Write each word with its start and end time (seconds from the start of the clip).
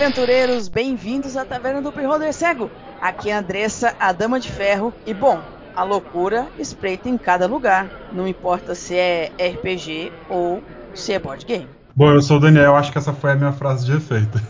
aventureiros, 0.00 0.68
bem-vindos 0.68 1.36
à 1.36 1.44
Taverna 1.44 1.82
do 1.82 1.90
Beholder 1.90 2.32
Cego. 2.32 2.70
Aqui 3.00 3.30
é 3.30 3.34
a 3.34 3.40
Andressa, 3.40 3.96
a 3.98 4.12
Dama 4.12 4.38
de 4.38 4.48
Ferro, 4.48 4.94
e 5.04 5.12
bom, 5.12 5.42
a 5.74 5.82
loucura 5.82 6.46
espreita 6.56 7.08
em 7.08 7.18
cada 7.18 7.48
lugar, 7.48 7.90
não 8.12 8.28
importa 8.28 8.76
se 8.76 8.94
é 8.94 9.32
RPG 9.36 10.12
ou 10.30 10.62
se 10.94 11.12
é 11.12 11.18
board 11.18 11.44
game. 11.44 11.68
Bom, 11.96 12.12
eu 12.12 12.22
sou 12.22 12.36
o 12.36 12.40
Daniel, 12.40 12.76
acho 12.76 12.92
que 12.92 12.98
essa 12.98 13.12
foi 13.12 13.32
a 13.32 13.34
minha 13.34 13.50
frase 13.50 13.86
de 13.86 13.96
efeito. 13.96 14.40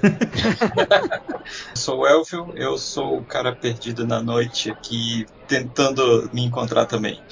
sou 1.74 2.00
o 2.00 2.06
Elvio, 2.06 2.52
eu 2.54 2.76
sou 2.76 3.16
o 3.16 3.24
cara 3.24 3.56
perdido 3.56 4.06
na 4.06 4.20
noite 4.20 4.70
aqui, 4.70 5.24
tentando 5.46 6.28
me 6.30 6.44
encontrar 6.44 6.84
também. 6.84 7.22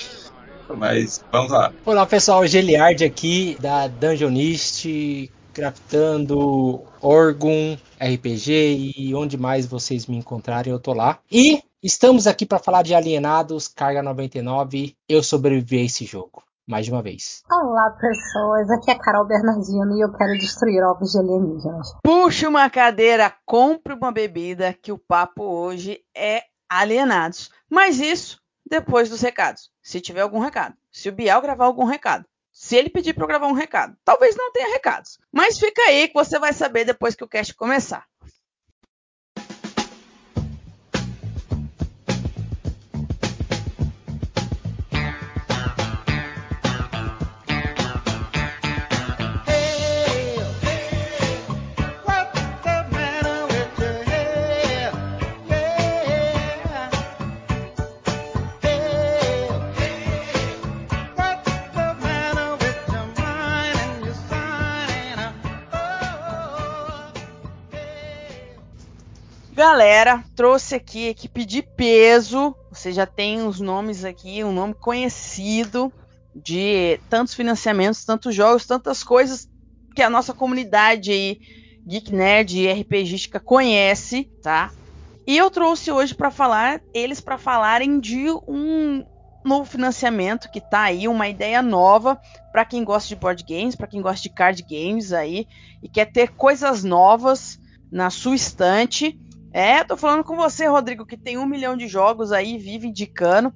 Mas 0.74 1.23
vamos 1.30 1.52
lá. 1.52 1.71
Olá 1.85 2.07
pessoal, 2.07 2.46
Geliard 2.46 3.05
aqui 3.05 3.59
da 3.60 3.88
Dungeonist, 3.88 5.30
craftando 5.52 6.83
Orgun, 7.02 7.77
RPG 8.00 8.95
e 8.96 9.14
onde 9.14 9.36
mais 9.36 9.66
vocês 9.66 10.06
me 10.06 10.16
encontrarem, 10.16 10.73
eu 10.73 10.78
tô 10.78 10.92
lá. 10.92 11.18
E 11.30 11.62
estamos 11.82 12.27
aqui 12.27 12.45
para 12.45 12.59
falar 12.59 12.82
de 12.82 12.95
Alienados, 12.95 13.68
Carga 13.68 14.02
99. 14.02 14.95
Eu 15.09 15.23
sobrevivi 15.23 15.78
a 15.78 15.84
esse 15.84 16.04
jogo. 16.04 16.42
Mais 16.66 16.84
de 16.84 16.90
uma 16.90 17.01
vez. 17.01 17.42
Olá, 17.48 17.96
pessoas. 18.01 18.68
Aqui 18.71 18.90
é 18.90 18.98
Carol 18.98 19.24
Bernardino 19.24 19.96
e 19.96 20.01
eu 20.02 20.12
quero 20.12 20.32
destruir 20.32 20.82
ovos 20.82 21.12
de 21.12 21.18
alienígenas. 21.18 21.95
Puxe 22.02 22.45
uma 22.45 22.68
cadeira, 22.68 23.32
compre 23.45 23.95
uma 23.95 24.10
bebida, 24.10 24.73
que 24.73 24.90
o 24.90 24.99
papo 24.99 25.45
hoje 25.45 26.01
é 26.12 26.43
alienados. 26.68 27.51
Mas 27.71 28.01
isso 28.01 28.40
depois 28.68 29.09
dos 29.09 29.21
recados. 29.21 29.71
Se 29.80 30.01
tiver 30.01 30.23
algum 30.23 30.40
recado. 30.40 30.74
Se 30.90 31.09
o 31.09 31.12
Biel 31.12 31.40
gravar 31.40 31.66
algum 31.66 31.84
recado 31.84 32.24
se 32.59 32.74
ele 32.74 32.88
pedir 32.88 33.12
para 33.12 33.24
eu 33.24 33.29
gravar 33.29 33.49
um 33.49 33.52
recado. 33.52 33.95
Talvez 34.02 34.35
não 34.35 34.51
tenha 34.51 34.73
recados, 34.73 35.18
mas 35.30 35.59
fica 35.59 35.82
aí 35.82 36.09
que 36.09 36.15
você 36.15 36.38
vai 36.38 36.54
saber 36.54 36.87
depois 36.87 37.15
que 37.15 37.23
o 37.23 37.29
cast 37.29 37.52
começar. 37.54 38.07
Galera, 69.77 70.25
trouxe 70.34 70.75
aqui 70.75 71.06
equipe 71.06 71.44
de 71.44 71.60
peso. 71.60 72.56
Você 72.72 72.93
já 72.93 73.05
tem 73.05 73.47
os 73.47 73.60
nomes 73.60 74.06
aqui, 74.06 74.43
um 74.43 74.50
nome 74.50 74.72
conhecido 74.72 75.93
de 76.34 76.99
tantos 77.10 77.34
financiamentos, 77.34 78.03
tantos 78.03 78.34
jogos, 78.34 78.65
tantas 78.65 79.05
coisas 79.05 79.47
que 79.94 80.00
a 80.00 80.09
nossa 80.09 80.33
comunidade 80.33 81.10
aí, 81.10 81.38
Geek 81.87 82.11
Nerd 82.11 82.59
e 82.59 82.73
RPGística 82.73 83.39
conhece, 83.39 84.31
tá? 84.43 84.71
E 85.27 85.37
eu 85.37 85.50
trouxe 85.50 85.93
hoje 85.93 86.15
para 86.15 86.31
falar, 86.31 86.81
eles 86.95 87.21
para 87.21 87.37
falarem 87.37 88.00
de 88.00 88.31
um 88.49 89.05
novo 89.45 89.67
financiamento 89.67 90.50
que 90.50 90.59
tá 90.62 90.84
aí, 90.84 91.06
uma 91.06 91.29
ideia 91.29 91.61
nova 91.61 92.19
para 92.50 92.65
quem 92.65 92.83
gosta 92.83 93.11
de 93.11 93.17
board 93.17 93.45
games, 93.47 93.77
para 93.77 93.87
quem 93.87 94.00
gosta 94.00 94.23
de 94.23 94.31
card 94.31 94.62
games 94.62 95.12
aí 95.12 95.47
e 95.83 95.89
quer 95.91 96.06
ter 96.06 96.29
coisas 96.29 96.83
novas 96.83 97.61
na 97.93 98.09
sua 98.09 98.34
estante. 98.34 99.21
É, 99.56 99.83
tô 99.83 99.97
falando 99.97 100.22
com 100.22 100.37
você, 100.37 100.67
Rodrigo, 100.67 101.06
que 101.06 101.17
tem 101.17 101.39
um 101.39 101.47
milhão 101.47 101.78
de 101.78 101.89
jogos 101.89 102.31
aí, 102.31 102.59
vive 102.59 102.89
indicando. 102.89 103.55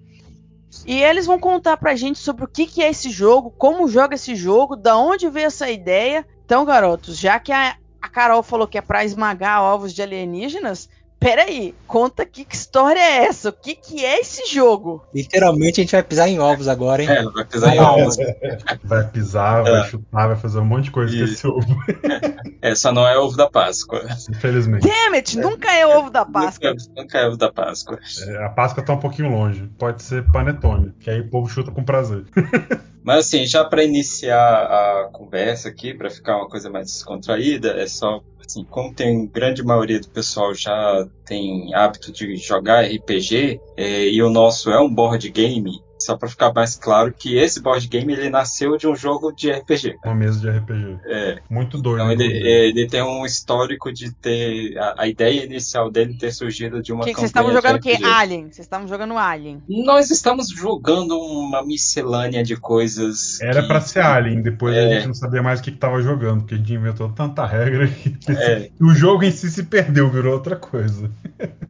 E 0.87 1.03
eles 1.03 1.27
vão 1.27 1.39
contar 1.39 1.77
pra 1.77 1.95
gente 1.95 2.19
sobre 2.19 2.43
o 2.43 2.49
que, 2.49 2.67
que 2.67 2.83
é 2.83 2.89
esse 2.89 3.11
jogo, 3.11 3.51
como 3.51 3.87
joga 3.87 4.15
esse 4.15 4.35
jogo, 4.35 4.77
da 4.77 4.97
onde 4.97 5.29
veio 5.29 5.49
essa 5.49 5.71
ideia. 5.71 6.27
Então, 6.43 6.65
garotos, 6.65 7.19
já 7.19 7.39
que 7.39 7.53
a, 7.53 7.77
a 8.01 8.09
Carol 8.09 8.43
falou 8.43 8.67
que 8.67 8.79
é 8.79 8.81
pra 8.81 9.05
esmagar 9.05 9.63
ovos 9.63 9.93
de 9.93 10.01
alienígenas, 10.01 10.89
peraí, 11.21 11.75
conta 11.87 12.25
que, 12.25 12.47
que 12.47 12.57
história 12.57 12.99
é 12.99 13.27
essa? 13.27 13.51
O 13.51 13.53
que, 13.53 13.77
que 13.77 14.05
é 14.05 14.21
esse 14.21 14.53
jogo? 14.53 15.05
Literalmente 15.15 15.81
a 15.81 15.85
gente 15.85 15.93
vai 15.93 16.03
pisar 16.03 16.29
em 16.29 16.41
ovos 16.41 16.67
agora, 16.67 17.03
hein? 17.03 17.11
É, 17.11 17.23
vai 17.25 17.45
pisar 17.45 17.77
em 17.77 17.79
ovos. 17.79 18.17
Vai 18.83 19.07
pisar, 19.09 19.63
vai 19.63 19.81
é. 19.81 19.85
chutar, 19.85 20.29
vai 20.29 20.37
fazer 20.37 20.59
um 20.59 20.65
monte 20.65 20.85
de 20.85 20.91
coisa 20.91 21.17
com 21.17 21.25
esse 21.25 21.47
ovo. 21.47 21.67
É, 22.63 22.75
só 22.75 22.93
não 22.93 23.07
é 23.07 23.19
ovo 23.19 23.37
da 23.37 23.49
Páscoa. 23.49 24.05
Infelizmente. 24.31 24.87
Damn 24.87 25.15
it, 25.15 25.39
nunca 25.39 25.73
é 25.73 25.87
ovo 25.87 26.11
da 26.11 26.27
Páscoa. 26.27 26.71
Nunca, 26.71 26.85
nunca 26.95 27.19
é 27.19 27.27
ovo 27.27 27.37
da 27.37 27.51
Páscoa. 27.51 27.99
É, 28.27 28.45
a 28.45 28.51
Páscoa 28.51 28.85
tá 28.85 28.93
um 28.93 28.99
pouquinho 28.99 29.31
longe. 29.31 29.67
Pode 29.79 30.03
ser 30.03 30.31
panetone, 30.31 30.93
que 31.01 31.09
aí 31.09 31.21
o 31.21 31.31
povo 31.31 31.49
chuta 31.49 31.71
com 31.71 31.83
prazer. 31.83 32.25
Mas 33.03 33.27
assim, 33.27 33.47
já 33.47 33.65
para 33.65 33.83
iniciar 33.83 34.37
a 34.37 35.09
conversa 35.11 35.69
aqui, 35.69 35.95
para 35.95 36.11
ficar 36.11 36.37
uma 36.37 36.49
coisa 36.49 36.69
mais 36.69 36.87
descontraída, 36.87 37.71
é 37.81 37.87
só 37.87 38.23
assim, 38.51 38.65
como 38.65 38.93
tem 38.93 39.27
grande 39.27 39.63
maioria 39.63 40.01
do 40.01 40.09
pessoal 40.09 40.53
já 40.53 41.07
tem 41.25 41.73
hábito 41.73 42.13
de 42.13 42.37
jogar 42.37 42.85
RPG 42.85 43.61
é, 43.77 44.09
e 44.09 44.21
o 44.23 44.29
nosso 44.29 44.71
é 44.71 44.81
um 44.81 44.93
board 44.93 45.31
game, 45.31 45.81
só 46.01 46.17
para 46.17 46.29
ficar 46.29 46.53
mais 46.53 46.75
claro 46.77 47.13
que 47.13 47.37
esse 47.37 47.61
board 47.61 47.87
game 47.87 48.13
ele 48.13 48.31
nasceu 48.31 48.77
de 48.77 48.87
um 48.87 48.97
jogo 48.97 49.33
de 49.33 49.51
RPG. 49.51 49.99
Uma 50.05 50.15
mesa 50.15 50.41
de 50.41 50.51
RPG. 50.51 50.99
É. 51.05 51.39
Muito 51.49 51.81
doido. 51.81 52.01
Então 52.01 52.13
ele, 52.13 52.25
ele 52.25 52.87
tem 52.89 53.03
um 53.03 53.25
histórico 53.25 53.93
de 53.93 54.13
ter. 54.13 54.77
A, 54.79 55.03
a, 55.03 55.09
ideia 55.09 55.45
inicial 55.45 55.91
dele 55.91 56.17
ter 56.17 56.33
surgido 56.33 56.83
de 56.83 56.93
uma 56.93 57.05
que, 57.05 57.13
Vocês 57.13 57.27
estavam 57.27 57.53
jogando 57.53 57.77
o 57.77 57.81
que? 57.81 58.03
Alien. 58.05 58.45
Vocês 58.45 58.61
estavam 58.61 58.89
jogando 58.89 59.17
Alien. 59.17 59.63
Nós 59.69 60.11
estamos 60.11 60.49
jogando 60.49 61.19
uma 61.19 61.65
miscelânea 61.65 62.43
de 62.43 62.57
coisas. 62.57 63.41
Era 63.41 63.63
que... 63.63 63.69
para 63.69 63.81
ser 63.81 64.01
Alien, 64.01 64.43
depois 64.43 64.75
é. 64.75 64.85
a 64.85 64.95
gente 64.95 65.07
não 65.09 65.15
sabia 65.15 65.43
mais 65.43 65.61
o 65.61 65.63
que 65.63 65.71
estava 65.71 66.01
jogando, 66.03 66.41
porque 66.41 66.55
a 66.55 66.59
gente 66.59 66.73
inventou 66.73 67.11
tanta 67.11 67.45
regra 67.45 67.89
que 67.89 68.17
é. 68.31 68.71
o 68.81 68.95
jogo 68.95 69.25
em 69.25 69.31
si 69.31 69.51
se 69.51 69.65
perdeu, 69.65 70.11
virou 70.11 70.33
outra 70.33 70.57
coisa. 70.57 71.11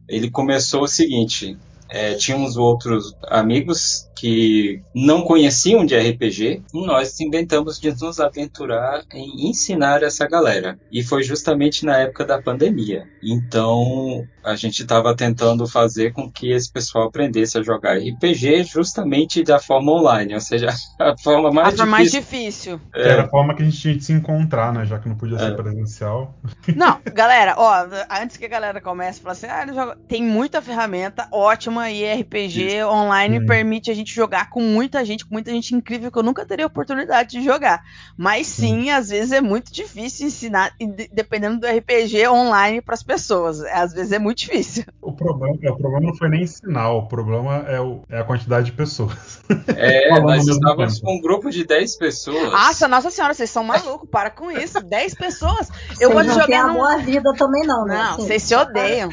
Ele 0.07 0.29
começou 0.29 0.83
o 0.83 0.87
seguinte: 0.87 1.57
é, 1.91 2.13
tínhamos 2.13 2.55
outros 2.55 3.15
amigos 3.27 4.09
que 4.15 4.81
não 4.93 5.23
conheciam 5.23 5.85
de 5.85 5.97
RPG 5.97 6.61
nós 6.73 7.19
inventamos 7.19 7.79
de 7.79 7.89
nos 7.89 8.19
aventurar 8.19 9.03
em 9.11 9.49
ensinar 9.49 10.03
essa 10.03 10.27
galera. 10.27 10.79
E 10.91 11.03
foi 11.03 11.23
justamente 11.23 11.85
na 11.85 11.97
época 11.97 12.23
da 12.23 12.41
pandemia. 12.41 13.07
Então 13.21 14.23
a 14.43 14.55
gente 14.55 14.81
estava 14.81 15.15
tentando 15.15 15.67
fazer 15.67 16.13
com 16.13 16.29
que 16.29 16.51
esse 16.51 16.71
pessoal 16.71 17.07
aprendesse 17.07 17.57
a 17.57 17.63
jogar 17.63 17.97
RPG 17.97 18.63
justamente 18.65 19.43
da 19.43 19.59
forma 19.59 19.91
online, 19.91 20.33
ou 20.35 20.41
seja, 20.41 20.69
a 20.99 21.17
forma 21.17 21.51
mais 21.51 21.73
a 21.73 21.77
forma 21.77 21.97
difícil. 22.03 22.11
mais 22.11 22.11
difícil. 22.11 22.81
É. 22.93 23.09
Era 23.09 23.23
a 23.23 23.27
forma 23.29 23.55
que 23.55 23.63
a 23.63 23.65
gente 23.65 23.79
tinha 23.79 23.95
de 23.95 24.03
se 24.03 24.13
encontrar, 24.13 24.73
né? 24.73 24.85
Já 24.85 24.99
que 24.99 25.07
não 25.07 25.15
podia 25.15 25.39
ser 25.39 25.51
é. 25.51 25.55
presencial. 25.55 26.35
Não, 26.75 26.99
galera, 27.13 27.55
ó, 27.57 27.87
antes 28.21 28.37
que 28.37 28.45
a 28.45 28.49
galera 28.49 28.81
comece 28.81 29.19
a 29.19 29.23
falar 29.23 29.33
assim, 29.33 29.47
ah, 29.47 29.73
joga... 29.73 29.97
tem 30.07 30.23
muita 30.23 30.61
ferramenta 30.61 31.27
ótima 31.31 31.89
e 31.89 32.03
RPG 32.21 32.77
Isso. 32.77 32.87
online 32.87 33.39
hum. 33.39 33.45
permite 33.45 33.89
a 33.89 33.93
gente 33.93 34.01
gente 34.01 34.13
jogar 34.13 34.49
com 34.49 34.61
muita 34.61 35.03
gente, 35.05 35.25
com 35.25 35.33
muita 35.33 35.51
gente 35.51 35.73
incrível 35.73 36.11
que 36.11 36.17
eu 36.17 36.23
nunca 36.23 36.45
teria 36.45 36.65
oportunidade 36.65 37.31
de 37.31 37.43
jogar. 37.43 37.83
Mas 38.17 38.47
sim, 38.47 38.89
às 38.89 39.09
vezes 39.09 39.31
é 39.31 39.41
muito 39.41 39.71
difícil 39.71 40.27
ensinar, 40.27 40.73
dependendo 41.11 41.59
do 41.59 41.67
RPG 41.67 42.27
online 42.27 42.81
para 42.81 42.93
as 42.93 43.03
pessoas. 43.03 43.61
Às 43.61 43.93
vezes 43.93 44.11
é 44.11 44.19
muito 44.19 44.30
difícil. 44.33 44.83
O 45.01 45.11
problema, 45.11 45.55
o 45.55 45.77
problema 45.77 46.07
não 46.07 46.15
foi 46.15 46.29
nem 46.29 46.43
ensinar, 46.43 46.91
o 46.91 47.07
problema 47.07 47.65
é, 47.67 47.79
o, 47.79 48.01
é 48.09 48.19
a 48.19 48.23
quantidade 48.23 48.67
de 48.67 48.71
pessoas. 48.71 49.41
É, 49.75 50.09
nós 50.21 50.47
estávamos 50.47 50.99
com 50.99 51.15
um 51.15 51.21
grupo 51.21 51.49
de 51.49 51.65
10 51.65 51.97
pessoas. 51.97 52.51
Nossa, 52.51 52.87
nossa 52.87 53.11
senhora, 53.11 53.33
vocês 53.33 53.49
são 53.49 53.63
malucos, 53.63 54.09
para 54.09 54.29
com 54.29 54.51
isso. 54.51 54.81
10 54.81 55.15
pessoas. 55.15 55.69
Eu 55.99 56.11
vou 56.11 56.23
jogar. 56.23 56.67
Não 56.67 56.75
boa 56.75 56.97
vida 56.97 57.31
também, 57.37 57.65
não, 57.65 57.85
né? 57.85 57.95
Não, 57.95 58.17
vocês 58.17 58.43
se 58.43 58.55
odeiam. 58.55 59.09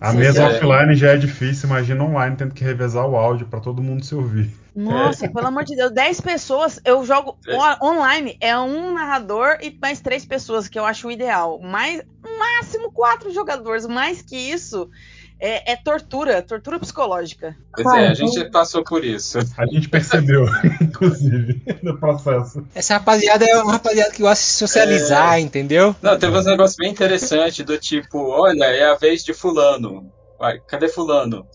A 0.00 0.12
mesa 0.12 0.42
é. 0.42 0.46
offline 0.46 0.94
já 0.94 1.12
é 1.12 1.16
difícil, 1.16 1.68
imagina 1.68 2.04
online 2.04 2.36
tendo 2.36 2.54
que 2.54 2.62
revezar 2.62 3.06
o 3.06 3.16
áudio 3.16 3.46
para 3.46 3.60
todo 3.60 3.82
mundo 3.82 4.04
se 4.04 4.14
ouvir. 4.14 4.50
Nossa, 4.74 5.24
é. 5.24 5.28
pelo 5.28 5.46
amor 5.46 5.64
de 5.64 5.74
Deus, 5.74 5.90
10 5.90 6.20
pessoas, 6.20 6.78
eu 6.84 7.02
jogo 7.04 7.38
é. 7.46 7.84
online, 7.84 8.36
é 8.40 8.58
um 8.58 8.92
narrador 8.92 9.56
e 9.62 9.76
mais 9.80 10.00
três 10.00 10.26
pessoas, 10.26 10.68
que 10.68 10.78
eu 10.78 10.84
acho 10.84 11.08
o 11.08 11.10
ideal. 11.10 11.58
Mais, 11.62 12.02
máximo 12.38 12.92
quatro 12.92 13.32
jogadores, 13.32 13.86
mais 13.86 14.20
que 14.20 14.36
isso. 14.36 14.90
É, 15.38 15.72
é, 15.72 15.76
tortura, 15.76 16.40
tortura 16.40 16.78
psicológica. 16.78 17.54
Pois 17.74 17.86
é, 17.94 18.08
a 18.08 18.14
gente 18.14 18.50
passou 18.50 18.82
por 18.82 19.04
isso. 19.04 19.38
A 19.58 19.66
gente 19.66 19.88
percebeu, 19.88 20.46
inclusive, 20.80 21.62
no 21.82 21.98
processo. 21.98 22.66
Essa 22.74 22.94
rapaziada 22.94 23.44
é 23.44 23.56
uma 23.62 23.72
rapaziada 23.72 24.10
que 24.10 24.22
gosta 24.22 24.42
de 24.42 24.50
socializar, 24.52 25.34
é... 25.34 25.40
entendeu? 25.40 25.94
Não, 26.00 26.18
teve 26.18 26.38
um 26.38 26.42
negócio 26.42 26.76
bem 26.78 26.90
interessante 26.90 27.62
do 27.62 27.76
tipo, 27.76 28.18
olha, 28.30 28.64
é 28.64 28.90
a 28.90 28.94
vez 28.94 29.22
de 29.22 29.34
fulano. 29.34 30.10
Vai, 30.38 30.58
cadê 30.60 30.88
fulano? 30.88 31.46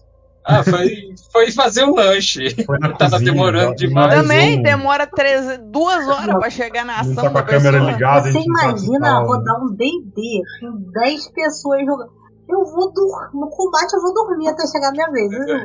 Ah, 0.43 0.63
foi, 0.63 1.13
foi 1.31 1.51
fazer 1.51 1.83
um 1.83 1.95
lanche. 1.95 2.53
Tava 2.97 3.11
cozinha, 3.11 3.31
demorando 3.31 3.75
demais. 3.75 4.13
Também 4.13 4.59
um... 4.59 4.63
demora 4.63 5.07
três, 5.07 5.59
duas 5.71 6.07
horas 6.07 6.35
pra 6.37 6.49
chegar 6.49 6.85
na 6.85 6.99
ação. 6.99 7.13
Não 7.13 7.23
tá 7.23 7.29
com 7.31 7.37
a 7.37 7.43
câmera 7.43 7.77
pessoa. 7.79 7.91
ligada. 7.91 8.31
Você 8.31 8.39
imagina 8.39 9.19
rodar 9.19 9.63
um 9.63 9.75
DD 9.75 10.41
com 10.59 10.91
10 10.91 11.27
pessoas 11.29 11.85
jogando. 11.85 12.20
Eu 12.47 12.65
vou 12.65 12.91
no 13.33 13.49
combate 13.49 13.93
eu 13.93 14.01
vou 14.01 14.13
dormir 14.13 14.47
até 14.47 14.65
chegar 14.67 14.89
a 14.89 14.91
minha 14.91 15.09
vez. 15.11 15.29
Né? 15.29 15.63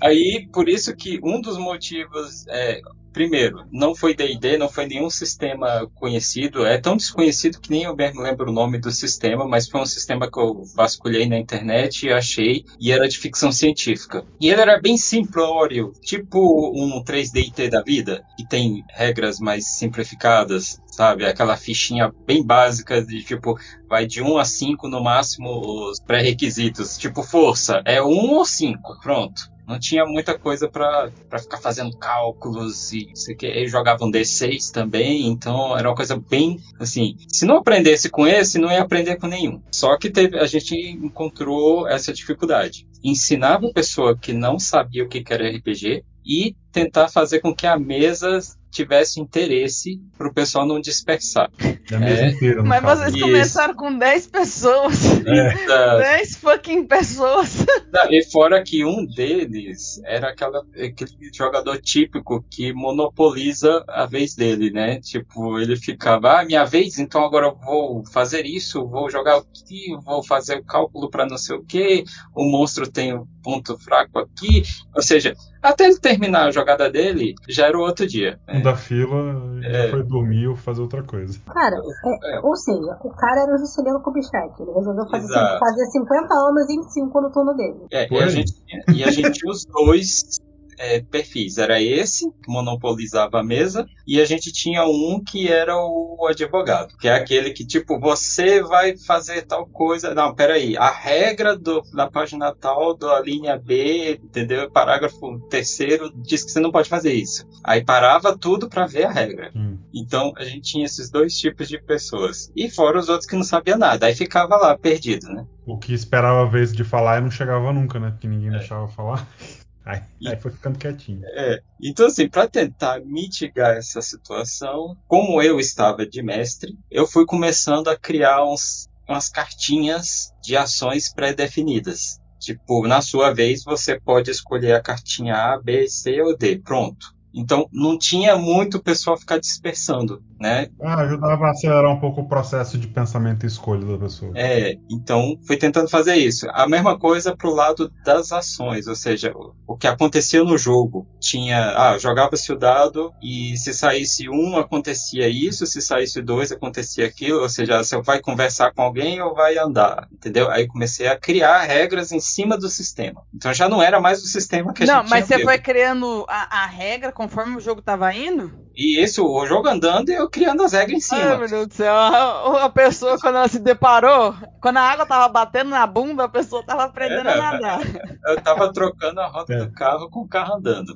Aí, 0.00 0.48
por 0.52 0.68
isso 0.68 0.94
que 0.96 1.20
um 1.22 1.40
dos 1.40 1.58
motivos 1.58 2.46
é, 2.48 2.80
Primeiro, 3.12 3.66
não 3.70 3.94
foi 3.94 4.14
D&D, 4.14 4.56
não 4.56 4.68
foi 4.68 4.86
nenhum 4.86 5.10
sistema 5.10 5.88
conhecido. 5.94 6.64
É 6.64 6.78
tão 6.78 6.96
desconhecido 6.96 7.60
que 7.60 7.70
nem 7.70 7.84
eu 7.84 7.94
mesmo 7.94 8.22
lembro 8.22 8.50
o 8.50 8.52
nome 8.52 8.78
do 8.78 8.90
sistema, 8.90 9.46
mas 9.46 9.68
foi 9.68 9.80
um 9.80 9.86
sistema 9.86 10.30
que 10.30 10.38
eu 10.38 10.62
vasculhei 10.74 11.28
na 11.28 11.38
internet 11.38 12.06
e 12.06 12.12
achei, 12.12 12.64
e 12.80 12.90
era 12.90 13.08
de 13.08 13.18
ficção 13.18 13.52
científica. 13.52 14.24
E 14.40 14.48
ele 14.48 14.60
era 14.60 14.80
bem 14.80 14.96
simplório, 14.96 15.92
tipo 16.00 16.72
um 16.74 17.02
3D 17.04 17.68
da 17.68 17.82
vida, 17.82 18.24
que 18.36 18.48
tem 18.48 18.82
regras 18.90 19.38
mais 19.38 19.68
simplificadas, 19.68 20.80
sabe? 20.86 21.26
Aquela 21.26 21.56
fichinha 21.56 22.12
bem 22.26 22.44
básica 22.44 23.04
de 23.04 23.22
tipo, 23.22 23.58
vai 23.88 24.06
de 24.06 24.22
1 24.22 24.38
a 24.38 24.44
5 24.44 24.88
no 24.88 25.02
máximo 25.02 25.90
os 25.90 26.00
pré-requisitos. 26.00 26.96
Tipo, 26.96 27.22
força, 27.22 27.82
é 27.84 28.02
1 28.02 28.06
ou 28.06 28.44
5, 28.44 29.00
pronto. 29.02 29.51
Não 29.66 29.78
tinha 29.78 30.04
muita 30.04 30.38
coisa 30.38 30.68
para 30.68 31.10
ficar 31.38 31.58
fazendo 31.58 31.96
cálculos 31.96 32.92
e 32.92 33.10
sei 33.14 33.34
que 33.34 33.46
eles 33.46 33.70
jogavam 33.70 34.10
D6 34.10 34.70
também, 34.72 35.28
então 35.28 35.76
era 35.76 35.88
uma 35.88 35.96
coisa 35.96 36.16
bem 36.16 36.60
assim. 36.80 37.16
Se 37.28 37.44
não 37.46 37.56
aprendesse 37.56 38.10
com 38.10 38.26
esse, 38.26 38.58
não 38.58 38.70
ia 38.70 38.82
aprender 38.82 39.16
com 39.16 39.26
nenhum. 39.26 39.62
Só 39.70 39.96
que 39.96 40.10
teve, 40.10 40.38
a 40.38 40.46
gente 40.46 40.74
encontrou 40.74 41.88
essa 41.88 42.12
dificuldade. 42.12 42.86
Ensinava 43.02 43.66
a 43.66 43.72
pessoa 43.72 44.16
que 44.16 44.32
não 44.32 44.58
sabia 44.58 45.04
o 45.04 45.08
que 45.08 45.24
era 45.28 45.48
RPG 45.48 46.04
e 46.24 46.54
tentar 46.72 47.08
fazer 47.08 47.40
com 47.40 47.54
que 47.54 47.66
a 47.66 47.78
mesa 47.78 48.40
tivesse 48.70 49.20
interesse 49.20 50.00
para 50.16 50.28
o 50.28 50.32
pessoal 50.32 50.66
não 50.66 50.80
dispersar. 50.80 51.50
É, 51.60 52.30
inteira, 52.30 52.62
mas 52.62 52.80
caso. 52.80 53.02
vocês 53.02 53.22
começaram 53.22 53.74
com 53.74 53.96
10 53.96 54.26
pessoas. 54.28 55.04
É. 55.26 55.66
10 55.98 56.36
fucking 56.52 56.86
pessoas. 56.86 57.64
E 58.10 58.24
fora 58.24 58.62
que 58.62 58.84
um 58.84 59.06
deles 59.06 60.00
era 60.04 60.30
aquela, 60.30 60.60
aquele 60.74 61.30
jogador 61.32 61.78
típico 61.80 62.42
que 62.50 62.72
monopoliza 62.72 63.84
a 63.86 64.06
vez 64.06 64.34
dele, 64.34 64.70
né? 64.70 64.98
Tipo, 65.00 65.58
ele 65.58 65.76
ficava, 65.76 66.40
ah, 66.40 66.44
minha 66.44 66.64
vez, 66.64 66.98
então 66.98 67.24
agora 67.24 67.46
eu 67.46 67.54
vou 67.54 68.04
fazer 68.06 68.44
isso, 68.44 68.86
vou 68.86 69.10
jogar 69.10 69.36
aqui, 69.36 69.96
vou 70.04 70.22
fazer 70.22 70.58
o 70.58 70.64
cálculo 70.64 71.10
para 71.10 71.26
não 71.26 71.36
sei 71.36 71.56
o 71.56 71.64
que, 71.64 72.04
o 72.34 72.44
monstro 72.44 72.90
tem 72.90 73.14
um 73.14 73.26
ponto 73.42 73.78
fraco 73.78 74.18
aqui. 74.18 74.62
Ou 74.94 75.02
seja, 75.02 75.34
até 75.62 75.84
ele 75.84 75.98
terminar 75.98 76.46
a 76.46 76.50
jogada 76.50 76.90
dele, 76.90 77.34
já 77.48 77.66
era 77.66 77.78
o 77.78 77.82
outro 77.82 78.06
dia. 78.06 78.38
Um 78.48 78.62
da 78.62 78.74
fila 78.74 79.60
é. 79.64 79.88
foi 79.90 80.02
dormir 80.02 80.48
ou 80.48 80.56
fazer 80.56 80.80
outra 80.80 81.02
coisa. 81.02 81.38
Cara, 81.52 81.76
é, 81.76 82.36
é. 82.36 82.40
ou 82.40 82.56
seja, 82.56 82.98
o 83.02 83.10
cara 83.10 83.42
era 83.42 83.54
o 83.54 83.58
Juscelino 83.58 84.00
Kubitschek. 84.00 84.60
Ele 84.60 84.72
resolveu 84.72 85.08
fazer, 85.08 85.58
fazer 85.58 85.86
50 85.86 86.34
em 86.70 86.82
5 86.82 87.20
no 87.20 87.30
turno 87.30 87.54
dele. 87.54 87.86
É, 87.90 88.08
e 88.10 88.18
a, 88.18 88.28
gente, 88.28 88.52
e 88.94 89.04
a 89.04 89.10
gente 89.10 89.32
tinha 89.32 89.50
os 89.50 89.64
dois 89.64 90.40
é, 90.82 91.00
perfis. 91.00 91.58
Era 91.58 91.80
esse, 91.80 92.28
que 92.42 92.50
monopolizava 92.50 93.38
a 93.38 93.44
mesa, 93.44 93.86
e 94.04 94.20
a 94.20 94.24
gente 94.24 94.52
tinha 94.52 94.84
um 94.84 95.22
que 95.22 95.48
era 95.48 95.76
o 95.76 96.26
advogado, 96.28 96.96
que 96.98 97.06
é 97.06 97.14
aquele 97.14 97.50
que, 97.50 97.64
tipo, 97.64 98.00
você 98.00 98.60
vai 98.60 98.96
fazer 98.96 99.42
tal 99.42 99.64
coisa. 99.66 100.12
Não, 100.12 100.34
peraí, 100.34 100.76
a 100.76 100.90
regra 100.90 101.56
do, 101.56 101.82
da 101.94 102.10
página 102.10 102.52
tal, 102.52 102.96
da 102.96 103.20
linha 103.20 103.56
B, 103.56 104.20
entendeu? 104.22 104.68
Parágrafo 104.70 105.38
terceiro 105.48 106.12
diz 106.16 106.42
que 106.42 106.50
você 106.50 106.58
não 106.58 106.72
pode 106.72 106.88
fazer 106.88 107.12
isso. 107.12 107.46
Aí 107.62 107.84
parava 107.84 108.36
tudo 108.36 108.68
para 108.68 108.86
ver 108.86 109.04
a 109.04 109.12
regra. 109.12 109.52
Hum. 109.54 109.78
Então 109.94 110.32
a 110.36 110.42
gente 110.42 110.62
tinha 110.62 110.84
esses 110.84 111.10
dois 111.10 111.36
tipos 111.36 111.68
de 111.68 111.80
pessoas. 111.80 112.50
E 112.56 112.68
fora 112.68 112.98
os 112.98 113.08
outros 113.08 113.28
que 113.28 113.36
não 113.36 113.44
sabiam 113.44 113.78
nada. 113.78 114.06
Aí 114.06 114.14
ficava 114.14 114.56
lá, 114.56 114.76
perdido, 114.76 115.28
né? 115.28 115.46
O 115.64 115.78
que 115.78 115.94
esperava 115.94 116.42
a 116.42 116.50
vez 116.50 116.72
de 116.72 116.82
falar 116.82 117.18
e 117.18 117.22
não 117.22 117.30
chegava 117.30 117.72
nunca, 117.72 118.00
né? 118.00 118.10
Porque 118.10 118.26
ninguém 118.26 118.48
é. 118.48 118.58
deixava 118.58 118.88
falar. 118.88 119.28
Aí, 119.84 120.00
aí 120.26 120.40
foi 120.40 120.52
ficando 120.52 120.78
quietinho. 120.78 121.22
É. 121.24 121.60
Então, 121.80 122.06
assim, 122.06 122.28
para 122.28 122.48
tentar 122.48 123.00
mitigar 123.00 123.76
essa 123.76 124.00
situação, 124.00 124.96
como 125.08 125.42
eu 125.42 125.58
estava 125.58 126.06
de 126.06 126.22
mestre, 126.22 126.78
eu 126.90 127.06
fui 127.06 127.26
começando 127.26 127.88
a 127.88 127.98
criar 127.98 128.44
uns, 128.44 128.88
umas 129.08 129.28
cartinhas 129.28 130.32
de 130.42 130.56
ações 130.56 131.12
pré-definidas. 131.12 132.20
Tipo, 132.38 132.86
na 132.86 133.00
sua 133.00 133.32
vez, 133.32 133.62
você 133.64 134.00
pode 134.00 134.30
escolher 134.30 134.74
a 134.74 134.82
cartinha 134.82 135.34
A, 135.34 135.60
B, 135.60 135.86
C 135.88 136.20
ou 136.20 136.36
D. 136.36 136.58
Pronto. 136.58 137.14
Então 137.34 137.68
não 137.72 137.98
tinha 137.98 138.36
muito 138.36 138.78
o 138.78 138.82
pessoal 138.82 139.16
ficar 139.16 139.38
dispersando, 139.38 140.22
né? 140.38 140.68
Ah, 140.80 141.00
ajudava 141.02 141.46
a 141.46 141.50
acelerar 141.50 141.90
um 141.90 142.00
pouco 142.00 142.22
o 142.22 142.28
processo 142.28 142.78
de 142.78 142.88
pensamento 142.88 143.44
e 143.44 143.46
escolha 143.46 143.84
da 143.84 143.98
pessoa. 143.98 144.32
É, 144.34 144.76
então 144.90 145.38
fui 145.46 145.56
tentando 145.56 145.88
fazer 145.88 146.16
isso. 146.16 146.46
A 146.50 146.68
mesma 146.68 146.98
coisa 146.98 147.36
pro 147.36 147.54
lado 147.54 147.90
das 148.04 148.32
ações, 148.32 148.86
ou 148.86 148.94
seja, 148.96 149.32
o 149.66 149.76
que 149.76 149.86
acontecia 149.86 150.44
no 150.44 150.58
jogo. 150.58 151.06
Tinha, 151.20 151.74
ah, 151.76 151.98
jogava-se 151.98 152.52
o 152.52 152.58
dado 152.58 153.12
e 153.22 153.56
se 153.56 153.72
saísse 153.72 154.28
um 154.28 154.56
acontecia 154.56 155.28
isso, 155.28 155.66
se 155.66 155.80
saísse 155.80 156.20
dois 156.20 156.52
acontecia 156.52 157.06
aquilo, 157.06 157.40
ou 157.40 157.48
seja, 157.48 157.78
você 157.78 158.00
vai 158.02 158.20
conversar 158.20 158.72
com 158.72 158.82
alguém 158.82 159.20
ou 159.20 159.34
vai 159.34 159.56
andar, 159.56 160.08
entendeu? 160.12 160.50
Aí 160.50 160.66
comecei 160.66 161.06
a 161.08 161.18
criar 161.18 161.62
regras 161.62 162.12
em 162.12 162.20
cima 162.20 162.56
do 162.56 162.68
sistema. 162.68 163.22
Então 163.34 163.52
já 163.52 163.68
não 163.68 163.82
era 163.82 164.00
mais 164.00 164.22
o 164.22 164.26
sistema 164.26 164.72
que 164.72 164.82
a 164.82 164.86
não, 164.86 164.94
gente 164.94 165.04
Não, 165.04 165.10
mas 165.10 165.26
você 165.26 165.42
foi 165.42 165.58
criando 165.58 166.24
a, 166.28 166.64
a 166.64 166.66
regra 166.66 167.12
conforme 167.22 167.56
o 167.56 167.60
jogo 167.60 167.80
tava 167.80 168.12
indo? 168.12 168.50
E 168.74 169.00
isso, 169.00 169.24
o 169.24 169.46
jogo 169.46 169.68
andando 169.68 170.08
e 170.08 170.14
eu 170.14 170.28
criando 170.28 170.62
as 170.62 170.72
regras 170.72 170.96
em 170.96 171.00
cima. 171.00 171.22
Ai, 171.22 171.38
meu 171.38 171.48
Deus 171.48 171.68
do 171.68 171.74
céu. 171.74 171.94
A, 171.94 172.64
a, 172.66 172.68
pessoa, 172.68 173.18
quando 173.18 173.36
ela 173.36 173.48
se 173.48 173.60
deparou, 173.60 174.34
quando 174.60 174.78
a 174.78 174.82
água 174.82 175.06
tava 175.06 175.28
batendo 175.28 175.70
na 175.70 175.86
bunda, 175.86 176.24
a 176.24 176.28
pessoa 176.28 176.64
tava 176.64 176.84
aprendendo 176.84 177.28
é, 177.28 177.32
a 177.32 177.36
nadar. 177.36 177.80
Eu 178.26 178.40
tava 178.40 178.72
trocando 178.72 179.20
a 179.20 179.28
roda 179.28 179.54
é. 179.54 179.58
do 179.58 179.72
carro 179.72 180.10
com 180.10 180.20
o 180.20 180.28
carro 180.28 180.56
andando. 180.56 180.94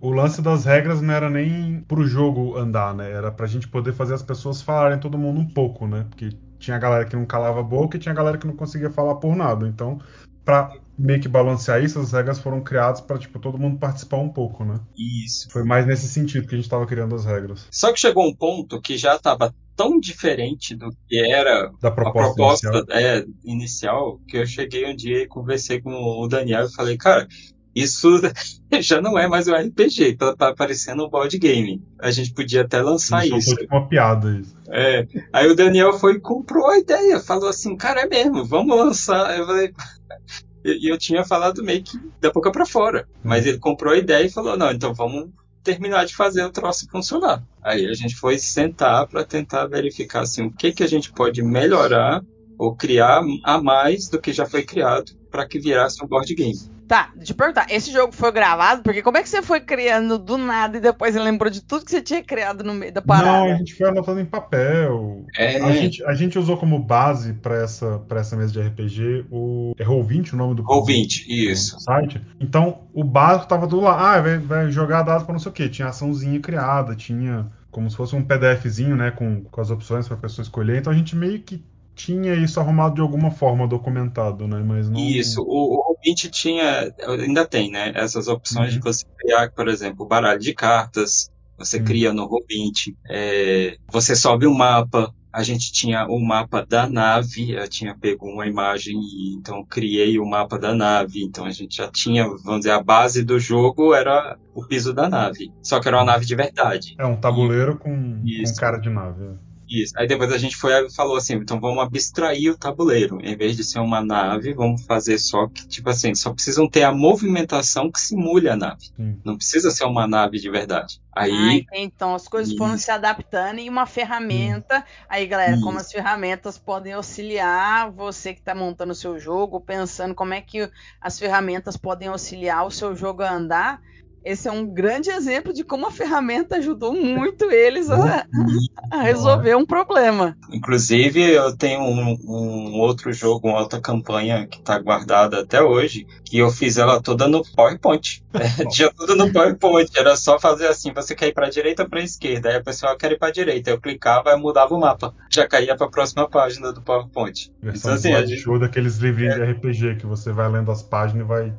O 0.00 0.10
lance 0.10 0.40
das 0.40 0.64
regras 0.64 1.02
não 1.02 1.12
era 1.12 1.28
nem 1.28 1.84
pro 1.86 2.06
jogo 2.06 2.56
andar, 2.56 2.94
né? 2.94 3.10
Era 3.10 3.30
pra 3.30 3.46
gente 3.46 3.68
poder 3.68 3.92
fazer 3.92 4.14
as 4.14 4.22
pessoas 4.22 4.62
falarem 4.62 4.98
todo 4.98 5.18
mundo 5.18 5.40
um 5.40 5.48
pouco, 5.48 5.86
né? 5.86 6.06
Porque 6.08 6.30
tinha 6.58 6.78
galera 6.78 7.04
que 7.04 7.16
não 7.16 7.26
calava 7.26 7.60
a 7.60 7.62
boca 7.62 7.98
e 7.98 8.00
tinha 8.00 8.14
galera 8.14 8.38
que 8.38 8.46
não 8.46 8.56
conseguia 8.56 8.88
falar 8.88 9.16
por 9.16 9.36
nada. 9.36 9.68
Então, 9.68 9.98
pra 10.44 10.72
meio 10.98 11.20
que 11.20 11.28
balancear 11.28 11.82
isso, 11.82 11.98
as 11.98 12.12
regras 12.12 12.38
foram 12.38 12.60
criadas 12.60 13.00
para 13.00 13.18
tipo 13.18 13.38
todo 13.38 13.58
mundo 13.58 13.78
participar 13.78 14.18
um 14.18 14.28
pouco, 14.28 14.64
né? 14.64 14.78
Isso. 14.96 15.48
Foi 15.50 15.64
mais 15.64 15.86
nesse 15.86 16.06
sentido 16.08 16.46
que 16.46 16.54
a 16.54 16.58
gente 16.58 16.66
estava 16.66 16.86
criando 16.86 17.14
as 17.14 17.24
regras. 17.24 17.66
Só 17.70 17.92
que 17.92 18.00
chegou 18.00 18.28
um 18.28 18.34
ponto 18.34 18.80
que 18.80 18.98
já 18.98 19.16
estava 19.16 19.54
tão 19.74 19.98
diferente 19.98 20.76
do 20.76 20.90
que 21.08 21.18
era 21.18 21.72
da 21.80 21.90
proposta, 21.90 22.30
a 22.30 22.34
proposta 22.34 22.68
inicial. 22.68 22.84
É, 22.90 23.24
inicial 23.44 24.20
que 24.28 24.36
eu 24.36 24.46
cheguei 24.46 24.90
um 24.90 24.94
dia 24.94 25.22
e 25.22 25.26
conversei 25.26 25.80
com 25.80 25.90
o 25.90 26.28
Daniel 26.28 26.66
e 26.66 26.74
falei, 26.74 26.98
cara, 26.98 27.26
isso 27.74 28.20
já 28.80 29.00
não 29.00 29.18
é 29.18 29.28
mais 29.28 29.46
um 29.48 29.54
RPG, 29.54 30.16
tá, 30.16 30.34
tá 30.34 30.54
parecendo 30.54 31.04
um 31.04 31.08
board 31.08 31.38
game. 31.38 31.82
A 32.00 32.10
gente 32.10 32.32
podia 32.32 32.62
até 32.62 32.80
lançar 32.82 33.26
isso. 33.26 33.54
Foi 33.54 33.66
uma 33.66 33.88
piada 33.88 34.38
isso. 34.40 34.56
É. 34.68 35.06
Aí 35.32 35.48
o 35.48 35.54
Daniel 35.54 35.92
foi 35.92 36.14
e 36.14 36.20
comprou 36.20 36.68
a 36.68 36.78
ideia, 36.78 37.20
falou 37.20 37.48
assim, 37.48 37.76
cara, 37.76 38.02
é 38.02 38.06
mesmo, 38.06 38.44
vamos 38.44 38.76
lançar. 38.76 39.38
Eu 39.38 39.46
falei, 39.46 39.72
e 40.64 40.90
eu 40.90 40.98
tinha 40.98 41.24
falado 41.24 41.62
meio 41.62 41.82
que 41.82 41.98
da 42.20 42.30
boca 42.30 42.50
para 42.50 42.66
fora. 42.66 43.08
Mas 43.22 43.46
ele 43.46 43.58
comprou 43.58 43.92
a 43.92 43.98
ideia 43.98 44.26
e 44.26 44.30
falou: 44.30 44.56
não, 44.56 44.70
então 44.70 44.92
vamos 44.94 45.30
terminar 45.62 46.06
de 46.06 46.16
fazer 46.16 46.42
o 46.44 46.50
troço 46.50 46.88
funcionar. 46.90 47.42
Aí 47.62 47.86
a 47.86 47.92
gente 47.92 48.16
foi 48.16 48.38
sentar 48.38 49.06
para 49.06 49.24
tentar 49.24 49.66
verificar 49.66 50.22
assim, 50.22 50.46
o 50.46 50.50
que, 50.50 50.72
que 50.72 50.82
a 50.82 50.88
gente 50.88 51.12
pode 51.12 51.42
melhorar 51.42 52.22
ou 52.58 52.74
criar 52.74 53.22
a 53.44 53.60
mais 53.60 54.08
do 54.08 54.20
que 54.20 54.32
já 54.32 54.46
foi 54.46 54.62
criado 54.62 55.12
para 55.30 55.46
que 55.46 55.58
virasse 55.58 56.02
um 56.04 56.08
board 56.08 56.34
game. 56.34 56.58
Tá, 56.90 57.12
de 57.16 57.32
perguntar, 57.32 57.68
esse 57.70 57.92
jogo 57.92 58.12
foi 58.12 58.32
gravado? 58.32 58.82
Porque 58.82 59.00
como 59.00 59.16
é 59.16 59.22
que 59.22 59.28
você 59.28 59.40
foi 59.40 59.60
criando 59.60 60.18
do 60.18 60.36
nada 60.36 60.76
e 60.76 60.80
depois 60.80 61.14
lembrou 61.14 61.48
de 61.48 61.60
tudo 61.60 61.84
que 61.84 61.90
você 61.92 62.02
tinha 62.02 62.20
criado 62.20 62.64
no 62.64 62.74
meio 62.74 62.92
da 62.92 63.00
parada? 63.00 63.30
Não, 63.30 63.44
a 63.44 63.54
gente 63.54 63.76
foi 63.76 63.88
anotando 63.88 64.18
em 64.18 64.24
papel. 64.24 65.24
É. 65.38 65.62
A, 65.62 65.70
gente, 65.70 66.04
a 66.04 66.14
gente 66.14 66.36
usou 66.36 66.56
como 66.56 66.80
base 66.80 67.34
para 67.34 67.62
essa, 67.62 68.00
pra 68.08 68.18
essa 68.18 68.36
mesa 68.36 68.52
de 68.52 68.60
RPG 68.60 69.26
o. 69.30 69.72
É 69.78 69.84
Roll20 69.84 70.32
o 70.32 70.36
nome 70.36 70.56
do 70.56 70.64
Roll20, 70.64 71.26
isso. 71.28 71.78
site. 71.78 72.20
Então, 72.40 72.88
o 72.92 73.04
básico 73.04 73.46
tava 73.46 73.68
tudo 73.68 73.82
lá. 73.82 74.16
Ah, 74.16 74.20
vai, 74.20 74.38
vai 74.38 74.70
jogar 74.72 75.04
dados 75.04 75.22
para 75.22 75.32
não 75.32 75.38
sei 75.38 75.52
o 75.52 75.54
quê. 75.54 75.68
Tinha 75.68 75.86
açãozinha 75.86 76.40
criada, 76.40 76.96
tinha 76.96 77.52
como 77.70 77.88
se 77.88 77.96
fosse 77.96 78.16
um 78.16 78.24
PDFzinho, 78.24 78.96
né, 78.96 79.12
com, 79.12 79.44
com 79.44 79.60
as 79.60 79.70
opções 79.70 80.08
para 80.08 80.16
a 80.16 80.20
pessoa 80.20 80.42
escolher. 80.42 80.78
Então 80.78 80.92
a 80.92 80.96
gente 80.96 81.14
meio 81.14 81.40
que 81.40 81.62
tinha 82.04 82.34
isso 82.34 82.58
arrumado 82.58 82.94
de 82.94 83.00
alguma 83.00 83.30
forma 83.30 83.68
documentado, 83.68 84.46
né? 84.48 84.62
Mas 84.64 84.88
não... 84.88 84.98
Isso, 84.98 85.42
o, 85.42 85.76
o 85.76 85.94
Roll20 85.94 86.30
tinha, 86.30 86.94
ainda 87.06 87.46
tem, 87.46 87.70
né? 87.70 87.92
Essas 87.94 88.26
opções 88.26 88.72
uhum. 88.72 88.78
de 88.78 88.80
você 88.80 89.04
criar, 89.18 89.50
por 89.50 89.68
exemplo, 89.68 90.06
baralho 90.06 90.40
de 90.40 90.54
cartas, 90.54 91.30
você 91.58 91.78
uhum. 91.78 91.84
cria 91.84 92.12
no 92.12 92.28
Roll20, 92.28 92.94
é, 93.08 93.76
você 93.88 94.16
sobe 94.16 94.46
um 94.46 94.54
mapa, 94.54 95.12
a 95.32 95.42
gente 95.42 95.72
tinha 95.72 96.06
o 96.06 96.18
mapa 96.18 96.64
da 96.66 96.88
nave, 96.88 97.52
eu 97.52 97.68
tinha 97.68 97.94
pego 97.94 98.26
uma 98.26 98.46
imagem 98.46 98.98
e 98.98 99.34
então 99.34 99.64
criei 99.64 100.18
o 100.18 100.26
mapa 100.26 100.58
da 100.58 100.74
nave, 100.74 101.22
então 101.22 101.44
a 101.44 101.50
gente 101.50 101.76
já 101.76 101.88
tinha, 101.88 102.24
vamos 102.24 102.60
dizer, 102.60 102.72
a 102.72 102.82
base 102.82 103.22
do 103.22 103.38
jogo 103.38 103.94
era 103.94 104.38
o 104.54 104.66
piso 104.66 104.94
da 104.94 105.08
nave, 105.08 105.52
só 105.62 105.78
que 105.78 105.86
era 105.86 105.98
uma 105.98 106.04
nave 106.04 106.24
de 106.24 106.34
verdade. 106.34 106.96
É 106.98 107.04
um 107.04 107.16
tabuleiro 107.16 107.76
com, 107.76 108.22
com 108.22 108.54
cara 108.58 108.78
de 108.78 108.88
nave. 108.88 109.38
Isso. 109.70 109.94
Aí 109.96 110.08
depois 110.08 110.32
a 110.32 110.38
gente 110.38 110.56
foi 110.56 110.72
e 110.72 110.92
falou 110.92 111.16
assim, 111.16 111.34
então 111.34 111.60
vamos 111.60 111.82
abstrair 111.82 112.50
o 112.50 112.58
tabuleiro. 112.58 113.20
Em 113.22 113.36
vez 113.36 113.56
de 113.56 113.62
ser 113.62 113.78
uma 113.78 114.02
nave, 114.04 114.52
vamos 114.52 114.84
fazer 114.84 115.16
só 115.18 115.46
que, 115.46 115.66
tipo 115.68 115.88
assim, 115.88 116.12
só 116.14 116.32
precisam 116.34 116.68
ter 116.68 116.82
a 116.82 116.92
movimentação 116.92 117.90
que 117.90 118.00
simule 118.00 118.48
a 118.48 118.56
nave. 118.56 118.86
Sim. 118.96 119.20
Não 119.24 119.36
precisa 119.36 119.70
ser 119.70 119.84
uma 119.84 120.08
nave 120.08 120.38
de 120.40 120.50
verdade. 120.50 121.00
Ah, 121.14 121.22
Aí, 121.22 121.64
então 121.72 122.14
as 122.14 122.26
coisas 122.26 122.52
foram 122.56 122.74
Isso. 122.74 122.84
se 122.84 122.90
adaptando 122.90 123.60
e 123.60 123.68
uma 123.68 123.86
ferramenta. 123.86 124.84
Aí, 125.08 125.26
galera, 125.26 125.56
como 125.60 125.78
Isso. 125.78 125.86
as 125.86 125.92
ferramentas 125.92 126.58
podem 126.58 126.92
auxiliar 126.92 127.90
você 127.92 128.34
que 128.34 128.40
está 128.40 128.54
montando 128.54 128.92
o 128.92 128.96
seu 128.96 129.18
jogo, 129.18 129.60
pensando 129.60 130.14
como 130.14 130.34
é 130.34 130.40
que 130.40 130.68
as 131.00 131.18
ferramentas 131.18 131.76
podem 131.76 132.08
auxiliar 132.08 132.66
o 132.66 132.70
seu 132.70 132.96
jogo 132.96 133.22
a 133.22 133.32
andar. 133.32 133.80
Esse 134.24 134.48
é 134.48 134.52
um 134.52 134.66
grande 134.66 135.10
exemplo 135.10 135.52
de 135.52 135.64
como 135.64 135.86
a 135.86 135.90
ferramenta 135.90 136.56
ajudou 136.56 136.92
muito 136.94 137.50
eles 137.50 137.90
a, 137.90 138.26
a 138.90 139.02
resolver 139.02 139.54
um 139.56 139.64
problema. 139.64 140.36
inclusive, 140.52 141.20
eu 141.22 141.56
tenho 141.56 141.80
um, 141.80 142.18
um 142.24 142.78
outro 142.80 143.12
jogo, 143.12 143.48
uma 143.48 143.60
outra 143.60 143.80
campanha 143.80 144.46
que 144.46 144.58
está 144.58 144.78
guardada 144.78 145.40
até 145.40 145.62
hoje, 145.62 146.06
que 146.24 146.38
eu 146.38 146.50
fiz 146.50 146.76
ela 146.76 147.00
toda 147.02 147.26
no 147.28 147.42
PowerPoint. 147.54 148.22
É, 148.32 148.64
tinha 148.66 148.90
tudo 148.94 149.16
no 149.16 149.32
PowerPoint, 149.32 149.90
era 149.96 150.14
só 150.16 150.38
fazer 150.38 150.68
assim, 150.68 150.92
você 150.92 151.14
quer 151.16 151.26
ir 151.28 151.34
para 151.34 151.50
direita 151.50 151.82
ou 151.82 151.88
para 151.88 152.00
esquerda? 152.00 152.48
Aí 152.48 152.56
a 152.56 152.62
pessoa 152.62 152.96
quer 152.96 153.10
ir 153.12 153.18
para 153.18 153.32
direita, 153.32 153.70
eu 153.70 153.80
clicava 153.80 154.30
e 154.30 154.36
mudava 154.36 154.72
o 154.74 154.78
mapa. 154.80 155.12
Já 155.28 155.48
caía 155.48 155.76
para 155.76 155.86
a 155.86 155.90
próxima 155.90 156.28
página 156.28 156.72
do 156.72 156.80
PowerPoint. 156.80 157.50
Versão 157.60 157.90
Então, 157.90 157.94
assim, 157.94 158.12
a 158.14 158.24
gente- 158.24 158.40
show 158.40 158.58
daqueles 158.58 158.98
livrinhos 158.98 159.34
de 159.34 159.42
RPG 159.42 159.96
que 159.96 160.06
você 160.06 160.30
vai 160.32 160.48
lendo 160.48 160.70
as 160.70 160.80
páginas 160.82 161.24
e 161.24 161.28
vai 161.28 161.52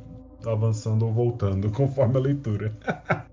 avançando 0.50 1.06
ou 1.06 1.14
voltando 1.14 1.70
conforme 1.74 2.18
a 2.18 2.22
leitura. 2.22 2.74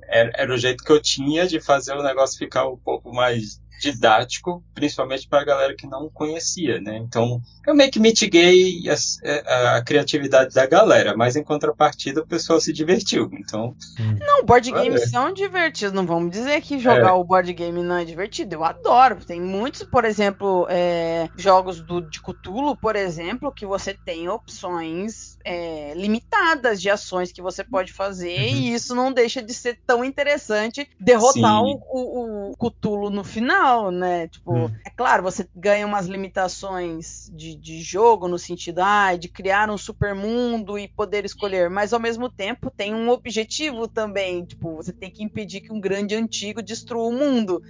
era, 0.02 0.30
era 0.34 0.54
o 0.54 0.58
jeito 0.58 0.84
que 0.84 0.92
eu 0.92 1.00
tinha 1.00 1.46
de 1.46 1.60
fazer 1.60 1.92
o 1.92 2.02
negócio 2.02 2.38
ficar 2.38 2.68
um 2.68 2.76
pouco 2.76 3.12
mais 3.12 3.60
didático, 3.80 4.62
principalmente 4.74 5.28
para 5.28 5.40
a 5.40 5.44
galera 5.44 5.74
que 5.76 5.86
não 5.86 6.10
conhecia, 6.10 6.80
né? 6.80 6.96
Então, 6.98 7.40
eu 7.66 7.74
meio 7.74 7.90
que 7.90 8.00
mitiguei 8.00 8.88
as- 8.88 9.18
é, 9.22 9.42
a, 9.46 9.76
a 9.76 9.84
criatividade 9.84 10.54
da 10.54 10.66
galera, 10.66 11.16
mas 11.16 11.36
em 11.36 11.44
contrapartida 11.44 12.20
o 12.20 12.26
pessoal 12.26 12.60
se 12.60 12.72
divertiu. 12.72 13.28
Então, 13.32 13.74
Não, 14.20 14.44
board 14.44 14.70
games 14.70 15.10
são 15.10 15.32
divertidos. 15.32 15.92
Não 15.92 16.06
vamos 16.06 16.30
dizer 16.30 16.60
que 16.60 16.78
jogar 16.78 17.14
o 17.14 17.24
board 17.24 17.52
game 17.52 17.82
não 17.82 17.96
é 17.96 18.04
divertido. 18.04 18.54
Eu 18.54 18.64
adoro. 18.64 19.24
Tem 19.24 19.40
muitos, 19.40 19.82
por 19.82 20.04
exemplo, 20.04 20.66
é, 20.70 21.28
jogos 21.36 21.80
do, 21.80 22.00
de 22.00 22.20
Cthulhu, 22.20 22.76
por 22.76 22.96
exemplo, 22.96 23.52
que 23.52 23.66
você 23.66 23.94
tem 24.04 24.28
opções 24.28 25.36
é, 25.44 25.92
limitadas 25.94 26.80
de 26.80 26.90
ações 26.90 27.32
que 27.32 27.42
você 27.42 27.64
pode 27.64 27.92
fazer 27.92 28.28
Uhum. 28.28 28.56
e 28.56 28.74
isso 28.74 28.94
não 28.94 29.12
deixa 29.12 29.42
de 29.42 29.54
ser 29.54 29.78
tão 29.86 30.04
interessante 30.04 30.86
derrotar 31.00 31.62
o, 31.62 31.80
o, 31.90 32.50
o 32.52 32.56
Cthulhu 32.56 33.10
no 33.10 33.24
final, 33.24 33.67
né? 33.90 34.28
Tipo, 34.28 34.52
Hum. 34.54 34.70
é 34.86 34.90
claro, 34.90 35.22
você 35.22 35.48
ganha 35.54 35.86
umas 35.86 36.06
limitações 36.06 37.30
de, 37.34 37.54
de 37.54 37.80
jogo 37.82 38.28
no 38.28 38.38
sentido 38.38 38.80
ah, 38.80 39.14
de 39.16 39.28
criar 39.28 39.70
um 39.70 39.78
super 39.78 40.14
mundo 40.14 40.78
e 40.78 40.88
poder 40.88 41.24
escolher, 41.24 41.68
mas 41.70 41.92
ao 41.92 42.00
mesmo 42.00 42.28
tempo 42.28 42.70
tem 42.70 42.94
um 42.94 43.08
objetivo 43.08 43.86
também. 43.88 44.44
Tipo, 44.44 44.76
você 44.76 44.92
tem 44.92 45.10
que 45.10 45.22
impedir 45.22 45.60
que 45.60 45.72
um 45.72 45.80
grande 45.80 46.14
antigo 46.14 46.62
destrua 46.62 47.08
o 47.08 47.12
mundo. 47.12 47.62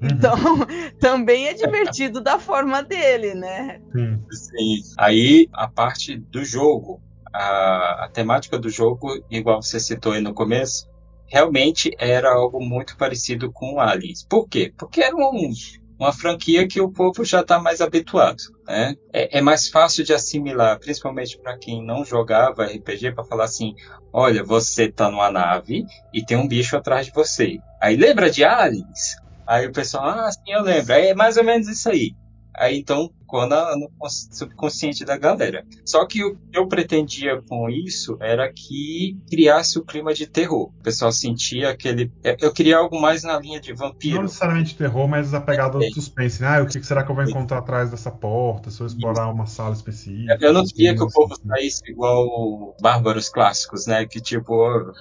Uhum. 0.00 0.08
Então, 0.10 0.34
também 1.00 1.46
é 1.46 1.54
divertido 1.54 2.20
da 2.20 2.38
forma 2.38 2.82
dele, 2.82 3.34
né? 3.34 3.80
Sim. 4.30 4.82
aí 4.98 5.48
a 5.52 5.68
parte 5.68 6.16
do 6.16 6.44
jogo, 6.44 7.00
a, 7.32 8.04
a 8.04 8.08
temática 8.12 8.58
do 8.58 8.68
jogo, 8.68 9.08
igual 9.30 9.62
você 9.62 9.80
citou 9.80 10.12
aí 10.12 10.20
no 10.20 10.34
começo, 10.34 10.88
realmente 11.34 11.90
era 11.98 12.32
algo 12.32 12.60
muito 12.60 12.96
parecido 12.96 13.50
com 13.50 13.80
Aliens. 13.80 14.24
Por 14.24 14.48
quê? 14.48 14.72
Porque 14.78 15.02
era 15.02 15.16
um, 15.16 15.50
uma 15.98 16.12
franquia 16.12 16.68
que 16.68 16.80
o 16.80 16.92
povo 16.92 17.24
já 17.24 17.40
está 17.40 17.58
mais 17.58 17.80
habituado. 17.80 18.40
Né? 18.64 18.94
É, 19.12 19.38
é 19.38 19.40
mais 19.40 19.68
fácil 19.68 20.04
de 20.04 20.14
assimilar, 20.14 20.78
principalmente 20.78 21.36
para 21.36 21.58
quem 21.58 21.84
não 21.84 22.04
jogava 22.04 22.66
RPG, 22.66 23.16
para 23.16 23.24
falar 23.24 23.46
assim: 23.46 23.74
olha, 24.12 24.44
você 24.44 24.88
tá 24.88 25.10
numa 25.10 25.28
nave 25.28 25.84
e 26.12 26.24
tem 26.24 26.36
um 26.36 26.46
bicho 26.46 26.76
atrás 26.76 27.06
de 27.06 27.12
você. 27.12 27.58
Aí 27.80 27.96
lembra 27.96 28.30
de 28.30 28.44
Aliens? 28.44 29.16
Aí 29.44 29.66
o 29.66 29.72
pessoal, 29.72 30.04
ah, 30.04 30.30
sim, 30.30 30.52
eu 30.52 30.62
lembro. 30.62 30.94
Aí 30.94 31.08
é 31.08 31.14
mais 31.14 31.36
ou 31.36 31.42
menos 31.42 31.66
isso 31.66 31.90
aí. 31.90 32.14
Aí 32.56 32.78
então 32.78 33.10
ficou 33.18 33.46
na- 33.46 33.76
no 33.76 33.90
cons- 33.98 34.28
subconsciente 34.32 35.04
da 35.04 35.16
galera. 35.16 35.64
Só 35.84 36.06
que 36.06 36.22
o 36.24 36.36
que 36.36 36.58
eu 36.58 36.68
pretendia 36.68 37.42
com 37.48 37.68
isso 37.68 38.16
era 38.20 38.52
que 38.52 39.16
criasse 39.28 39.78
o 39.78 39.84
clima 39.84 40.14
de 40.14 40.26
terror. 40.26 40.70
O 40.78 40.82
pessoal 40.82 41.10
sentia 41.12 41.70
aquele. 41.70 42.12
é, 42.22 42.36
Eu 42.40 42.52
queria 42.52 42.78
algo 42.78 43.00
mais 43.00 43.22
na 43.22 43.38
linha 43.38 43.60
de 43.60 43.70
Não 43.70 43.76
vampiro. 43.78 44.22
necessariamente 44.22 44.76
terror, 44.76 45.08
mas 45.08 45.34
a 45.34 45.40
pegada 45.40 45.78
do 45.78 45.92
suspense. 45.94 46.40
né? 46.42 46.48
Ah, 46.58 46.62
o 46.62 46.66
que 46.66 46.82
será 46.82 47.02
que 47.02 47.10
eu 47.10 47.14
vou 47.14 47.24
encontrar 47.24 47.58
atrás 47.58 47.90
dessa 47.90 48.10
porta? 48.10 48.70
Se 48.70 48.80
eu 48.80 48.86
explorar 48.86 49.28
uma 49.28 49.46
sala 49.46 49.74
específica? 49.74 50.38
Eu 50.40 50.52
não 50.52 50.64
queria 50.64 50.94
que 50.94 51.02
o 51.02 51.08
povo 51.10 51.34
saísse 51.46 51.80
igual 51.90 52.76
bárbaros 52.80 53.28
clássicos, 53.28 53.86
né? 53.86 54.06
Que 54.06 54.20
tipo, 54.20 54.54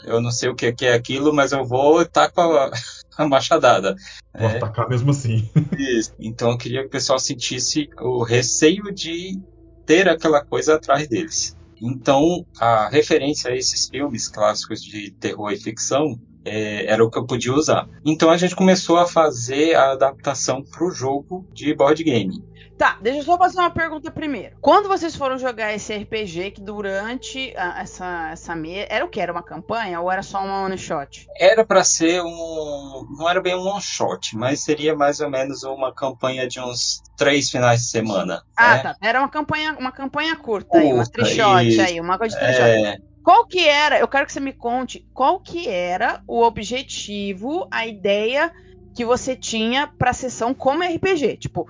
eu 0.05 0.19
não 0.21 0.31
sei 0.31 0.49
o 0.49 0.55
que 0.55 0.73
é 0.85 0.93
aquilo, 0.93 1.33
mas 1.33 1.51
eu 1.51 1.63
vou 1.65 2.01
e 2.01 2.05
taco 2.05 2.41
a, 2.41 2.71
a 3.17 3.27
machadada. 3.27 3.95
Vou 4.37 4.49
É. 4.49 4.57
atacar 4.57 4.89
mesmo 4.89 5.11
assim. 5.11 5.49
Isso. 5.77 6.13
Então 6.19 6.51
eu 6.51 6.57
queria 6.57 6.81
que 6.81 6.87
o 6.87 6.91
pessoal 6.91 7.19
sentisse 7.19 7.89
o 7.99 8.23
receio 8.23 8.91
de 8.93 9.39
ter 9.85 10.07
aquela 10.07 10.43
coisa 10.43 10.75
atrás 10.75 11.07
deles. 11.07 11.57
Então 11.81 12.45
a 12.59 12.87
referência 12.89 13.51
a 13.51 13.55
esses 13.55 13.89
filmes 13.89 14.27
clássicos 14.27 14.81
de 14.81 15.11
terror 15.11 15.51
e 15.51 15.57
ficção 15.57 16.17
é, 16.45 16.85
era 16.91 17.03
o 17.03 17.09
que 17.09 17.17
eu 17.17 17.25
podia 17.25 17.53
usar. 17.53 17.87
Então 18.05 18.29
a 18.29 18.37
gente 18.37 18.55
começou 18.55 18.97
a 18.97 19.07
fazer 19.07 19.75
a 19.75 19.91
adaptação 19.91 20.63
para 20.63 20.83
o 20.85 20.91
jogo 20.91 21.45
de 21.53 21.73
board 21.73 22.03
game. 22.03 22.43
Tá, 22.75 22.97
deixa 22.99 23.19
eu 23.19 23.23
só 23.23 23.37
fazer 23.37 23.59
uma 23.59 23.69
pergunta 23.69 24.09
primeiro. 24.09 24.55
Quando 24.59 24.89
vocês 24.89 25.15
foram 25.15 25.37
jogar 25.37 25.73
esse 25.73 25.93
RPG, 25.93 26.51
que 26.51 26.61
durante 26.61 27.53
a- 27.55 27.81
essa, 27.81 28.29
essa 28.31 28.55
mesa. 28.55 28.87
Era 28.89 29.05
o 29.05 29.09
que? 29.09 29.21
Era 29.21 29.31
uma 29.31 29.43
campanha 29.43 30.01
ou 30.01 30.11
era 30.11 30.23
só 30.23 30.43
uma 30.43 30.63
one 30.65 30.77
shot? 30.77 31.27
Era 31.37 31.63
para 31.63 31.83
ser 31.83 32.21
um. 32.23 33.05
Não 33.17 33.29
era 33.29 33.39
bem 33.39 33.55
um 33.55 33.67
one 33.67 33.79
shot, 33.81 34.35
mas 34.35 34.61
seria 34.63 34.95
mais 34.95 35.19
ou 35.19 35.29
menos 35.29 35.63
uma 35.63 35.93
campanha 35.93 36.47
de 36.47 36.59
uns 36.59 37.01
três 37.15 37.49
finais 37.51 37.81
de 37.81 37.89
semana. 37.89 38.41
Ah, 38.57 38.75
né? 38.77 38.83
tá. 38.83 38.95
Era 39.01 39.19
uma 39.19 39.29
campanha, 39.29 39.75
uma 39.79 39.91
campanha 39.91 40.35
curta 40.35 40.79
aí, 40.79 40.91
uma 40.91 41.03
Curta, 41.05 41.11
trichot 41.11 41.67
isso. 41.67 41.81
aí, 41.81 41.99
uma 42.01 42.17
coisa 42.17 42.35
de 42.35 42.43
trichot. 42.43 42.61
É, 42.63 42.97
Qual 43.23 43.47
que 43.47 43.67
era? 43.67 43.97
Eu 43.97 44.07
quero 44.07 44.25
que 44.25 44.33
você 44.33 44.39
me 44.39 44.51
conte 44.51 45.07
qual 45.13 45.39
que 45.39 45.69
era 45.69 46.21
o 46.27 46.43
objetivo, 46.43 47.67
a 47.71 47.87
ideia 47.87 48.51
que 48.93 49.05
você 49.05 49.35
tinha 49.35 49.87
pra 49.87 50.13
sessão 50.13 50.53
como 50.53 50.83
RPG. 50.83 51.37
Tipo, 51.37 51.65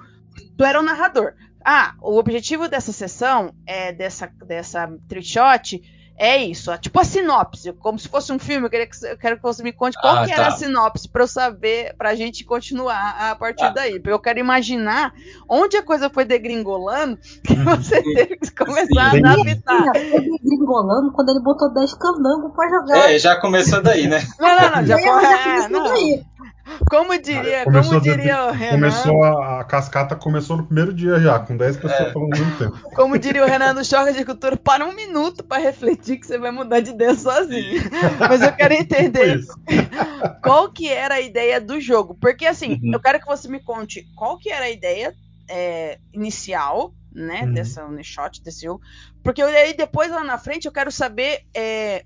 tu 0.57 0.65
era 0.65 0.79
o 0.79 0.83
narrador. 0.83 1.33
Ah, 1.63 1.93
o 2.01 2.17
objetivo 2.17 2.67
dessa 2.67 2.91
sessão 2.91 3.53
é 3.65 3.93
dessa 3.93 4.27
dessa 4.45 4.91
trichot 5.07 5.81
é 6.17 6.37
isso, 6.43 6.71
ó, 6.71 6.77
tipo 6.77 6.99
a 6.99 7.03
sinopse, 7.03 7.73
como 7.73 7.97
se 7.97 8.07
fosse 8.07 8.31
um 8.31 8.37
filme. 8.39 8.65
Eu, 8.65 8.69
queria 8.69 8.85
que, 8.87 9.05
eu 9.05 9.17
quero 9.17 9.37
que 9.37 9.41
você 9.43 9.63
me 9.63 9.71
conte 9.73 9.99
qual 9.99 10.17
Ah, 10.17 10.25
que 10.25 10.31
era 10.31 10.43
tá. 10.43 10.47
a 10.49 10.51
sinopse 10.51 11.09
pra 11.09 11.23
eu 11.23 11.27
saber, 11.27 11.95
pra 11.97 12.13
gente 12.15 12.43
continuar 12.43 13.15
a 13.19 13.35
partir 13.35 13.63
Tá. 13.65 13.69
daí. 13.69 13.93
Porque 13.93 14.11
eu 14.11 14.19
quero 14.19 14.39
imaginar 14.39 15.13
onde 15.49 15.75
a 15.77 15.83
coisa 15.83 16.09
foi 16.09 16.23
degringolando 16.25 17.17
que 17.43 17.55
você 17.55 18.01
teve 18.01 18.37
que 18.37 18.51
começar 18.55 19.11
Sim. 19.11 19.25
a 19.25 19.31
adaptar. 19.33 19.95
Ele 19.95 20.37
gringolando 20.43 21.11
quando 21.13 21.29
ele 21.29 21.39
botou 21.41 21.73
10 21.73 21.93
candangos 21.95 22.53
pra 22.53 22.69
jogar. 22.69 23.11
é, 23.11 23.17
já 23.19 23.35
começou 23.39 23.81
daí, 23.81 24.07
né? 24.07 24.21
Não, 24.39 24.49
não, 24.49 24.69
não, 24.77 24.85
já, 24.85 24.97
Já- 24.97 25.21
já 25.21 25.31
é, 25.31 25.67
começou 25.69 25.83
daí. 25.93 26.23
Como 26.89 27.17
diria, 27.21 27.63
Começou 27.65 27.99
como 27.99 28.01
diria 28.01 28.45
o 28.45 28.51
Renan, 28.51 28.75
Começou 28.75 29.23
a, 29.23 29.59
a 29.59 29.63
cascata 29.65 30.15
começou 30.15 30.57
no 30.57 30.65
primeiro 30.65 30.93
dia 30.93 31.19
já, 31.19 31.39
com 31.39 31.57
10 31.57 31.77
pessoas 31.77 32.11
falando 32.13 32.33
ao 32.33 32.39
mesmo 32.39 32.57
tempo. 32.57 32.95
como 32.95 33.17
diria 33.17 33.43
o 33.43 33.47
Renan 33.47 33.75
do 33.75 33.83
Choque 33.83 34.13
de 34.13 34.23
Cultura, 34.25 34.55
para 34.57 34.85
um 34.85 34.95
minuto 34.95 35.43
para 35.43 35.61
refletir 35.61 36.17
que 36.19 36.25
você 36.27 36.37
vai 36.37 36.51
mudar 36.51 36.79
de 36.79 36.91
ideia 36.91 37.15
sozinho. 37.15 37.81
Mas 38.19 38.41
eu 38.41 38.51
quero 38.53 38.73
entender 38.73 39.39
qual 40.41 40.71
que 40.71 40.89
era 40.89 41.15
a 41.15 41.21
ideia 41.21 41.59
do 41.59 41.79
jogo, 41.81 42.15
porque 42.19 42.45
assim, 42.45 42.79
Uhum. 42.83 42.91
eu 42.93 42.99
quero 42.99 43.19
que 43.19 43.25
você 43.25 43.47
me 43.47 43.61
conte 43.61 44.05
qual 44.15 44.37
que 44.37 44.49
era 44.49 44.65
a 44.65 44.69
ideia 44.69 45.13
é, 45.49 45.99
inicial, 46.13 46.93
né, 47.13 47.43
Uhum. 47.43 47.53
dessa 47.53 47.85
one 47.85 48.03
shot 48.03 48.41
desse 48.41 48.63
jogo, 48.65 48.81
porque 49.23 49.41
aí 49.41 49.73
depois 49.75 50.09
lá 50.09 50.23
na 50.23 50.37
frente 50.37 50.65
eu 50.65 50.71
quero 50.71 50.91
saber 50.91 51.41
é, 51.55 52.05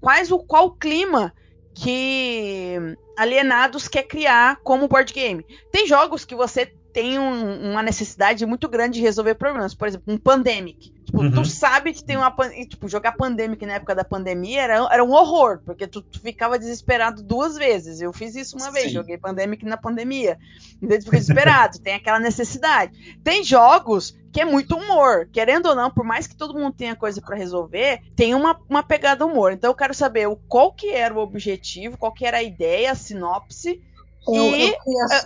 quais 0.00 0.30
o 0.30 0.38
qual 0.38 0.70
clima 0.70 1.32
que 1.78 2.96
Alienados 3.18 3.86
quer 3.86 4.04
criar 4.04 4.60
como 4.64 4.88
board 4.88 5.12
game. 5.12 5.44
Tem 5.70 5.86
jogos 5.86 6.24
que 6.24 6.34
você 6.34 6.64
tem 6.90 7.18
um- 7.18 7.72
uma 7.72 7.82
necessidade 7.82 8.46
muito 8.46 8.66
grande 8.66 8.98
de 8.98 9.04
resolver 9.04 9.34
problemas, 9.34 9.74
por 9.74 9.86
exemplo, 9.86 10.12
um 10.12 10.16
Pandemic. 10.16 10.95
Tipo, 11.06 11.22
Uhum. 11.22 11.30
tu 11.30 11.44
sabe 11.44 11.92
que 11.92 12.02
tem 12.02 12.16
uma. 12.16 12.34
e, 12.56 12.66
Tipo, 12.66 12.88
jogar 12.88 13.12
Pandemic 13.12 13.64
na 13.64 13.74
época 13.74 13.94
da 13.94 14.02
pandemia 14.02 14.60
era, 14.62 14.88
era 14.90 15.04
um 15.04 15.12
horror, 15.12 15.60
porque 15.64 15.86
tu, 15.86 16.02
tu 16.02 16.20
ficava 16.20 16.58
desesperado 16.58 17.22
duas 17.22 17.56
vezes. 17.56 18.00
Eu 18.00 18.12
fiz 18.12 18.34
isso 18.34 18.56
uma 18.56 18.72
vez, 18.72 18.86
Sim. 18.86 18.94
joguei 18.94 19.16
Pandemic 19.16 19.64
na 19.64 19.76
pandemia. 19.76 20.36
Então 20.82 20.98
tu 20.98 21.04
fica 21.04 21.18
desesperado, 21.18 21.78
tem 21.80 21.94
aquela 21.94 22.18
necessidade. 22.18 23.18
Tem 23.22 23.44
jogos 23.44 24.16
que 24.32 24.40
é 24.40 24.44
muito 24.44 24.76
humor. 24.76 25.28
Querendo 25.32 25.66
ou 25.66 25.76
não, 25.76 25.90
por 25.92 26.04
mais 26.04 26.26
que 26.26 26.36
todo 26.36 26.58
mundo 26.58 26.74
tenha 26.76 26.96
coisa 26.96 27.22
pra 27.22 27.36
resolver, 27.36 28.00
tem 28.16 28.34
uma, 28.34 28.60
uma 28.68 28.82
pegada 28.82 29.24
humor. 29.24 29.52
Então 29.52 29.70
eu 29.70 29.74
quero 29.76 29.94
saber 29.94 30.26
o, 30.28 30.34
qual 30.36 30.72
que 30.72 30.90
era 30.90 31.14
o 31.14 31.18
objetivo, 31.18 31.96
qual 31.96 32.12
que 32.12 32.26
era 32.26 32.38
a 32.38 32.42
ideia, 32.42 32.90
a 32.90 32.94
sinopse. 32.96 33.80
Eu, 34.28 34.44
E 34.44 34.70
eu 34.70 34.76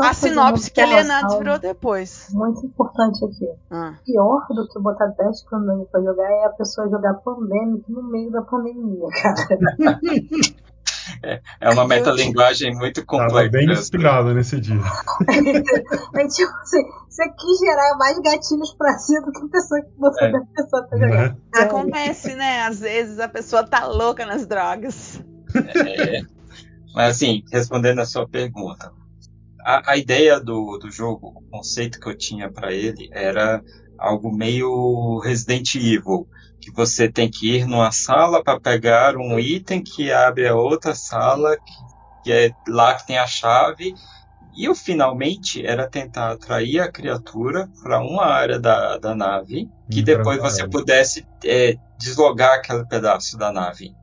A, 0.01 0.13
sinopse 0.13 0.71
que 0.71 0.81
a 0.81 0.85
observação 0.87 1.39
virou 1.39 1.59
depois. 1.59 2.29
Muito 2.33 2.67
importante 2.67 3.25
aqui. 3.25 3.49
Ah. 3.71 3.95
Pior 4.05 4.47
do 4.51 4.69
que 4.69 4.79
botar 4.81 5.07
10 5.07 5.43
pandemic 5.45 5.91
pra 5.91 6.01
jogar 6.03 6.31
é 6.31 6.45
a 6.47 6.51
pessoa 6.51 6.89
jogar 6.89 7.15
pandemic 7.15 7.85
no 7.91 8.03
meio 8.03 8.31
da 8.31 8.43
pandemia, 8.43 9.07
cara. 9.23 9.99
É 11.61 11.71
uma 11.71 11.87
metalinguagem 11.89 12.75
muito 12.77 13.05
Tava 13.05 13.27
complexa. 13.27 13.51
bem 13.51 13.71
inspirado 13.73 14.33
nesse 14.35 14.61
dia. 14.61 14.77
É 16.15 16.27
tipo 16.29 16.53
assim, 16.63 16.83
você 17.09 17.29
quis 17.31 17.59
gerar 17.59 17.97
mais 17.99 18.19
gatilhos 18.21 18.75
pra 18.75 18.93
si 18.99 19.19
do 19.21 19.33
que 19.33 19.45
a 19.45 19.49
pessoa 19.49 19.81
que 19.81 19.91
você 19.99 20.25
É. 20.27 20.33
da 20.33 20.41
pessoa 20.55 20.83
tá 20.89 20.97
jogando. 20.97 21.13
Né? 21.15 21.37
Acontece, 21.55 22.35
né? 22.35 22.63
Às 22.63 22.81
vezes 22.81 23.19
a 23.19 23.29
pessoa 23.29 23.65
tá 23.67 23.87
louca 23.87 24.27
nas 24.27 24.47
drogas. 24.47 25.21
É. 25.55 26.21
Mas 26.95 27.17
assim, 27.17 27.43
respondendo 27.53 28.01
a 28.01 28.07
sua 28.07 28.29
pergunta, 28.29 28.93
a, 29.65 29.93
a 29.93 29.97
ideia 29.97 30.41
do, 30.41 30.79
do 30.79 30.91
jogo, 30.91 31.29
o 31.37 31.51
conceito 31.51 32.01
que 32.01 32.09
eu 32.09 32.17
tinha 32.17 32.51
para 32.51 32.73
ele 32.73 33.09
era 33.13 33.63
algo 33.99 34.35
meio 34.35 35.19
Resident 35.21 35.75
Evil, 35.75 36.27
que 36.61 36.71
você 36.73 37.11
tem 37.11 37.31
que 37.31 37.57
ir 37.57 37.67
numa 37.67 37.93
sala 37.93 38.43
para 38.43 38.61
pegar 38.61 39.17
um 39.17 39.39
item 39.39 39.83
que 39.83 40.13
abre 40.13 40.47
a 40.49 40.55
outra 40.55 40.95
sala, 40.95 41.57
que, 42.23 42.33
é 42.33 42.51
lá 42.69 42.95
que 42.95 43.07
tem 43.07 43.19
a 43.19 43.27
chave. 43.27 43.95
E 44.57 44.69
o 44.69 44.75
finalmente 44.75 45.65
era 45.65 45.89
tentar 45.89 46.33
atrair 46.33 46.81
a 46.81 46.91
criatura 46.91 47.69
para 47.83 48.01
uma 48.01 48.27
área 48.27 48.59
da, 48.59 48.99
da 48.99 49.15
nave, 49.15 49.69
que 49.91 50.01
Hum, 50.01 50.05
depois 50.05 50.41
você 50.41 50.69
pudesse 50.69 51.27
é, 51.45 51.77
deslogar 51.99 52.55
aquele 52.55 52.85
pedaço 52.85 53.39
da 53.39 53.53
nave. 53.53 53.95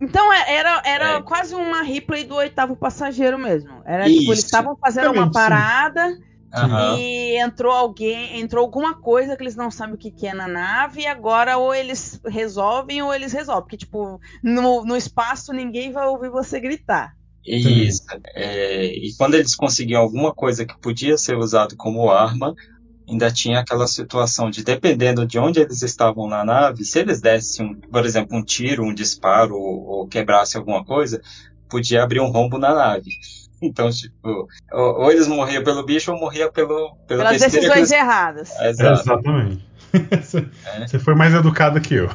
Então 0.00 0.32
é- 0.32 0.54
era, 0.54 0.82
era 0.84 1.08
É. 1.18 1.22
quase 1.22 1.54
uma 1.54 1.82
replay 1.82 2.24
do 2.24 2.34
oitavo 2.36 2.74
passageiro 2.74 3.38
mesmo. 3.38 3.82
Era 3.84 4.04
tipo, 4.04 4.32
eles 4.32 4.38
Isso. 4.38 4.46
estavam 4.46 4.76
fazendo 4.76 5.12
uma 5.12 5.30
parada 5.30 6.16
Aham. 6.54 6.96
e 6.98 7.36
entrou 7.38 7.72
alguém, 7.72 8.40
entrou 8.40 8.64
alguma 8.64 8.94
coisa 8.94 9.36
que 9.36 9.42
eles 9.42 9.54
não 9.56 9.70
sabem 9.70 9.94
o 9.94 9.98
que, 9.98 10.10
que 10.10 10.26
é 10.26 10.34
na 10.34 10.48
nave, 10.48 11.02
e 11.02 11.06
agora 11.06 11.58
ou 11.58 11.74
eles 11.74 12.20
resolvem 12.26 13.02
ou 13.02 13.14
eles 13.14 13.32
resolvem. 13.32 13.62
Porque, 13.64 13.76
tipo, 13.76 14.18
no, 14.42 14.84
no 14.84 14.96
espaço 14.96 15.52
ninguém 15.52 15.92
vai 15.92 16.06
ouvir 16.06 16.30
você 16.30 16.58
gritar. 16.58 17.14
Isso. 17.44 18.02
É, 18.34 18.86
e 18.86 19.14
quando 19.16 19.34
eles 19.34 19.54
conseguiam 19.54 20.02
alguma 20.02 20.32
coisa 20.32 20.64
que 20.64 20.78
podia 20.78 21.16
ser 21.16 21.36
usado 21.36 21.76
como 21.76 22.10
arma, 22.10 22.54
ainda 23.10 23.30
tinha 23.30 23.60
aquela 23.60 23.86
situação 23.86 24.50
de, 24.50 24.62
dependendo 24.64 25.26
de 25.26 25.38
onde 25.38 25.60
eles 25.60 25.82
estavam 25.82 26.28
na 26.28 26.44
nave, 26.44 26.84
se 26.84 26.98
eles 27.00 27.20
dessem, 27.20 27.66
um, 27.66 27.74
por 27.74 28.06
exemplo, 28.06 28.36
um 28.36 28.42
tiro, 28.42 28.84
um 28.84 28.94
disparo 28.94 29.54
ou, 29.56 29.84
ou 29.86 30.06
quebrassem 30.08 30.58
alguma 30.58 30.84
coisa, 30.84 31.20
podia 31.68 32.02
abrir 32.02 32.20
um 32.20 32.30
rombo 32.30 32.58
na 32.58 32.74
nave. 32.74 33.10
Então, 33.62 33.90
tipo, 33.90 34.48
ou, 34.72 35.00
ou 35.02 35.12
eles 35.12 35.28
morriam 35.28 35.62
pelo 35.62 35.84
bicho 35.84 36.10
ou 36.10 36.18
morriam 36.18 36.50
pelo, 36.50 36.96
pela 37.06 37.24
Pelas 37.24 37.42
decisões 37.42 37.76
eles... 37.76 37.90
erradas. 37.90 38.50
Exato. 38.58 39.00
Exatamente. 39.02 39.64
Você- 40.22 40.48
É. 40.64 40.86
Você 40.86 40.98
foi 40.98 41.14
mais 41.14 41.34
educado 41.34 41.78
que 41.78 41.96
eu. 41.96 42.08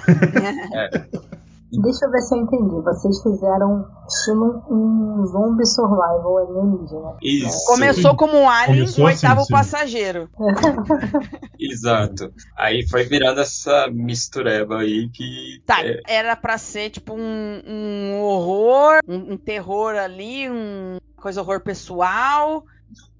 Deixa 1.82 2.05
eu 2.05 2.12
ver 2.12 2.22
se 2.22 2.36
eu 2.36 2.41
entendi. 2.41 2.82
Vocês 2.82 3.22
fizeram 3.24 3.86
estilo 4.08 4.63
um 4.70 5.25
zombie 5.27 5.65
survival 5.65 6.38
alienígena. 6.38 7.17
Isso. 7.22 7.65
Começou 7.67 8.15
como 8.15 8.38
um 8.38 8.50
alien, 8.50 8.79
Começou 8.85 9.05
o 9.05 9.07
assim, 9.07 9.16
oitavo 9.27 9.46
sim. 9.46 9.53
passageiro. 9.53 10.29
Exato. 11.59 12.33
Aí 12.57 12.88
foi 12.88 13.03
virando 13.05 13.42
essa 13.42 13.88
mistureba 13.92 14.79
aí 14.79 15.09
que... 15.09 15.61
Tá, 15.66 15.83
é, 15.85 16.01
era 16.07 16.35
pra 16.35 16.57
ser 16.57 16.90
tipo 16.90 17.14
um, 17.14 17.61
um 17.66 18.22
horror, 18.22 19.00
um, 19.07 19.33
um 19.33 19.38
terror 19.38 19.96
ali, 19.96 20.50
um 20.50 20.98
coisa 21.18 21.42
horror 21.42 21.61
pessoal, 21.61 22.64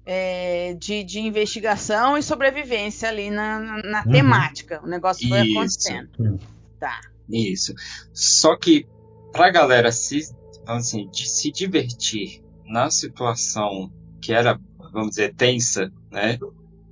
é, 0.04 0.74
de, 0.78 1.02
de 1.02 1.18
investigação 1.20 2.16
e 2.16 2.22
sobrevivência 2.22 3.08
ali 3.08 3.30
na, 3.30 3.58
na- 3.58 3.82
na 3.82 4.02
Uhum. 4.06 4.12
temática. 4.12 4.80
O 4.84 4.86
negócio 4.86 5.28
foi 5.28 5.40
Isso. 5.42 5.58
acontecendo. 5.58 6.38
Tá. 6.78 7.00
Isso. 7.28 7.74
Só 8.12 8.56
que 8.56 8.86
pra 9.32 9.50
galera 9.50 9.90
se, 9.92 10.20
assim, 10.66 11.08
de 11.10 11.28
se 11.28 11.50
divertir 11.50 12.42
na 12.64 12.90
situação 12.90 13.92
que 14.20 14.32
era, 14.32 14.58
vamos 14.92 15.10
dizer, 15.10 15.34
tensa, 15.34 15.92
né? 16.10 16.38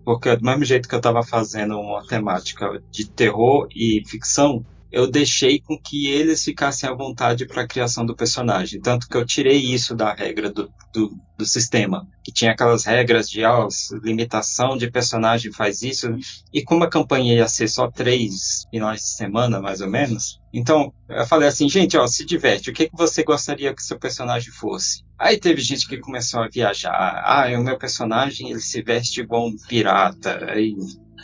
Porque 0.05 0.37
do 0.37 0.44
mesmo 0.44 0.64
jeito 0.64 0.88
que 0.88 0.94
eu 0.94 0.99
estava 0.99 1.23
fazendo 1.23 1.79
uma 1.79 2.07
temática 2.07 2.83
de 2.90 3.09
terror 3.09 3.66
e 3.75 4.03
ficção, 4.07 4.64
eu 4.94 5.11
deixei 5.11 5.61
com 5.61 5.76
que 5.76 6.07
eles 6.07 6.44
ficassem 6.44 6.88
à 6.88 6.94
vontade 6.94 7.46
para 7.46 7.62
a 7.62 7.66
criação 7.66 8.07
do 8.07 8.14
personagem. 8.14 8.80
Tanto 8.80 9.09
que 9.09 9.16
eu 9.16 9.26
tirei 9.26 9.59
isso 9.59 9.92
da 9.92 10.14
regra 10.14 10.52
do, 10.52 10.70
do, 10.92 11.11
do 11.37 11.44
sistema. 11.44 12.07
Que 12.22 12.33
tinha 12.33 12.52
aquelas 12.52 12.85
regras 12.85 13.28
de 13.28 13.44
ó, 13.44 13.66
limitação 14.04 14.76
de 14.76 14.88
personagem 14.88 15.52
faz 15.52 15.83
isso. 15.83 16.16
E 16.52 16.62
como 16.62 16.85
a 16.85 16.88
campanha 16.88 17.35
ia 17.35 17.48
ser 17.48 17.66
só 17.66 17.90
três 17.90 18.66
finais 18.70 19.00
de 19.00 19.16
semana, 19.16 19.61
mais 19.61 19.80
ou 19.80 19.90
menos, 19.90 20.40
então 20.52 20.92
eu 21.09 21.26
falei 21.26 21.48
assim, 21.48 21.68
gente, 21.68 21.96
ó, 21.96 22.07
se 22.07 22.24
diverte. 22.24 22.70
O 22.70 22.72
que, 22.72 22.88
que 22.88 22.96
você 22.96 23.24
gostaria 23.24 23.74
que 23.74 23.83
seu 23.83 23.98
personagem 23.98 24.52
fosse? 24.52 25.02
Aí 25.18 25.37
teve 25.37 25.61
gente 25.61 25.88
que 25.88 25.98
começou 25.98 26.40
a 26.40 26.48
viajar. 26.48 27.22
Ah, 27.24 27.46
o 27.59 27.64
meu 27.64 27.76
personagem 27.76 28.50
ele 28.50 28.61
se 28.61 28.80
veste 28.80 29.20
igual 29.20 29.48
um 29.48 29.57
pirata. 29.68 30.52
Aí 30.52 30.76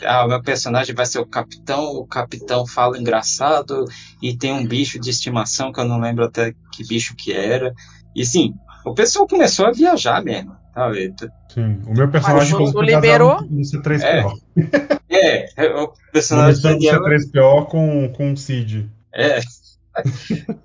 ah, 0.05 0.25
o 0.25 0.27
meu 0.27 0.41
personagem 0.41 0.93
vai 0.95 1.05
ser 1.05 1.19
o 1.19 1.25
capitão, 1.25 1.83
o 1.95 2.05
capitão 2.07 2.65
fala 2.65 2.97
engraçado 2.97 3.85
e 4.21 4.35
tem 4.37 4.51
um 4.51 4.65
bicho 4.65 4.99
de 4.99 5.09
estimação 5.09 5.71
que 5.71 5.79
eu 5.79 5.85
não 5.85 5.99
lembro 5.99 6.23
até 6.25 6.53
que 6.71 6.85
bicho 6.87 7.15
que 7.15 7.31
era. 7.33 7.73
E 8.15 8.25
sim, 8.25 8.53
o 8.85 8.93
pessoal 8.93 9.27
começou 9.27 9.65
a 9.65 9.71
viajar 9.71 10.23
mesmo. 10.23 10.55
sabe? 10.73 11.13
Sim. 11.53 11.81
O 11.85 11.93
meu 11.93 12.09
personagem 12.09 12.53
Mas 12.53 12.69
o- 12.69 12.71
foi 12.71 12.81
o 12.81 12.85
liberou? 12.85 13.41
no 13.43 13.61
C3PO. 13.63 14.33
É, 15.09 15.45
o 15.75 15.83
Uma 15.83 15.93
personagem 16.13 16.55
missão 16.55 16.71
do 16.71 16.79
Daniel 16.79 17.01
C3PO 17.03 17.65
com, 17.67 18.13
com 18.13 18.31
o 18.33 18.37
Cid. 18.37 18.89
É. 19.13 19.39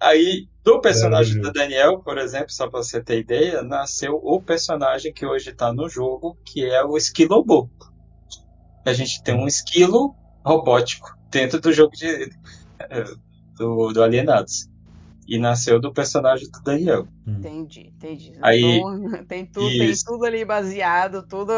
Aí, 0.00 0.46
do 0.62 0.80
personagem 0.80 1.38
É, 1.38 1.40
do 1.40 1.52
Daniel, 1.52 1.98
por 2.00 2.18
exemplo, 2.18 2.50
só 2.50 2.68
pra 2.68 2.82
você 2.82 3.02
ter 3.02 3.20
ideia, 3.20 3.62
nasceu 3.62 4.20
o 4.22 4.40
personagem 4.42 5.12
que 5.12 5.24
hoje 5.24 5.52
tá 5.52 5.72
no 5.72 5.88
jogo, 5.88 6.36
que 6.44 6.64
é 6.64 6.82
o 6.84 6.96
Esquilobo. 6.96 7.70
A 8.84 8.92
gente 8.92 9.22
tem 9.22 9.34
um 9.34 9.46
esquilo 9.46 10.14
robótico 10.44 11.16
dentro 11.30 11.60
do 11.60 11.72
jogo 11.72 11.92
de, 11.96 12.06
eh, 12.78 13.04
do, 13.56 13.92
do 13.92 14.02
Alienados. 14.02 14.68
E 15.26 15.38
nasceu 15.38 15.80
do 15.80 15.90
personagem 15.90 16.50
do 16.50 16.60
Daniel. 16.62 17.08
Entendi, 17.26 17.90
entendi. 17.96 18.34
Aí- 18.42 18.62
Então, 18.62 19.24
tem, 19.24 19.46
tudo, 19.46 19.70
tem 19.70 19.92
tudo 20.04 20.24
ali 20.26 20.44
baseado, 20.44 21.26
tudo. 21.26 21.52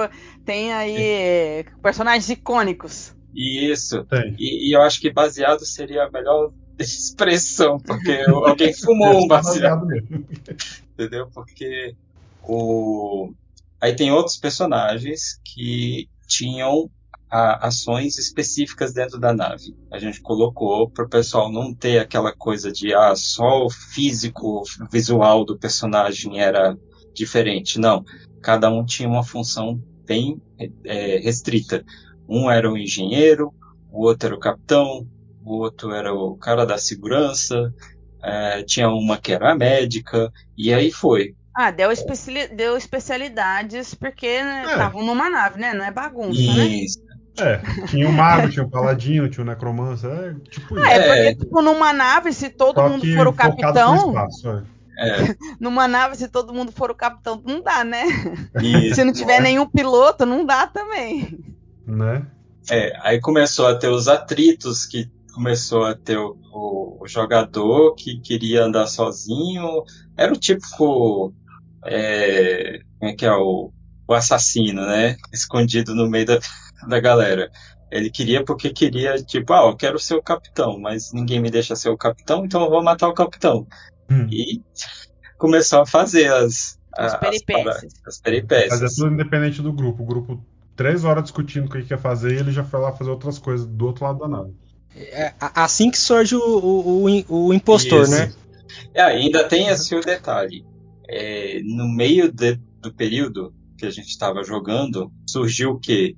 Tem 0.44 0.72
aí 0.72 0.96
eh, 0.96 1.64
personagens 1.82 2.28
icônicos. 2.30 3.12
E 3.34 3.68
isso. 3.72 4.04
Tem. 4.04 4.36
E, 4.38 4.68
e 4.70 4.76
eu 4.76 4.82
acho 4.82 5.00
que 5.00 5.10
baseado 5.12 5.66
seria 5.66 6.04
a 6.04 6.10
melhor 6.12 6.52
expressão, 6.78 7.80
porque 7.80 8.12
alguém 8.28 8.72
fumou 8.78 9.24
um 9.24 9.26
Tá 9.26 9.38
baseado. 9.42 9.80
baseado 9.80 9.86
mesmo. 9.86 10.26
entendeu? 10.96 11.28
Porque 11.34 11.96
o 12.44 13.32
aí 13.80 13.96
tem 13.96 14.12
outros 14.12 14.36
personagens 14.36 15.40
que 15.44 16.08
tinham 16.28 16.88
a- 17.30 17.66
ações 17.66 18.18
específicas 18.18 18.92
dentro 18.92 19.18
da 19.18 19.32
nave. 19.32 19.74
A 19.92 19.98
gente 19.98 20.20
colocou 20.20 20.90
para 20.90 21.04
o 21.04 21.08
pessoal 21.08 21.50
não 21.50 21.74
ter 21.74 21.98
aquela 21.98 22.32
coisa 22.36 22.70
de 22.72 22.94
ah, 22.94 23.14
só 23.16 23.64
o 23.64 23.70
físico 23.70 24.62
visual 24.90 25.44
do 25.44 25.58
personagem 25.58 26.40
era 26.40 26.76
diferente. 27.14 27.78
Não, 27.78 28.02
cada 28.40 28.70
um 28.70 28.84
tinha 28.84 29.08
uma 29.08 29.24
função 29.24 29.80
bem 30.06 30.40
é, 30.84 31.18
restrita. 31.18 31.84
Um 32.28 32.50
era 32.50 32.70
o 32.70 32.76
engenheiro, 32.78 33.52
o 33.90 34.04
outro 34.04 34.28
era 34.28 34.36
o 34.36 34.40
capitão, 34.40 35.06
o 35.44 35.58
outro 35.58 35.92
era 35.92 36.12
o 36.12 36.36
cara 36.36 36.64
da 36.64 36.76
segurança, 36.78 37.72
é, 38.22 38.62
tinha 38.64 38.88
uma 38.88 39.18
que 39.18 39.32
era 39.32 39.52
a 39.52 39.54
médica, 39.54 40.30
e 40.56 40.72
aí 40.72 40.90
foi. 40.90 41.34
Ah, 41.54 41.70
deu, 41.70 41.90
especiali- 41.90 42.48
deu 42.48 42.76
especialidades 42.76 43.94
porque 43.94 44.26
É. 44.26 44.66
estavam 44.66 45.04
numa 45.04 45.30
nave, 45.30 45.58
né? 45.58 45.72
Não 45.72 45.84
é 45.84 45.90
bagunça, 45.90 46.40
né? 46.54 46.84
É, 47.38 47.60
tinha 47.86 48.08
um 48.08 48.12
mago, 48.12 48.48
tinha 48.48 48.64
um 48.64 48.70
paladino, 48.70 49.28
tinha 49.28 49.44
um 49.44 49.48
necromancer, 49.48 50.10
é 50.36 50.50
tipo 50.50 50.74
isso. 50.78 50.86
Ah, 50.86 50.90
é, 50.92 50.96
É. 50.96 51.32
porque, 51.32 51.44
tipo, 51.44 51.62
numa 51.62 51.92
nave, 51.92 52.32
se 52.32 52.48
todo 52.50 52.76
Só 52.76 52.88
mundo 52.88 53.06
for 53.14 53.26
o 53.28 53.32
capitão, 53.32 54.08
espaço, 54.08 54.48
é. 54.50 54.62
É, 54.98 55.36
numa 55.60 55.86
nave, 55.86 56.16
se 56.16 56.28
todo 56.28 56.54
mundo 56.54 56.72
for 56.72 56.90
o 56.90 56.94
capitão, 56.94 57.42
não 57.44 57.60
dá, 57.62 57.84
né? 57.84 58.04
isso, 58.62 58.94
Se 58.94 59.04
não 59.04 59.12
tiver 59.12 59.36
é? 59.36 59.40
nenhum 59.40 59.66
piloto, 59.68 60.24
não 60.24 60.44
dá 60.46 60.66
também. 60.66 61.38
Né? 61.86 62.26
É, 62.70 62.92
aí 63.02 63.20
começou 63.20 63.66
a 63.66 63.74
ter 63.76 63.88
os 63.88 64.08
atritos, 64.08 64.86
que 64.86 65.08
começou 65.34 65.84
a 65.84 65.94
ter 65.94 66.16
o, 66.16 66.36
o, 66.50 66.98
o 67.04 67.06
jogador 67.06 67.94
que 67.94 68.18
queria 68.20 68.64
andar 68.64 68.86
sozinho. 68.86 69.84
Era 70.16 70.32
o 70.32 70.36
típico. 70.36 71.34
É, 71.84 72.80
como 72.98 73.10
é 73.12 73.14
que 73.14 73.26
é? 73.26 73.32
O, 73.32 73.70
o 74.08 74.14
assassino, 74.14 74.84
né? 74.86 75.16
Escondido 75.32 75.94
no 75.94 76.08
meio 76.08 76.26
da, 76.26 76.38
da 76.88 77.00
galera. 77.00 77.50
Ele 77.90 78.10
queria 78.10 78.44
porque 78.44 78.70
queria, 78.70 79.16
tipo, 79.22 79.52
ah, 79.52 79.66
eu 79.68 79.76
quero 79.76 79.98
ser 79.98 80.14
o 80.14 80.22
capitão, 80.22 80.78
mas 80.78 81.12
ninguém 81.12 81.40
me 81.40 81.50
deixa 81.50 81.76
ser 81.76 81.88
o 81.88 81.96
capitão, 81.96 82.44
então 82.44 82.62
eu 82.64 82.70
vou 82.70 82.82
matar 82.82 83.08
o 83.08 83.14
capitão. 83.14 83.66
Hum. 84.10 84.26
E 84.30 84.60
começou 85.38 85.80
a 85.80 85.86
fazer 85.86 86.32
as, 86.32 86.78
As 86.96 87.14
as, 87.14 87.20
peripécias. 87.20 87.92
as 88.06 88.20
peripécias. 88.20 88.80
Mas 88.80 88.92
é 88.92 88.94
tudo 88.96 89.14
independente 89.14 89.62
do 89.62 89.72
grupo. 89.72 90.02
O 90.02 90.06
grupo, 90.06 90.44
três 90.74 91.04
horas 91.04 91.24
discutindo 91.24 91.66
o 91.66 91.70
que 91.70 91.84
quer 91.84 91.98
fazer 91.98 92.32
e 92.34 92.38
ele 92.40 92.52
já 92.52 92.64
foi 92.64 92.80
lá 92.80 92.92
fazer 92.92 93.10
outras 93.10 93.38
coisas 93.38 93.66
do 93.66 93.86
outro 93.86 94.04
lado 94.04 94.18
da 94.18 94.28
nave. 94.28 94.52
É 94.96 95.34
assim 95.54 95.90
que 95.90 95.98
surge 95.98 96.34
o, 96.34 96.40
o, 96.40 97.04
o, 97.28 97.46
o 97.48 97.54
impostor, 97.54 98.02
Isso. 98.02 98.10
né? 98.12 98.32
É, 98.94 99.02
ainda 99.02 99.44
tem 99.44 99.68
esse 99.68 99.94
o 99.94 100.00
detalhe. 100.00 100.64
É, 101.08 101.60
no 101.62 101.86
meio 101.86 102.32
de- 102.32 102.58
do 102.80 102.92
período 102.92 103.54
que 103.78 103.84
a 103.86 103.90
gente 103.90 104.08
estava 104.08 104.42
jogando, 104.42 105.12
surgiu 105.28 105.72
o 105.72 105.78
quê? 105.78 106.16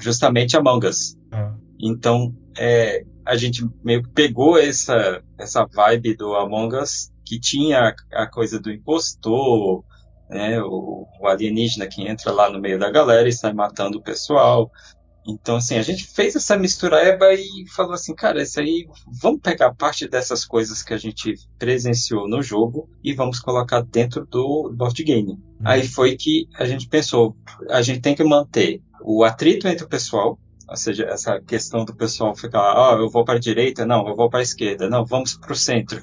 Justamente 0.00 0.56
Among 0.56 0.86
Us. 0.86 1.16
Ah, 1.30 1.54
Então, 1.78 2.34
é, 2.58 3.04
a 3.24 3.36
gente 3.36 3.64
meio 3.84 4.02
que 4.02 4.10
pegou 4.10 4.58
essa, 4.58 5.22
essa 5.38 5.64
vibe 5.66 6.16
do 6.16 6.34
Among 6.34 6.76
Us, 6.76 7.10
que 7.24 7.38
tinha 7.38 7.94
a, 8.12 8.22
a 8.22 8.26
coisa 8.26 8.58
do 8.58 8.72
impostor, 8.72 9.84
né, 10.28 10.60
o, 10.62 11.06
o 11.20 11.26
alienígena 11.26 11.86
que 11.86 12.06
entra 12.06 12.32
lá 12.32 12.50
no 12.50 12.60
meio 12.60 12.78
da 12.78 12.90
galera 12.90 13.28
e 13.28 13.32
sai 13.32 13.52
matando 13.52 13.98
o 13.98 14.02
pessoal. 14.02 14.70
Então, 15.26 15.56
assim, 15.56 15.76
a 15.76 15.82
gente 15.82 16.06
fez 16.06 16.34
essa 16.34 16.56
mistureba 16.56 17.32
e 17.34 17.64
falou 17.74 17.92
assim, 17.92 18.14
cara, 18.14 18.42
isso 18.42 18.58
aí, 18.58 18.86
vamos 19.20 19.40
pegar 19.40 19.74
parte 19.74 20.08
dessas 20.08 20.44
coisas 20.44 20.82
que 20.82 20.94
a 20.94 20.98
gente 20.98 21.34
presenciou 21.58 22.26
no 22.26 22.42
jogo 22.42 22.88
e 23.04 23.12
vamos 23.12 23.38
colocar 23.38 23.82
dentro 23.82 24.24
do 24.26 24.72
board 24.74 25.04
game. 25.04 25.38
Aí 25.62 25.86
foi 25.86 26.16
que 26.16 26.48
a 26.58 26.64
gente 26.64 26.88
pensou, 26.88 27.36
a 27.68 27.82
gente 27.82 28.00
tem 28.00 28.14
que 28.14 28.24
manter 28.24 28.82
o 29.02 29.24
atrito 29.24 29.68
entre 29.68 29.84
o 29.84 29.88
pessoal, 29.88 30.38
ou 30.68 30.76
seja, 30.76 31.04
essa 31.04 31.40
questão 31.40 31.84
do 31.84 31.94
pessoal 31.94 32.34
ficar, 32.34 32.60
ah, 32.60 32.96
eu 32.98 33.08
vou 33.08 33.24
para 33.24 33.36
a 33.36 33.40
direita, 33.40 33.84
não, 33.84 34.06
eu 34.08 34.14
vou 34.14 34.30
para 34.30 34.40
a 34.40 34.42
esquerda, 34.42 34.88
não, 34.88 35.04
vamos 35.04 35.34
para 35.34 35.52
o 35.52 35.56
centro, 35.56 36.00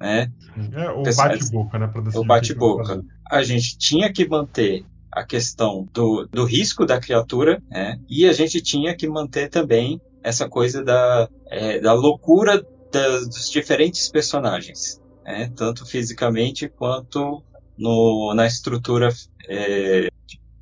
né? 0.00 0.30
É 0.72 0.90
o 0.90 1.02
bate-boca, 1.02 1.78
né? 1.78 1.92
O 2.14 2.24
bate-boca. 2.24 3.02
A 3.30 3.42
gente 3.42 3.76
tinha 3.76 4.12
que 4.12 4.26
manter 4.26 4.84
a 5.12 5.24
questão 5.24 5.88
do, 5.92 6.28
do 6.30 6.44
risco 6.44 6.84
da 6.84 7.00
criatura, 7.00 7.62
né? 7.70 7.98
E 8.08 8.26
a 8.26 8.32
gente 8.32 8.62
tinha 8.62 8.94
que 8.96 9.08
manter 9.08 9.48
também 9.48 10.00
essa 10.22 10.48
coisa 10.48 10.82
da, 10.82 11.28
é, 11.50 11.80
da 11.80 11.92
loucura 11.92 12.62
dos 12.92 13.50
diferentes 13.50 14.08
personagens, 14.08 15.00
né? 15.24 15.50
Tanto 15.56 15.84
fisicamente 15.86 16.68
quanto 16.68 17.42
no, 17.78 18.32
na 18.34 18.46
estrutura 18.46 19.08
é, 19.48 20.08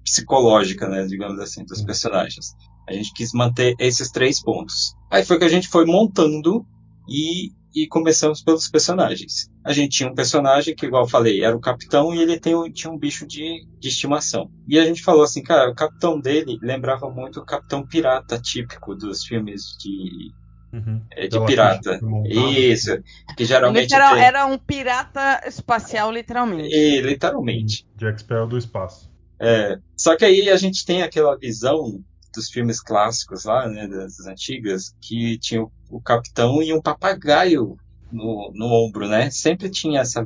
psicológica, 0.05 0.89
né? 0.89 1.05
Digamos 1.07 1.39
assim, 1.41 1.65
dos 1.65 1.79
Sim. 1.79 1.87
personagens. 1.87 2.53
A 2.89 2.93
gente 2.93 3.13
quis 3.15 3.33
manter 3.33 3.75
esses 3.79 4.11
três 4.11 4.43
pontos. 4.43 4.95
Aí 5.11 5.25
foi 5.25 5.39
que 5.39 5.45
a 5.45 5.49
gente 5.49 5.69
foi 5.69 5.87
montando 5.87 6.65
e, 7.09 7.51
e 7.75 7.87
começamos 7.89 8.43
pelos 8.43 8.69
personagens. 8.69 9.49
A 9.65 9.73
gente 9.73 9.97
tinha 9.97 10.09
um 10.11 10.15
personagem 10.15 10.75
que, 10.75 10.85
igual 10.87 11.05
eu 11.05 11.09
falei, 11.09 11.43
era 11.43 11.57
o 11.57 11.61
capitão 11.61 12.15
e 12.15 12.21
ele 12.21 12.39
tem, 12.39 12.55
tinha 12.73 12.93
um 12.93 12.99
bicho 12.99 13.27
de, 13.27 13.67
de 13.81 13.89
estimação. 13.89 14.51
E 14.69 14.79
a 14.79 14.85
gente 14.85 15.03
falou 15.03 15.23
assim, 15.25 15.43
cara, 15.43 15.71
o 15.71 15.75
capitão 15.75 16.21
dele 16.21 16.59
lembrava 16.63 17.09
muito 17.11 17.41
o 17.41 17.45
capitão 17.47 17.87
pirata 17.87 18.39
típico 18.39 18.95
dos 18.95 19.25
filmes 19.25 19.63
de, 19.81 20.31
Uhum. 20.75 21.01
é, 21.13 21.21
de 21.23 21.27
Aquela 21.29 21.47
pirata. 21.47 22.01
Isso, 22.27 22.99
que 23.37 23.45
geralmente 23.45 23.85
Literal- 23.85 24.15
tem- 24.15 24.25
era 24.25 24.45
um 24.45 24.59
pirata 24.59 25.41
espacial, 25.47 26.11
literalmente. 26.13 26.69
E, 26.75 27.01
literalmente. 27.01 27.87
Jack 27.97 28.21
Sparrow 28.21 28.49
do 28.49 28.59
espaço. 28.59 29.09
É, 29.45 29.79
só 29.99 30.17
que 30.17 30.25
aí 30.25 30.49
a 30.49 30.57
gente 30.57 30.85
tem 30.85 31.03
aquela 31.03 31.37
visão 31.37 32.03
dos 32.35 32.49
filmes 32.51 32.81
clássicos 32.81 33.45
lá, 33.45 33.69
né, 33.69 33.87
das 33.89 34.21
antigas, 34.27 34.95
que 35.03 35.39
tinha 35.39 35.63
o, 35.63 35.73
o 35.91 36.01
capitão 36.01 36.63
e 36.63 36.73
um 36.73 36.81
papagaio 36.83 37.77
no, 38.11 38.51
no 38.55 38.67
ombro, 38.67 39.09
né? 39.09 39.31
Sempre 39.31 39.71
tinha 39.71 40.01
essa. 40.01 40.25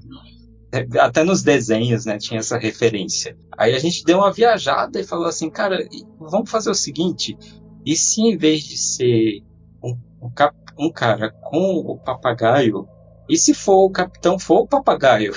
Até 1.00 1.24
nos 1.24 1.42
desenhos, 1.42 2.04
né? 2.04 2.18
Tinha 2.18 2.40
essa 2.40 2.58
referência. 2.58 3.36
Aí 3.56 3.74
a 3.74 3.78
gente 3.78 4.02
deu 4.04 4.18
uma 4.18 4.32
viajada 4.32 5.00
e 5.00 5.04
falou 5.04 5.26
assim, 5.26 5.50
cara, 5.50 5.78
vamos 6.18 6.50
fazer 6.50 6.70
o 6.70 6.74
seguinte: 6.74 7.38
e 7.84 7.96
se 7.96 8.20
em 8.20 8.36
vez 8.36 8.62
de 8.64 8.76
ser 8.78 9.40
um, 9.82 9.98
um, 10.20 10.30
cap- 10.32 10.56
um 10.78 10.92
cara 10.92 11.34
com 11.40 11.58
o 11.78 11.98
papagaio, 12.00 12.88
e 13.28 13.36
se 13.36 13.54
for 13.54 13.84
o 13.86 13.90
capitão 13.90 14.38
for 14.38 14.60
o 14.60 14.68
papagaio? 14.68 15.32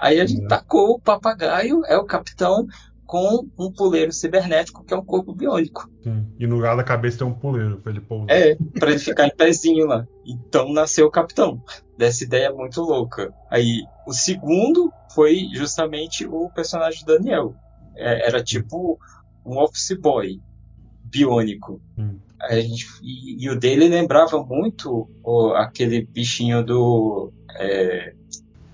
Aí 0.00 0.20
a 0.20 0.26
gente 0.26 0.42
Uhum. 0.42 0.48
tacou 0.48 0.90
o 0.92 1.00
papagaio, 1.00 1.84
é 1.86 1.96
o 1.96 2.04
capitão, 2.04 2.66
com 3.12 3.46
um 3.58 3.70
puleiro 3.70 4.10
cibernético 4.10 4.82
que 4.82 4.94
é 4.94 4.96
um 4.96 5.04
corpo 5.04 5.34
biônico. 5.34 5.86
Sim. 6.02 6.26
E 6.38 6.46
no 6.46 6.56
lugar 6.56 6.74
da 6.74 6.82
cabeça 6.82 7.18
tem 7.18 7.26
um 7.26 7.34
puleiro 7.34 7.76
pra 7.76 7.92
ele 7.92 8.00
pousar. 8.00 8.30
É, 8.30 8.56
pra 8.80 8.88
ele 8.88 8.98
ficar 8.98 9.26
em 9.26 9.36
pezinho 9.36 9.84
lá. 9.86 10.06
Então 10.24 10.72
nasceu 10.72 11.06
o 11.08 11.10
capitão. 11.10 11.62
Dessa 11.98 12.24
ideia 12.24 12.50
muito 12.50 12.80
louca. 12.80 13.30
Aí 13.50 13.82
o 14.06 14.14
segundo 14.14 14.90
foi 15.14 15.46
justamente 15.52 16.26
o 16.26 16.48
personagem 16.54 17.04
do 17.04 17.12
Daniel. 17.18 17.54
É, 17.94 18.26
era 18.28 18.42
tipo 18.42 18.98
um 19.44 19.58
office 19.58 19.94
boy 20.00 20.40
biônico. 21.04 21.82
Hum. 21.98 22.16
A 22.40 22.54
gente, 22.58 22.86
e, 23.02 23.44
e 23.44 23.50
o 23.50 23.60
dele 23.60 23.88
lembrava 23.88 24.42
muito 24.42 25.06
o- 25.22 25.52
aquele 25.54 26.00
bichinho 26.06 26.64
do. 26.64 27.30
é, 27.58 28.14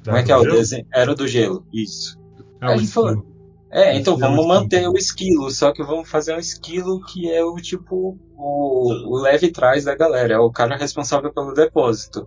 como 0.04 0.16
é 0.16 0.22
que 0.22 0.30
é 0.30 0.36
o 0.36 0.42
desenho? 0.44 0.86
Era 0.94 1.10
o 1.10 1.14
do 1.16 1.26
gelo, 1.26 1.66
isso. 1.72 2.16
É 2.62 2.66
Aí 2.68 2.84
o 2.84 2.86
falou-. 2.86 3.26
É, 3.70 3.94
então 3.96 4.16
vamos 4.16 4.46
manter 4.46 4.88
o 4.88 4.96
esquilo, 4.96 5.50
só 5.50 5.72
que 5.72 5.82
vamos 5.82 6.08
fazer 6.08 6.34
um 6.34 6.38
esquilo 6.38 7.04
que 7.04 7.30
é 7.30 7.44
o 7.44 7.56
tipo 7.56 8.18
o, 8.36 9.14
o 9.14 9.20
leve 9.20 9.50
trás 9.50 9.84
da 9.84 9.94
galera, 9.94 10.34
é 10.34 10.38
o 10.38 10.50
cara 10.50 10.76
responsável 10.76 11.32
pelo 11.32 11.52
depósito. 11.52 12.26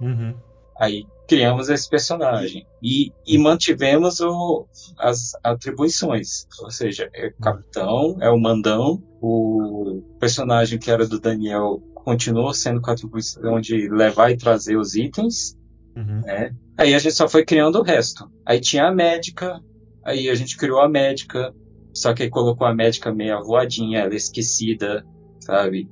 Uhum. 0.00 0.34
Aí 0.78 1.06
criamos 1.26 1.68
esse 1.70 1.88
personagem 1.88 2.66
e, 2.82 3.10
e 3.26 3.38
mantivemos 3.38 4.20
o, 4.20 4.66
as 4.98 5.32
atribuições, 5.42 6.46
ou 6.60 6.70
seja, 6.70 7.08
é 7.14 7.28
o 7.28 7.42
capitão, 7.42 8.16
é 8.20 8.28
o 8.28 8.38
mandão, 8.38 9.02
o 9.20 10.02
personagem 10.20 10.78
que 10.78 10.90
era 10.90 11.06
do 11.06 11.18
Daniel 11.20 11.80
continuou 11.94 12.52
sendo 12.52 12.80
com 12.80 12.90
a 12.90 12.94
atribuição 12.94 13.60
de 13.60 13.88
levar 13.88 14.30
e 14.30 14.36
trazer 14.36 14.76
os 14.76 14.94
itens, 14.94 15.56
Uhum. 15.96 16.22
né? 16.22 16.54
Aí 16.76 16.94
a 16.94 16.98
gente 16.98 17.14
só 17.14 17.28
foi 17.28 17.44
criando 17.44 17.78
o 17.78 17.82
resto. 17.82 18.30
Aí 18.46 18.60
tinha 18.60 18.86
a 18.86 18.94
médica, 18.94 19.60
aí 20.04 20.28
a 20.28 20.34
gente 20.34 20.56
criou 20.56 20.80
a 20.80 20.88
médica, 20.88 21.54
só 21.92 22.14
que 22.14 22.22
aí 22.22 22.30
colocou 22.30 22.66
a 22.66 22.74
médica 22.74 23.12
meio 23.12 23.36
avoadinha, 23.36 24.00
ela 24.00 24.14
esquecida, 24.14 25.04
sabe? 25.40 25.88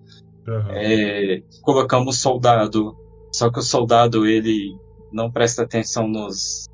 Uhum. 0.46 0.70
É, 0.70 1.42
colocamos 1.62 2.16
o 2.16 2.18
soldado, 2.18 2.96
só 3.32 3.50
que 3.50 3.58
o 3.58 3.62
soldado 3.62 4.26
ele 4.26 4.76
não 5.12 5.30
presta 5.30 5.62
atenção 5.62 6.08
nos 6.08 6.66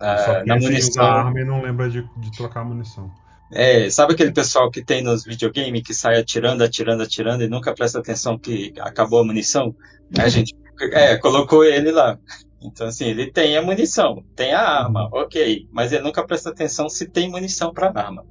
ah, 0.00 0.42
na 0.44 0.58
munição. 0.58 1.04
arma 1.04 1.40
e 1.40 1.44
não 1.44 1.62
lembra 1.62 1.88
de, 1.88 2.02
de 2.02 2.30
trocar 2.32 2.60
a 2.60 2.64
munição. 2.64 3.10
É, 3.52 3.90
sabe 3.90 4.14
aquele 4.14 4.32
pessoal 4.32 4.70
que 4.70 4.82
tem 4.82 5.02
nos 5.02 5.24
videogames 5.24 5.82
que 5.82 5.92
sai 5.92 6.18
atirando, 6.18 6.64
atirando, 6.64 7.02
atirando 7.02 7.44
e 7.44 7.48
nunca 7.48 7.74
presta 7.74 7.98
atenção 7.98 8.38
que 8.38 8.72
acabou 8.80 9.20
a 9.20 9.24
munição? 9.24 9.76
A 10.18 10.26
gente 10.30 10.54
é, 10.80 11.16
colocou 11.16 11.64
ele 11.64 11.90
lá. 11.90 12.18
Então, 12.60 12.86
assim, 12.86 13.06
ele 13.06 13.30
tem 13.32 13.56
a 13.56 13.62
munição, 13.62 14.22
tem 14.36 14.52
a 14.52 14.60
arma, 14.60 15.08
ok, 15.12 15.66
mas 15.72 15.92
ele 15.92 16.04
nunca 16.04 16.24
presta 16.24 16.50
atenção 16.50 16.88
se 16.88 17.06
tem 17.08 17.28
munição 17.30 17.72
para 17.72 17.88
arma. 17.94 18.24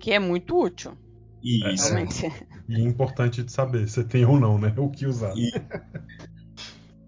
Que 0.00 0.12
é 0.12 0.18
muito 0.18 0.58
útil. 0.58 0.92
Isso. 1.42 1.88
Realmente. 1.92 2.32
E 2.68 2.74
é 2.76 2.80
importante 2.80 3.42
de 3.42 3.52
saber 3.52 3.86
se 3.88 4.02
tem 4.04 4.24
ou 4.24 4.40
não, 4.40 4.58
né? 4.58 4.72
O 4.78 4.88
que 4.88 5.06
usar. 5.06 5.34
E- 5.36 5.50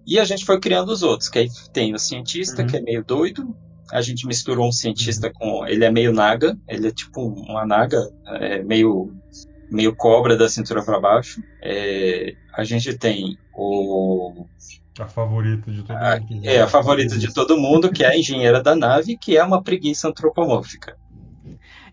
E 0.06 0.18
a 0.20 0.24
gente 0.24 0.44
foi 0.44 0.60
criando 0.60 0.90
os 0.90 1.02
outros, 1.02 1.28
que 1.28 1.38
aí 1.38 1.48
tem 1.72 1.92
o 1.94 1.98
cientista, 1.98 2.62
Uhum. 2.62 2.68
que 2.68 2.76
é 2.76 2.80
meio 2.80 3.04
doido. 3.04 3.56
A 3.90 4.00
gente 4.00 4.26
misturou 4.26 4.68
um 4.68 4.72
cientista 4.72 5.32
com. 5.32 5.66
Ele 5.66 5.84
é 5.84 5.90
meio 5.90 6.12
naga, 6.12 6.56
ele 6.68 6.88
é 6.88 6.90
tipo 6.92 7.22
uma 7.26 7.64
naga, 7.66 7.98
é 8.26 8.62
meio, 8.62 9.12
meio 9.70 9.94
cobra 9.94 10.36
da 10.36 10.48
cintura 10.48 10.84
para 10.84 11.00
baixo. 11.00 11.42
É, 11.62 12.34
a 12.54 12.64
gente 12.64 12.96
tem 12.96 13.36
o. 13.54 14.46
A 14.98 15.06
favorita 15.06 15.70
de 15.70 15.82
todo 15.82 15.96
a- 15.96 16.18
mundo. 16.18 16.26
que 16.42 16.48
é, 16.48 16.52
a 16.56 16.58
joga. 16.60 16.68
favorita 16.70 17.18
de 17.18 17.34
todo 17.34 17.56
mundo, 17.58 17.92
que 17.92 18.02
é 18.02 18.08
a 18.08 18.16
engenheira 18.16 18.62
da 18.62 18.74
nave, 18.74 19.16
que 19.18 19.36
é 19.36 19.44
uma 19.44 19.62
preguiça 19.62 20.08
antropomórfica. 20.08 20.96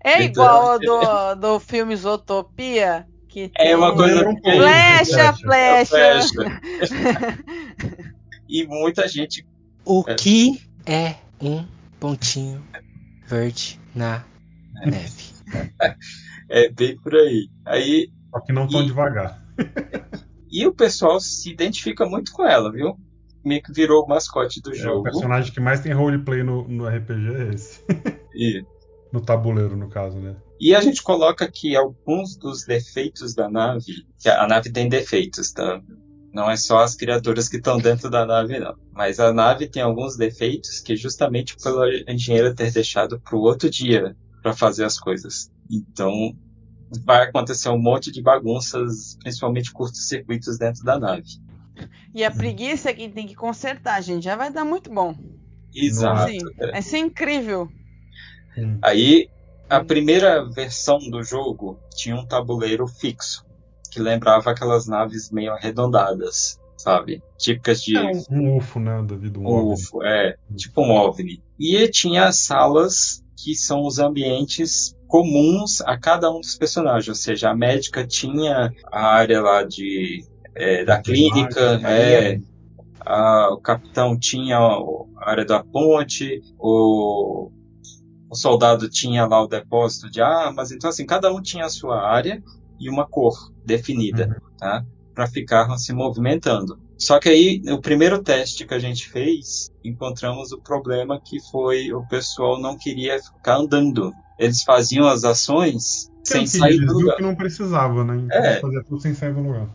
É 0.03 0.23
Então, 0.23 0.43
igual 0.45 0.71
ao 0.71 0.79
do, 1.35 1.35
do 1.35 1.59
filme 1.59 1.95
Zootopia. 1.95 3.05
Que 3.27 3.51
É 3.57 3.75
uma 3.75 3.87
tem 3.89 3.97
coisa. 3.97 4.29
Um. 4.29 4.37
Flecha, 4.41 5.33
flecha. 5.33 5.87
Flecha. 5.87 7.39
e 8.47 8.65
muita 8.67 9.07
gente 9.07 9.45
O 9.85 10.03
É. 10.07 10.13
que 10.15 10.61
é 10.85 11.15
um 11.41 11.65
pontinho 11.99 12.63
verde 13.27 13.79
na 13.95 14.23
neve? 14.85 15.33
é 16.49 16.69
bem 16.69 16.95
por 16.97 17.13
aí. 17.15 17.47
Aí 17.65 18.09
Só 18.31 18.39
que 18.41 18.53
não 18.53 18.67
tão 18.67 18.81
E- 18.81 18.85
devagar. 18.85 19.41
E 20.55 20.67
o 20.67 20.73
pessoal 20.73 21.19
se 21.19 21.51
identifica 21.51 22.05
muito 22.05 22.31
com 22.31 22.45
ela, 22.45 22.71
viu? 22.71 22.95
Meio 23.43 23.59
que 23.63 23.73
virou 23.73 24.03
o 24.03 24.07
mascote 24.07 24.61
do 24.61 24.69
É, 24.69 24.73
o 24.73 24.75
jogo. 24.75 25.03
personagem 25.03 25.51
que 25.51 25.59
mais 25.59 25.79
tem 25.81 25.91
roleplay 25.93 26.43
no, 26.43 26.67
no 26.67 26.87
RPG 26.87 27.33
é 27.35 27.53
esse. 27.55 27.83
E, 28.35 28.63
no 29.11 29.19
tabuleiro, 29.19 29.75
no 29.75 29.89
caso, 29.89 30.19
né? 30.19 30.35
e 30.59 30.73
a 30.75 30.79
gente 30.81 31.01
coloca 31.03 31.43
aqui 31.45 31.75
alguns 31.75 32.35
dos 32.37 32.65
defeitos 32.65 33.33
da 33.35 33.49
nave. 33.49 34.05
Que 34.19 34.29
a 34.29 34.47
nave 34.47 34.71
tem 34.71 34.87
defeitos, 34.87 35.51
tá? 35.51 35.81
Não 36.31 36.49
é 36.49 36.55
só 36.55 36.79
as 36.83 36.95
criaturas 36.95 37.49
que 37.49 37.57
estão 37.57 37.77
dentro 37.79 38.09
da 38.09 38.25
nave, 38.25 38.59
não. 38.59 38.75
Mas 38.91 39.19
a 39.19 39.33
nave 39.33 39.67
tem 39.67 39.81
alguns 39.83 40.15
defeitos 40.17 40.79
que 40.79 40.95
justamente 40.95 41.55
pelo 41.61 41.83
engenheiro 42.07 42.53
ter 42.55 42.71
deixado 42.71 43.19
para 43.19 43.35
o 43.35 43.41
outro 43.41 43.69
dia 43.69 44.15
para 44.41 44.53
fazer 44.53 44.83
as 44.85 44.99
coisas. 44.99 45.51
Então 45.69 46.35
vai 47.05 47.23
acontecer 47.23 47.69
um 47.69 47.81
monte 47.81 48.11
de 48.11 48.21
bagunças, 48.21 49.17
principalmente 49.21 49.71
curtos-circuitos 49.71 50.57
dentro 50.57 50.83
da 50.83 50.99
nave. 50.99 51.41
E 52.13 52.23
a 52.23 52.29
preguiça 52.29 52.89
é 52.89 52.93
que 52.93 53.09
tem 53.09 53.27
que 53.27 53.35
consertar, 53.35 54.01
gente. 54.01 54.23
Já 54.23 54.35
vai 54.35 54.51
dar 54.51 54.63
muito 54.63 54.93
bom. 54.93 55.15
Exato. 55.73 56.31
Sim, 56.31 56.39
vai 56.57 56.81
ser 56.81 56.99
incrível. 56.99 57.67
Sim. 58.53 58.77
Aí, 58.81 59.27
a 59.67 59.83
primeira 59.83 60.47
versão 60.49 60.99
do 60.99 61.23
jogo 61.23 61.79
tinha 61.95 62.15
um 62.15 62.25
tabuleiro 62.25 62.87
fixo, 62.87 63.43
que 63.91 63.99
lembrava 63.99 64.51
aquelas 64.51 64.87
naves 64.87 65.31
meio 65.31 65.51
arredondadas, 65.51 66.59
sabe? 66.77 67.23
Típicas 67.37 67.81
de 67.81 67.97
É 67.97 68.03
um, 68.03 68.23
um 68.29 68.57
UFO, 68.57 68.79
né? 68.79 69.03
Devido 69.07 69.39
a 69.39 69.43
um 69.43 69.69
um. 69.69 69.73
UFO, 69.73 70.03
é, 70.03 70.37
tipo 70.55 70.81
um 70.81 70.91
OVNI. 70.91 71.41
E 71.59 71.87
tinha 71.87 72.25
as 72.25 72.37
salas 72.37 73.23
que 73.35 73.55
são 73.55 73.85
os 73.85 73.97
ambientes 73.97 74.95
comuns 75.13 75.79
a 75.81 75.95
cada 75.99 76.31
um 76.31 76.39
dos 76.41 76.55
personagens, 76.57 77.07
ou 77.07 77.13
seja, 77.15 77.51
a 77.51 77.55
médica 77.55 78.05
tinha 78.07 78.71
a 78.91 79.05
área 79.15 79.41
lá 79.43 79.63
de 79.63 80.25
é, 80.55 80.83
da 80.83 80.99
clínica, 80.99 81.79
é, 81.85 82.39
a- 83.05 83.49
o 83.53 83.61
capitão 83.61 84.17
tinha 84.19 84.57
a 84.59 85.29
área 85.31 85.45
da 85.45 85.63
ponte, 85.63 86.41
o, 86.59 87.51
o 88.29 88.35
soldado 88.35 88.89
tinha 88.89 89.25
lá 89.27 89.43
o 89.43 89.47
depósito 89.47 90.09
de 90.09 90.21
armas, 90.21 90.71
então 90.71 90.89
assim, 90.89 91.05
cada 91.05 91.33
um 91.33 91.41
tinha 91.41 91.65
a 91.65 91.69
sua 91.69 92.01
área 92.01 92.41
e 92.79 92.89
uma 92.89 93.07
cor 93.07 93.35
definida, 93.65 94.31
tá? 94.57 94.83
Para 95.13 95.27
ficar 95.27 95.77
se 95.77 95.93
movimentando. 95.93 96.77
Só 96.97 97.19
que 97.19 97.29
aí, 97.29 97.61
no 97.63 97.81
primeiro 97.81 98.23
teste 98.23 98.65
que 98.67 98.73
a 98.73 98.79
gente 98.79 99.09
fez, 99.09 99.69
encontramos 99.83 100.51
o 100.53 100.61
problema 100.61 101.19
que 101.23 101.39
foi 101.51 101.93
o 101.93 102.07
pessoal 102.07 102.59
não 102.59 102.77
queria 102.77 103.19
ficar 103.21 103.57
andando. 103.57 104.11
Eles 104.43 104.63
faziam 104.63 105.07
as 105.07 105.23
ações 105.23 106.11
sem 106.23 106.45
sair 106.47 106.73
eles 106.75 106.87
do 106.87 106.97
viu 106.97 106.99
lugar. 107.01 107.15
que 107.17 107.21
não 107.23 107.35
precisava, 107.35 108.03
né? 108.03 108.15
Então 108.25 108.37
É. 108.37 108.59
fazia 108.59 108.83
tudo 108.83 109.01
sem 109.01 109.13
sair 109.13 109.33
do 109.33 109.41
lugar. 109.41 109.69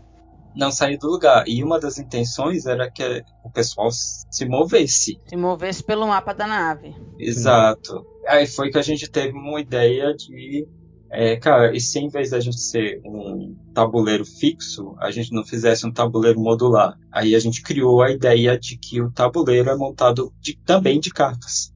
Não 0.56 0.72
sair 0.72 0.96
do 0.98 1.06
lugar. 1.08 1.44
E 1.46 1.62
uma 1.62 1.78
das 1.78 1.98
intenções 1.98 2.66
era 2.66 2.90
que 2.90 3.22
o 3.44 3.50
pessoal 3.50 3.88
se 3.92 4.44
movesse. 4.46 5.20
Se 5.26 5.36
movesse 5.36 5.82
pelo 5.84 6.06
mapa 6.08 6.32
da 6.32 6.46
nave. 6.46 6.94
Exato. 7.18 8.04
Aí 8.26 8.46
foi 8.46 8.70
que 8.70 8.78
a 8.78 8.82
gente 8.82 9.08
teve 9.10 9.32
uma 9.38 9.60
ideia 9.60 10.14
de. 10.14 10.66
é, 11.10 11.36
cara, 11.36 11.74
e 11.76 11.80
se 11.80 11.98
em 11.98 12.08
vez 12.08 12.30
da 12.30 12.40
gente 12.40 12.58
ser 12.60 13.00
um 13.04 13.56
tabuleiro 13.72 14.24
fixo, 14.24 14.94
a 14.98 15.10
gente 15.10 15.32
não 15.32 15.44
fizesse 15.44 15.86
um 15.86 15.92
tabuleiro 15.92 16.38
modular? 16.40 16.98
Aí 17.12 17.34
a 17.34 17.38
gente 17.38 17.62
criou 17.62 18.02
a 18.02 18.10
ideia 18.10 18.58
de 18.58 18.76
que 18.76 19.00
o 19.00 19.10
tabuleiro 19.10 19.70
é 19.70 19.76
montado 19.76 20.32
de- 20.40 20.58
também 20.66 20.98
de 21.00 21.10
cartas. 21.10 21.72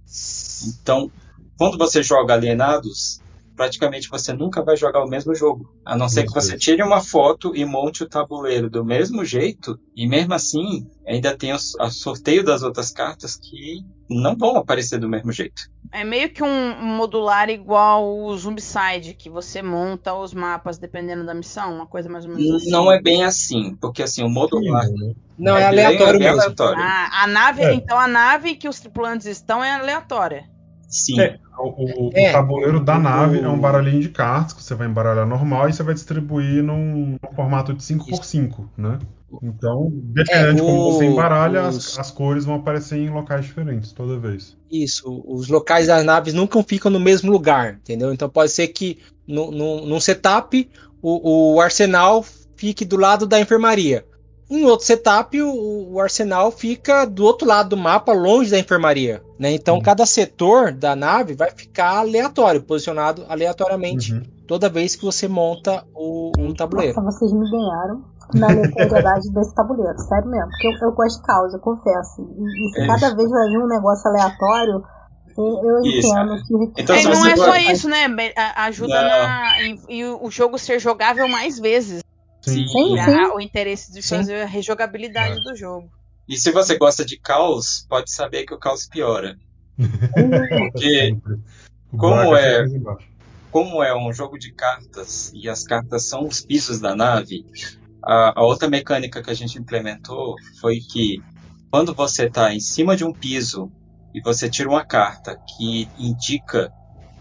Então, 0.81 1.11
quando 1.71 1.79
você 1.79 2.03
joga 2.03 2.35
Alienados, 2.35 3.21
praticamente 3.57 4.09
você 4.09 4.33
nunca 4.33 4.63
vai 4.63 4.77
jogar 4.77 5.05
o 5.05 5.09
mesmo 5.09 5.35
jogo. 5.35 5.73
A 5.85 5.97
não 5.97 6.09
ser 6.09 6.25
que 6.27 6.33
você 6.33 6.57
isso. 6.57 6.59
tire 6.65 6.83
uma 6.83 7.01
foto 7.01 7.55
e 7.55 7.65
monte 7.65 8.03
o 8.03 8.09
tabuleiro 8.09 8.69
do 8.71 8.85
mesmo 8.85 9.25
jeito, 9.25 9.79
e 9.95 10.07
mesmo 10.09 10.33
assim, 10.35 10.87
ainda 11.07 11.37
tem 11.37 11.53
o 11.53 11.59
sorteio 11.91 12.43
das 12.45 12.63
outras 12.63 12.91
cartas 12.91 13.37
que 13.37 13.81
não 14.11 14.37
vão 14.37 14.57
aparecer 14.57 14.99
do 14.99 15.09
mesmo 15.09 15.31
jeito. 15.33 15.63
É 15.93 16.03
meio 16.05 16.31
que 16.31 16.43
um 16.43 16.75
modular 16.83 17.51
igual 17.51 18.07
o 18.09 18.35
Zombicide, 18.37 19.13
que 19.15 19.29
você 19.29 19.61
monta 19.63 20.15
os 20.15 20.33
mapas 20.33 20.79
dependendo 20.79 21.25
da 21.25 21.35
missão, 21.35 21.75
uma 21.75 21.87
coisa 21.87 22.09
mais 22.09 22.25
ou 22.25 22.31
menos 22.35 22.55
assim. 22.63 22.71
Não 22.71 22.91
é 22.91 23.01
bem 23.01 23.23
assim, 23.25 23.77
porque 23.81 24.03
assim, 24.03 24.23
o 24.25 24.29
modular 24.31 24.87
Não, 25.39 25.57
é, 25.57 25.71
bem- 25.71 25.85
aleatório 25.85 26.19
mesmo. 26.19 26.41
aleatório. 26.41 26.83
Ah, 26.83 27.23
a 27.23 27.27
nave, 27.27 27.63
É. 27.63 27.75
então 27.75 27.99
a 27.99 28.09
nave 28.09 28.55
que 28.55 28.69
os 28.69 28.81
tripulantes 28.81 29.27
estão 29.27 29.63
é 29.63 29.71
aleatória. 29.75 30.51
Sim. 30.93 31.19
É, 31.21 31.39
o, 31.59 32.09
o- 32.09 32.11
É. 32.15 32.29
o 32.31 32.33
tabuleiro 32.33 32.79
da 32.85 32.97
O- 32.97 33.01
nave 33.01 33.41
é 33.41 33.49
um 33.49 33.59
baralhinho 33.59 34.01
de 34.03 34.11
cartas 34.11 34.53
que 34.53 34.63
você 34.63 34.75
vai 34.75 34.87
embaralhar 34.87 35.27
normal 35.27 35.69
e 35.69 35.73
você 35.73 35.83
vai 35.83 35.95
distribuir 35.95 36.63
num, 36.63 37.17
num 37.23 37.35
formato 37.35 37.73
de 37.73 37.83
5x5, 37.83 38.69
né? 38.77 38.99
Então, 39.43 39.91
dependendo 39.91 40.57
de 40.57 40.61
como 40.61 40.77
o- 40.89 40.93
você 40.93 41.07
embaralha, 41.07 41.67
os- 41.69 41.93
as, 41.95 41.99
as 41.99 42.11
cores 42.11 42.45
vão 42.45 42.57
aparecer 42.57 42.99
em 42.99 43.09
locais 43.09 43.47
diferentes 43.47 43.91
toda 43.93 44.19
vez. 44.19 44.55
Isso, 44.71 45.25
os 45.27 45.49
locais 45.49 45.87
das 45.87 46.05
naves 46.05 46.35
nunca 46.35 46.63
ficam 46.63 46.91
no 46.91 47.01
mesmo 47.01 47.33
lugar, 47.33 47.75
entendeu? 47.75 48.13
Então 48.13 48.29
pode 48.29 48.51
ser 48.53 48.69
que 48.69 48.99
no, 49.27 49.51
no, 49.51 49.87
num 49.87 49.99
setup 50.01 50.69
o, 51.01 51.55
o 51.55 51.61
arsenal 51.63 52.23
fique 52.55 52.85
do 52.85 52.97
lado 52.99 53.27
da 53.27 53.41
enfermaria. 53.41 54.05
Em 54.51 54.65
outro 54.65 54.85
setup, 54.87 55.41
o, 55.41 55.93
o 55.95 56.01
arsenal 56.01 56.51
fica 56.51 57.05
do 57.07 57.25
outro 57.25 57.47
lado 57.49 57.71
do 57.71 57.77
mapa, 57.77 58.13
longe 58.13 58.51
da 58.51 58.59
enfermaria. 58.59 59.23
Né? 59.39 59.53
Então 59.53 59.79
Hum. 59.79 59.83
cada 59.83 60.05
setor 60.05 60.73
da 60.73 60.95
nave 60.95 61.35
vai 61.35 61.51
ficar 61.51 61.99
aleatório, 61.99 62.63
posicionado 62.63 63.25
aleatoriamente 63.29 64.13
Uhum. 64.13 64.23
toda 64.47 64.69
vez 64.69 64.95
que 64.95 65.05
você 65.05 65.27
monta 65.27 65.85
o, 65.95 66.31
o 66.39 66.55
tabuleiro. 66.55 66.95
Nossa, 66.95 67.19
vocês 67.19 67.33
me 67.33 67.49
ganharam 67.51 68.05
na 68.35 68.49
aleatoriedade 68.49 69.31
desse 69.33 69.55
tabuleiro, 69.55 69.99
sério 69.99 70.31
mesmo. 70.31 70.51
Porque 70.51 70.67
eu, 70.67 70.89
eu 70.89 70.93
gosto 70.95 71.21
de 71.21 71.27
causa, 71.27 71.57
eu 71.57 71.61
confesso. 71.61 72.23
E, 72.23 72.67
e 72.67 72.69
se 72.73 72.81
É. 72.83 72.87
cada 72.87 73.15
vez 73.17 73.31
vai 73.31 73.49
vir 73.49 73.59
um 73.59 73.67
negócio 73.69 74.09
aleatório, 74.11 74.83
eu, 75.37 75.45
eu 75.65 75.81
Isso. 75.87 76.07
entendo 76.09 76.43
que. 76.47 76.83
Então, 76.83 76.95
É, 76.97 77.03
não 77.05 77.27
é 77.27 77.37
só 77.37 77.57
isso, 77.57 77.89
né? 77.89 78.07
Ajuda 78.57 79.03
Não. 79.03 79.09
na. 79.09 79.63
E, 79.63 79.81
e 79.89 80.05
o 80.05 80.31
jogo 80.31 80.59
ser 80.59 80.79
jogável 80.79 81.27
mais 81.27 81.59
vezes. 81.59 82.03
Sim. 82.43 82.67
Sim, 82.67 82.97
sim. 83.05 83.27
o 83.35 83.41
interesse 83.41 83.93
de 83.93 84.03
Sim. 84.03 84.17
fazer 84.17 84.43
a 84.43 84.47
rejogabilidade 84.47 85.39
É. 85.39 85.43
do 85.43 85.57
jogo. 85.57 85.91
E 86.29 86.37
se 86.37 86.51
você 86.51 86.77
gosta 86.77 87.05
de 87.05 87.19
caos, 87.19 87.87
pode 87.89 88.11
saber 88.11 88.45
que 88.45 88.55
o 88.55 88.59
caos 88.59 88.87
piora. 88.87 89.37
Porque 90.13 91.17
como 91.97 92.37
é- 92.37 92.65
como 93.51 93.83
é 93.83 93.95
um 93.95 94.13
jogo 94.13 94.39
de 94.39 94.53
cartas 94.53 95.31
e 95.35 95.49
as 95.49 95.63
cartas 95.63 96.09
são 96.09 96.27
os 96.27 96.41
pisos 96.41 96.81
da 96.81 96.97
nave, 96.97 97.45
a, 98.03 98.41
a 98.41 98.45
outra 98.45 98.69
mecânica 98.69 99.23
que 99.23 99.31
a 99.31 99.35
gente 99.35 99.59
implementou 99.59 100.35
foi 100.61 100.79
que 100.81 101.21
quando 101.71 101.95
você 101.95 102.27
está 102.27 102.53
em 102.55 102.61
cima 102.61 102.97
de 102.97 103.05
um 103.05 103.13
piso 103.13 103.71
e 104.15 104.21
você 104.21 104.49
tira 104.49 104.69
uma 104.69 104.85
carta 104.85 105.39
que 105.47 105.87
indica 105.99 106.73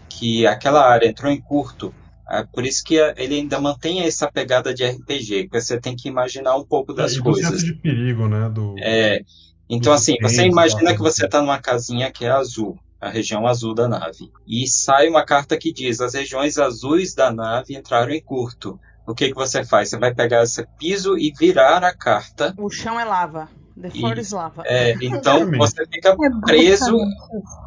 que 0.08 0.46
aquela 0.46 0.86
área 0.88 1.06
entrou 1.06 1.30
em 1.30 1.40
curto, 1.40 1.94
é 2.32 2.44
por 2.52 2.64
isso 2.64 2.82
que 2.84 2.98
a- 3.00 3.14
ele 3.16 3.34
ainda 3.36 3.60
mantém 3.60 4.00
essa 4.02 4.30
pegada 4.30 4.72
de 4.74 4.84
RPG, 4.84 5.48
que 5.48 5.60
você 5.60 5.78
tem 5.80 5.94
que 5.94 6.08
imaginar 6.08 6.56
um 6.56 6.64
pouco 6.64 6.92
das 6.94 7.12
e 7.12 7.16
do 7.18 7.24
coisas. 7.24 7.62
de 7.62 7.74
perigo, 7.74 8.26
né? 8.28 8.48
Do, 8.48 8.74
É, 8.78 9.20
então, 9.68 9.92
Dos 9.92 10.02
assim, 10.02 10.16
você 10.20 10.44
imagina 10.46 10.92
que 10.94 10.98
você 11.00 11.24
está 11.26 11.40
numa 11.40 11.60
casinha 11.60 12.10
que 12.10 12.24
é 12.24 12.30
azul, 12.30 12.76
a 13.00 13.08
região 13.08 13.46
azul 13.46 13.74
da 13.74 13.88
nave, 13.88 14.30
e 14.46 14.66
sai 14.66 15.08
uma 15.08 15.24
carta 15.24 15.56
que 15.56 15.72
diz: 15.72 16.00
as 16.00 16.14
regiões 16.14 16.58
azuis 16.58 17.14
da 17.14 17.32
nave 17.32 17.76
entraram 17.76 18.12
em 18.12 18.22
curto. 18.22 18.78
O 19.06 19.14
que, 19.14 19.28
que 19.28 19.34
você 19.34 19.64
faz? 19.64 19.88
Você 19.90 19.98
vai 19.98 20.14
pegar 20.14 20.44
esse 20.44 20.64
piso 20.78 21.18
e 21.18 21.32
virar 21.36 21.82
a 21.82 21.92
carta. 21.96 22.54
O 22.56 22.70
chão 22.70 22.98
é 23.00 23.04
lava. 23.04 23.48
The 23.80 23.90
lava. 24.34 24.62
É, 24.66 24.92
então 25.02 25.50
você 25.56 25.84
fica 25.86 26.10
É 26.10 26.30
preso, 26.46 26.98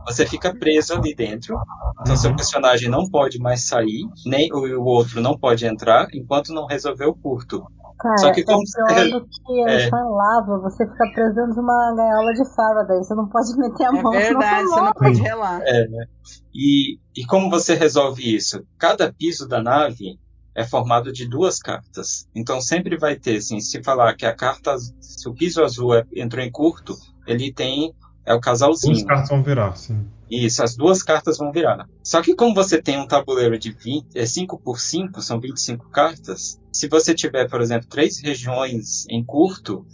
você 0.06 0.26
fica 0.26 0.56
preso 0.56 0.94
ali 0.96 1.16
dentro. 1.16 1.58
Então 2.02 2.14
Uhum. 2.14 2.18
seu 2.18 2.36
personagem 2.36 2.90
não 2.90 3.10
pode 3.10 3.40
mais 3.40 3.68
sair, 3.68 4.08
nem 4.26 4.52
o, 4.54 4.80
o 4.82 4.86
outro 4.86 5.22
não 5.22 5.38
pode 5.38 5.66
entrar 5.66 6.08
enquanto 6.14 6.54
não 6.54 6.66
resolver 6.66 7.06
o 7.06 7.16
curto. 7.16 7.64
Cara, 7.98 8.18
Só 8.18 8.32
que 8.34 8.44
como- 8.44 8.62
é 8.90 8.94
pior 9.06 9.20
do 9.22 9.26
que 9.28 9.64
a 9.64 9.70
É. 9.72 9.88
é. 9.88 9.90
lava, 9.92 10.60
você 10.60 10.86
fica 10.86 11.06
preso 11.14 11.34
dentro 11.36 11.54
de 11.54 11.60
uma 11.62 11.96
gaiola 11.96 12.34
de 12.34 12.56
Faraday. 12.56 12.98
Você 12.98 13.16
não 13.16 13.28
pode 13.30 13.56
meter 13.58 13.84
a 13.86 13.88
É 13.98 14.02
mão 14.02 14.12
verdade, 14.12 14.64
no 14.64 14.70
você 14.70 14.82
não 14.82 14.94
pode 14.94 15.22
relar. 15.22 15.62
É, 15.64 15.88
né? 15.88 16.06
E, 16.54 17.00
e 17.16 17.26
como 17.26 17.50
você 17.50 17.74
resolve 17.74 18.36
isso? 18.36 18.64
Cada 18.78 19.12
piso 19.14 19.48
da 19.48 19.62
nave 19.64 20.20
é 20.56 20.64
formado 20.64 21.12
de 21.12 21.28
duas 21.28 21.60
cartas. 21.60 22.28
Então 22.34 22.62
sempre 22.62 22.98
vai 22.98 23.16
ter, 23.16 23.38
assim, 23.38 23.60
se 23.60 23.84
falar 23.84 24.16
que 24.16 24.26
a 24.26 24.34
carta, 24.34 24.76
se 25.00 25.28
o 25.28 25.34
piso 25.34 25.64
azul 25.64 25.94
é- 25.94 26.06
entrou 26.16 26.44
em 26.44 26.52
curto, 26.52 26.96
ele 27.28 27.52
tem 27.54 27.94
é 28.26 28.34
o 28.34 28.40
casalzinho. 28.40 29.06
cartas 29.06 29.30
vão 29.30 29.44
virar, 29.44 29.76
sim. 29.76 30.04
Isso, 30.30 30.64
as 30.64 30.76
duas 30.76 31.04
cartas 31.04 31.38
vão 31.38 31.52
virar. 31.52 31.88
Só 32.04 32.22
que 32.22 32.34
como 32.36 32.56
você 32.56 32.82
tem 32.82 32.98
um 32.98 33.06
tabuleiro 33.06 33.60
de 33.60 33.72
20, 33.72 34.08
é 34.16 34.26
5 34.26 34.60
por 34.60 34.80
5, 34.80 35.22
são 35.22 35.40
25 35.40 35.88
cartas, 35.92 36.60
se 36.72 36.88
você 36.88 37.14
tiver, 37.14 37.48
por 37.48 37.62
exemplo, 37.62 37.88
três 37.88 38.20
regiões 38.20 39.06
em 39.08 39.24
curto, 39.24 39.86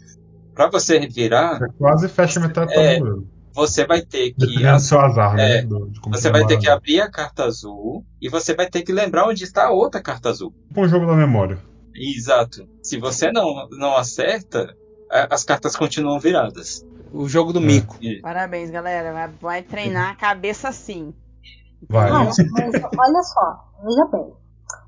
para 0.54 0.70
você 0.70 1.00
virar, 1.08 1.60
Você 1.60 1.68
quase 1.78 2.08
fecha 2.08 2.40
metade 2.40 2.74
do 2.74 2.80
É, 2.80 2.94
tabuleiro. 2.94 3.28
Você 3.54 3.86
vai 3.86 4.02
ter 4.02 4.34
que 4.34 4.64
do 4.64 4.80
seu 4.80 5.00
azar, 5.00 5.36
né? 5.36 5.58
é, 5.58 5.62
do- 5.64 5.90
de 5.90 6.00
como 6.00 6.16
Você 6.16 6.32
vai 6.32 6.46
ter 6.46 6.58
que 6.58 6.70
abrir 6.70 7.02
a 7.02 7.10
carta 7.12 7.44
azul 7.46 8.06
e 8.22 8.30
você 8.30 8.56
vai 8.56 8.70
ter 8.70 8.82
que 8.84 8.92
lembrar 8.92 9.28
onde 9.28 9.44
está 9.44 9.68
a 9.68 9.72
outra 9.72 10.02
carta 10.02 10.30
azul. 10.30 10.54
Tipo 10.68 10.82
um 10.82 10.88
jogo 10.88 11.06
da 11.06 11.14
memória. 11.14 11.58
Exato. 11.96 12.68
Se 12.82 12.98
você 13.00 13.32
não, 13.32 13.68
não 13.72 13.96
acerta, 13.98 14.76
a- 15.12 15.28
as 15.34 15.44
cartas 15.44 15.76
continuam 15.76 16.20
viradas. 16.20 16.86
O 17.12 17.28
jogo 17.28 17.52
do 17.52 17.60
É. 17.60 17.64
mico. 17.66 17.98
Parabéns, 18.22 18.72
galera. 18.72 19.12
Vai, 19.12 19.30
vai 19.42 19.64
treinar 19.64 20.12
a 20.12 20.16
cabeça 20.16 20.70
assim. 20.70 21.14
Vai. 21.90 22.10
Não, 22.10 22.26
mas 22.26 22.38
olha 22.38 23.22
só, 23.24 23.60
veja 23.84 24.06
bem. 24.12 24.34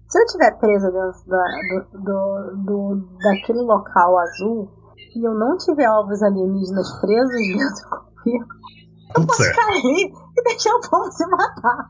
Se 0.07 0.19
eu 0.19 0.23
estiver 0.25 0.57
presa 0.59 0.91
dentro 0.91 1.27
da, 1.27 1.43
do, 1.91 1.99
do, 1.99 2.63
do- 2.63 3.17
daquele 3.17 3.61
local 3.61 4.17
azul 4.19 4.71
e 5.15 5.27
eu 5.27 5.33
não 5.33 5.57
tiver 5.57 5.89
ovos 5.89 6.21
alienígenas 6.21 6.87
presos 7.01 7.31
dentro 7.57 8.12
eu 8.25 9.25
posso 9.27 9.43
certo. 9.43 9.55
cair 9.55 10.11
e 10.37 10.43
deixar 10.43 10.73
o 10.75 10.81
povo 10.81 11.11
se 11.11 11.25
matar. 11.27 11.89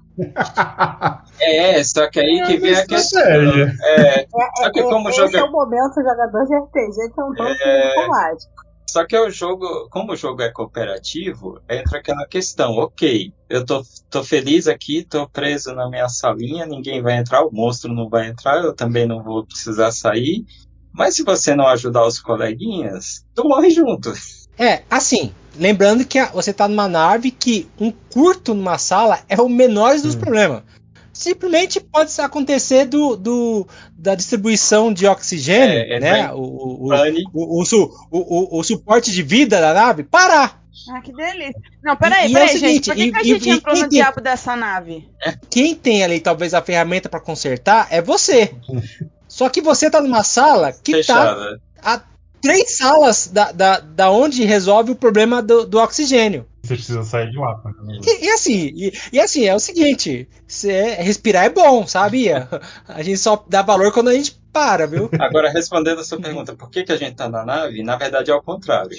É, 1.40 1.84
só 1.84 2.10
que 2.10 2.20
aí 2.20 2.44
que 2.46 2.58
vem 2.58 2.76
a 2.76 2.86
questão. 2.86 3.22
É, 3.22 4.22
É, 4.22 4.28
Só 4.58 4.72
que 4.72 4.80
é- 4.80 4.84
como 4.84 5.10
esse 5.10 5.18
joga- 5.18 5.40
é 5.40 5.44
o 5.44 5.52
momento 5.52 5.96
jogador 5.96 6.46
de 6.46 6.56
RPG 6.56 7.14
que 7.14 7.22
é 7.22 7.24
um 7.24 7.34
É. 7.36 7.96
combate. 7.96 8.44
Só 8.90 9.08
que 9.08 9.18
o 9.18 9.30
jogo, 9.32 9.88
como 9.90 10.12
o 10.12 10.16
jogo 10.16 10.42
é 10.44 10.52
cooperativo, 10.52 11.60
entra 11.68 11.98
aquela 11.98 12.28
questão, 12.28 12.74
ok, 12.74 13.34
eu 13.50 13.66
tô, 13.66 13.82
tô 14.10 14.24
feliz 14.24 14.68
aqui, 14.68 15.04
tô 15.04 15.28
preso 15.28 15.74
na 15.74 15.90
minha 15.90 16.08
salinha, 16.10 16.66
ninguém 16.68 17.02
vai 17.02 17.18
entrar, 17.18 17.44
o 17.44 17.52
monstro 17.52 17.92
não 17.92 18.08
vai 18.08 18.28
entrar, 18.28 18.64
eu 18.64 18.76
também 18.76 19.08
não 19.08 19.24
vou 19.24 19.46
precisar 19.48 19.92
sair. 19.92 20.46
Mas 20.94 21.16
se 21.16 21.24
você 21.24 21.56
não 21.56 21.66
ajudar 21.70 22.06
os 22.06 22.20
coleguinhas, 22.20 23.26
tu 23.34 23.48
morre 23.48 23.72
junto. 23.72 24.14
É, 24.60 24.84
assim, 24.92 25.34
lembrando 25.56 26.06
que 26.06 26.24
você 26.28 26.52
tá 26.54 26.68
numa 26.68 26.88
nave 26.88 27.32
que 27.32 27.68
um 27.80 27.92
curto 27.92 28.54
numa 28.54 28.78
sala 28.78 29.20
é 29.30 29.40
o 29.42 29.48
menor 29.50 30.00
dos 30.00 30.16
Hum. 30.16 30.20
problemas. 30.20 30.64
Simplesmente 31.12 31.80
pode 31.80 32.12
acontecer 32.20 32.86
do, 32.86 33.16
do- 33.16 33.68
da 33.96 34.16
distribuição 34.16 34.92
de 34.92 35.06
oxigênio, 35.06 35.78
É, 35.78 35.96
é 35.98 36.00
né? 36.00 36.32
O, 36.34 36.38
o, 36.40 36.88
o, 36.90 36.94
o, 37.34 37.62
o 37.62 37.66
su- 37.66 37.92
o- 38.10 38.58
o- 38.58 38.60
o 38.60 38.64
suporte 38.64 39.12
de 39.12 39.22
vida 39.22 39.62
da 39.62 39.74
nave 39.74 40.04
parar. 40.04 40.64
Ah, 40.90 41.00
que 41.02 41.14
delícia. 41.14 41.54
Não, 41.84 41.96
peraí, 41.96 42.26
E- 42.28 42.32
e 42.32 42.36
é 42.36 42.40
peraí, 42.40 42.56
o 42.56 42.60
gente. 42.60 42.86
seguinte, 42.86 42.90
Por 42.90 42.96
que, 42.96 43.04
e- 43.04 43.12
que 43.12 43.18
a 43.20 43.24
gente 43.24 43.48
e 43.48 43.52
entrou 43.52 43.74
quem 43.76 43.84
no 43.84 43.90
tem- 43.90 44.00
diabo 44.00 44.22
dessa 44.22 44.56
nave? 44.56 45.08
Quem 45.52 45.76
tem 45.76 46.04
ali 46.04 46.20
talvez 46.20 46.54
a 46.56 46.62
ferramenta 46.64 47.08
para 47.08 47.20
consertar 47.20 47.88
é 47.92 48.02
você. 48.02 48.52
Só 49.28 49.50
que 49.50 49.62
você 49.62 49.90
tá 49.92 50.02
numa 50.02 50.24
sala 50.24 50.72
que 50.74 50.92
tá 50.94 50.98
fechada. 50.98 51.62
a 51.82 52.02
três 52.44 52.78
salas 52.78 53.28
da, 53.28 53.52
da, 53.52 53.80
da 53.80 54.12
onde 54.12 54.44
resolve 54.44 54.92
o 54.92 54.96
problema 54.96 55.42
do, 55.42 55.66
do 55.66 55.80
oxigênio. 55.80 56.46
Você 56.64 56.76
precisa 56.76 57.04
sair 57.04 57.30
de 57.32 57.38
lá. 57.38 57.56
tá? 57.56 57.72
E, 58.06 58.26
e 58.26 58.30
assim, 58.30 58.72
e, 58.76 58.94
e 59.14 59.20
assim, 59.20 59.46
é 59.46 59.56
o 59.56 59.60
seguinte, 59.60 60.30
cê- 60.48 60.96
respirar 61.00 61.46
é 61.46 61.50
bom, 61.50 61.86
sabia? 61.88 62.48
A 62.88 63.02
gente 63.02 63.18
só 63.18 63.44
dá 63.50 63.62
valor 63.62 63.92
quando 63.92 64.10
a 64.10 64.14
gente 64.14 64.40
para, 64.54 64.86
viu? 64.88 65.10
Agora, 65.20 65.50
respondendo 65.52 66.00
a 66.00 66.04
sua 66.04 66.22
pergunta, 66.22 66.56
por 66.56 66.70
que, 66.70 66.84
que 66.84 66.92
a 66.92 66.98
gente 66.98 67.16
tá 67.16 67.28
na 67.28 67.44
nave? 67.44 67.82
Na 67.84 67.96
verdade 67.98 68.30
é 68.30 68.34
ao 68.34 68.42
contrário. 68.44 68.96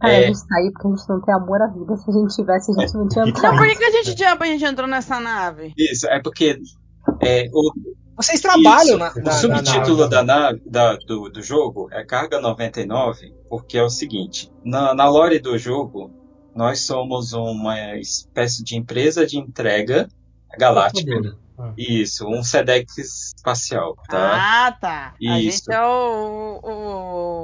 Cara, 0.00 0.12
É. 0.12 0.24
a 0.24 0.26
gente 0.28 0.46
tá 0.46 0.56
aí 0.58 0.70
porque 0.72 0.86
a 0.86 0.90
gente 0.96 1.08
não 1.08 1.20
tem 1.22 1.34
amor 1.34 1.62
à 1.62 1.66
vida. 1.66 1.96
Se 1.96 2.10
a 2.10 2.12
gente 2.12 2.34
tivesse, 2.36 2.70
a 2.72 2.80
gente 2.80 2.94
não 2.94 3.08
tinha 3.08 3.24
Não, 3.24 3.30
entrado. 3.30 3.56
por 3.56 3.66
que, 3.66 3.76
que 3.76 3.84
a 3.84 3.90
gente 3.90 4.24
a 4.24 4.44
gente 4.46 4.64
entrou 4.64 4.88
nessa 4.88 5.18
nave? 5.20 5.72
Isso, 5.76 6.06
é 6.08 6.20
porque 6.22 6.56
é, 7.22 7.46
o, 7.52 7.72
Vocês 8.16 8.40
trabalham 8.40 8.82
Isso. 8.82 8.98
na, 8.98 9.12
O 9.12 9.22
na, 9.22 9.32
subtítulo 9.32 10.00
na- 10.02 10.06
da 10.06 10.22
nave, 10.22 10.62
da- 10.66 10.96
do, 10.96 11.28
do 11.30 11.42
jogo 11.42 11.88
é 11.92 12.04
Carga 12.04 12.40
99, 12.40 13.34
porque 13.48 13.78
é 13.78 13.82
o 13.82 13.88
seguinte: 13.90 14.50
na, 14.64 14.94
na 14.94 15.08
lore 15.08 15.38
do 15.38 15.56
jogo, 15.56 16.12
nós 16.54 16.80
somos 16.82 17.32
uma 17.32 17.96
espécie 17.96 18.62
de 18.62 18.76
empresa 18.76 19.26
de 19.26 19.38
entrega 19.38 20.08
galáctica. 20.58 21.36
Isso, 21.76 22.26
um 22.26 22.42
SEDEX 22.42 22.96
espacial, 23.36 23.94
tá? 24.08 24.66
Ah, 24.66 24.72
tá. 24.72 25.14
A 25.28 25.38
Isso. 25.40 25.58
gente 25.66 25.72
é 25.74 25.82
o, 25.82 26.60
o, 26.62 26.70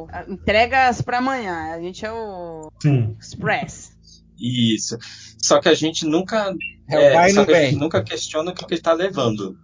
o- 0.04 0.06
a- 0.10 0.24
Entregas 0.26 1.02
pra 1.02 1.18
amanhã. 1.18 1.74
A 1.74 1.80
gente 1.80 2.04
é 2.04 2.10
o 2.10 2.70
Sim. 2.80 3.14
Express. 3.20 3.94
Isso. 4.38 4.96
Só 5.42 5.60
que 5.60 5.68
a 5.68 5.74
gente 5.74 6.06
nunca, 6.06 6.54
É, 6.88 6.96
o 6.96 7.00
é, 7.20 7.28
só 7.30 7.44
que 7.44 7.52
a 7.54 7.64
gente 7.66 7.78
nunca 7.78 8.02
questiona 8.02 8.50
o 8.52 8.54
que, 8.54 8.64
que 8.64 8.74
ele 8.74 8.80
tá 8.80 8.94
levando, 8.94 9.58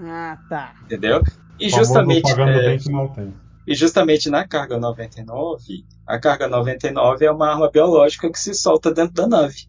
Ah, 0.00 0.38
tá. 0.48 0.74
entendeu? 0.84 1.22
E 1.58 1.70
Famoso 1.70 1.88
justamente, 1.88 2.32
é, 2.32 2.68
bem 2.68 2.78
que 2.78 2.90
mal 2.90 3.08
tem. 3.08 3.34
E 3.66 3.74
justamente 3.74 4.30
na 4.30 4.46
carga 4.46 4.78
99, 4.78 5.84
a 6.06 6.18
carga 6.18 6.48
99 6.48 7.24
é 7.24 7.30
uma 7.30 7.50
arma 7.50 7.70
biológica 7.70 8.30
que 8.30 8.38
se 8.38 8.54
solta 8.54 8.92
dentro 8.92 9.14
da 9.14 9.26
nave. 9.26 9.68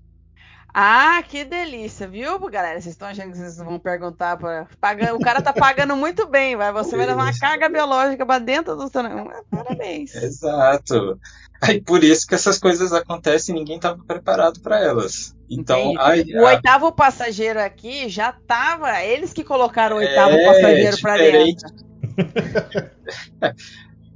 Ah, 0.74 1.22
que 1.28 1.44
delícia, 1.44 2.08
viu, 2.08 2.38
galera? 2.50 2.80
Vocês 2.80 2.94
estão 2.94 3.08
achando 3.08 3.32
que 3.32 3.38
vocês 3.38 3.58
vão 3.58 3.80
perguntar 3.80 4.38
para 4.38 4.68
paga... 4.80 5.16
O 5.16 5.20
cara 5.20 5.42
tá 5.42 5.52
pagando 5.52 5.96
muito 5.96 6.28
bem, 6.28 6.56
vai. 6.56 6.72
Você 6.72 6.96
vai 6.96 7.08
levar 7.08 7.24
uma 7.24 7.38
carga 7.40 7.68
biológica 7.68 8.26
pra 8.26 8.38
dentro 8.40 8.76
do 8.76 8.88
seu. 8.88 9.02
Parabéns. 9.50 10.14
Exato. 10.16 11.20
Aí 11.62 11.82
por 11.82 12.04
isso 12.04 12.26
que 12.28 12.36
essas 12.36 12.58
coisas 12.60 12.94
acontecem 12.94 13.56
e 13.56 13.60
ninguém 13.60 13.78
estava 13.78 13.98
preparado 14.06 14.60
para 14.62 14.80
elas. 14.80 15.36
Então, 15.50 15.94
ai, 16.00 16.24
O 16.36 16.46
a- 16.46 16.52
oitavo 16.52 16.92
passageiro 16.92 17.60
aqui 17.60 18.08
já 18.08 18.32
tava. 18.32 19.02
Eles 19.04 19.34
que 19.34 19.44
colocaram 19.44 19.96
o 19.98 20.00
oitavo 20.00 20.32
É, 20.36 20.46
passageiro 20.46 21.02
pra 21.02 21.18
diferente. 21.18 21.64
dentro. 21.64 21.90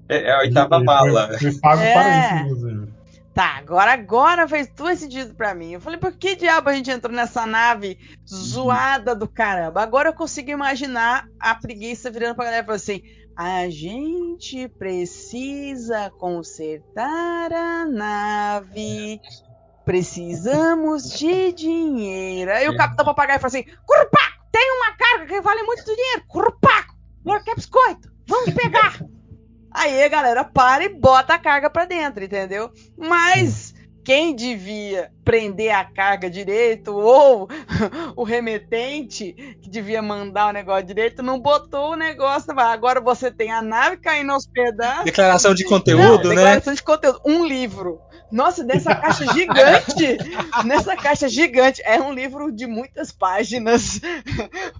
é, 0.07 0.23
é 0.29 0.31
a 0.33 0.39
oitava 0.39 0.77
E 0.77 0.83
mala. 0.83 1.37
Foi 1.39 1.53
pago 1.59 1.81
É. 1.81 1.93
para 1.93 2.19
isso, 2.19 2.35
inclusive. 2.45 2.82
Tá, 3.33 3.57
agora, 3.57 3.93
agora 3.93 4.47
fez 4.47 4.69
tudo 4.75 4.95
sentido 4.95 5.33
pra 5.33 5.55
mim. 5.55 5.71
Eu 5.71 5.81
falei, 5.81 5.99
por 5.99 6.13
que 6.13 6.35
diabo 6.35 6.69
a 6.69 6.73
gente 6.73 6.91
entrou 6.91 7.15
nessa 7.15 7.47
nave 7.47 7.97
zoada 8.27 9.15
do 9.15 9.27
caramba? 9.27 9.81
Agora 9.81 10.09
eu 10.09 10.13
consigo 10.13 10.51
imaginar 10.51 11.27
a 11.39 11.55
preguiça 11.55 12.11
virando 12.11 12.35
pra 12.35 12.45
galera 12.45 12.61
e 12.61 12.65
falando 12.65 12.79
assim: 12.79 13.01
a 13.35 13.67
gente 13.71 14.67
precisa 14.69 16.11
consertar 16.19 17.51
a 17.51 17.85
nave. 17.85 19.19
Precisamos 19.83 21.09
de 21.17 21.51
dinheiro. 21.53 22.51
Aí 22.51 22.69
o 22.69 22.77
capitão 22.77 23.03
papagaio 23.03 23.39
fala 23.39 23.47
assim: 23.47 23.63
Curpaco, 23.63 24.45
tem 24.51 24.71
uma 24.77 24.95
carga 24.95 25.25
que 25.25 25.41
vale 25.41 25.63
muito 25.63 25.83
dinheiro. 25.83 26.23
Curpaco, 26.27 26.95
Lord 27.25 27.43
quer 27.43 27.55
biscoito. 27.55 28.13
Vamos 28.27 28.53
pegar. 28.53 28.99
Aí 29.73 30.03
a 30.03 30.09
galera 30.09 30.43
para 30.43 30.83
e 30.83 30.89
bota 30.89 31.33
a 31.33 31.39
carga 31.39 31.69
pra 31.69 31.85
dentro, 31.85 32.23
entendeu? 32.23 32.71
Mas 32.97 33.73
quem 34.03 34.35
devia 34.35 35.09
prender 35.23 35.73
a 35.73 35.85
carga 35.85 36.29
direito 36.29 36.93
ou 36.93 37.47
o 38.15 38.23
remetente 38.23 39.33
que 39.61 39.69
devia 39.69 40.01
mandar 40.01 40.49
o 40.49 40.53
negócio 40.53 40.85
direito 40.85 41.23
não 41.23 41.39
botou 41.39 41.93
o 41.93 41.95
negócio. 41.95 42.51
Agora 42.59 42.99
você 42.99 43.31
tem 43.31 43.51
a 43.51 43.61
nave 43.61 43.97
caindo 43.97 44.31
aos 44.33 44.45
pedaços. 44.45 45.05
Declaração 45.05 45.53
de 45.53 45.63
Não, 45.63 45.69
conteúdo, 45.69 46.29
né? 46.29 46.35
declaração 46.35 46.73
de 46.73 46.83
conteúdo. 46.83 47.21
Um 47.25 47.45
livro. 47.45 47.99
Nossa, 48.33 48.63
dessa 48.63 48.95
caixa 48.95 49.31
gigante. 49.31 50.17
nessa 50.65 50.95
caixa 50.95 51.29
gigante. 51.29 51.81
É 51.85 52.01
um 52.01 52.11
livro 52.11 52.51
de 52.51 52.65
muitas 52.65 53.11
páginas. 53.11 54.01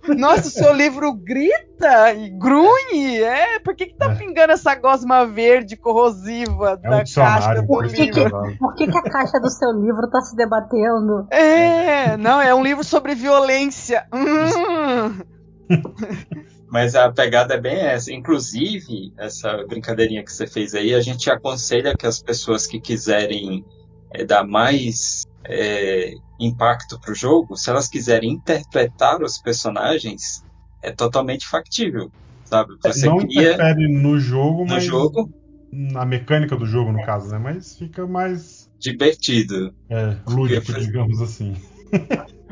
Nossa, 0.07 0.47
o 0.47 0.51
seu 0.51 0.73
livro 0.73 1.13
grita 1.13 2.13
e 2.13 2.31
grunhe. 2.31 3.21
É, 3.21 3.59
por 3.59 3.75
que, 3.75 3.85
que 3.85 3.95
tá 3.95 4.09
pingando 4.15 4.53
essa 4.53 4.73
gosma 4.73 5.23
verde 5.25 5.77
corrosiva 5.77 6.79
É 6.83 6.87
um 6.87 6.91
da 6.91 6.97
caixa 6.97 7.03
dicionário. 7.03 7.61
do 7.61 7.67
Por 7.67 7.87
que, 7.87 8.07
que, 8.07 8.19
livro? 8.23 8.57
por 8.57 8.73
que, 8.75 8.87
que 8.87 8.97
a 8.97 9.03
caixa 9.03 9.39
do 9.39 9.49
seu 9.51 9.71
livro 9.71 10.09
tá 10.09 10.19
se 10.21 10.35
debatendo? 10.35 11.27
É, 11.29 12.17
não, 12.17 12.41
é 12.41 12.55
um 12.55 12.63
livro 12.63 12.83
sobre 12.83 13.13
violência. 13.13 14.07
Hum. 14.11 15.21
Mas 16.73 16.95
a 16.95 17.11
pegada 17.11 17.53
é 17.53 17.61
bem 17.61 17.75
essa. 17.75 18.11
Inclusive, 18.11 19.13
essa 19.15 19.63
brincadeirinha 19.67 20.23
que 20.23 20.33
você 20.33 20.47
fez 20.47 20.73
aí, 20.73 20.95
a 20.95 21.01
gente 21.01 21.29
aconselha 21.29 21.95
que 21.95 22.07
as 22.07 22.19
pessoas 22.19 22.65
que 22.65 22.81
quiserem 22.81 23.63
é, 24.09 24.25
dar 24.25 24.43
mais 24.43 25.21
é, 25.45 26.15
impacto 26.39 26.99
pro 26.99 27.13
jogo, 27.13 27.55
se 27.55 27.69
elas 27.69 27.87
quiserem 27.87 28.31
interpretar 28.31 29.21
os 29.21 29.37
personagens, 29.37 30.43
é 30.81 30.91
totalmente 30.91 31.47
factível. 31.47 32.11
Sabe? 32.43 32.73
Você 32.81 33.05
não 33.05 33.19
cria 33.19 33.53
interfere 33.53 33.87
no 33.87 34.19
jogo, 34.19 34.65
no 34.65 34.71
mas 34.71 34.83
jogo 34.83 35.31
na 35.71 36.03
mecânica 36.07 36.55
do 36.55 36.65
jogo, 36.65 36.91
no 36.91 37.05
caso, 37.05 37.29
né? 37.29 37.37
Mas 37.37 37.77
fica 37.77 38.07
mais 38.07 38.67
divertido. 38.79 39.75
é, 39.91 40.17
lúdico, 40.27 40.73
digamos 40.73 41.21
assim. 41.21 41.55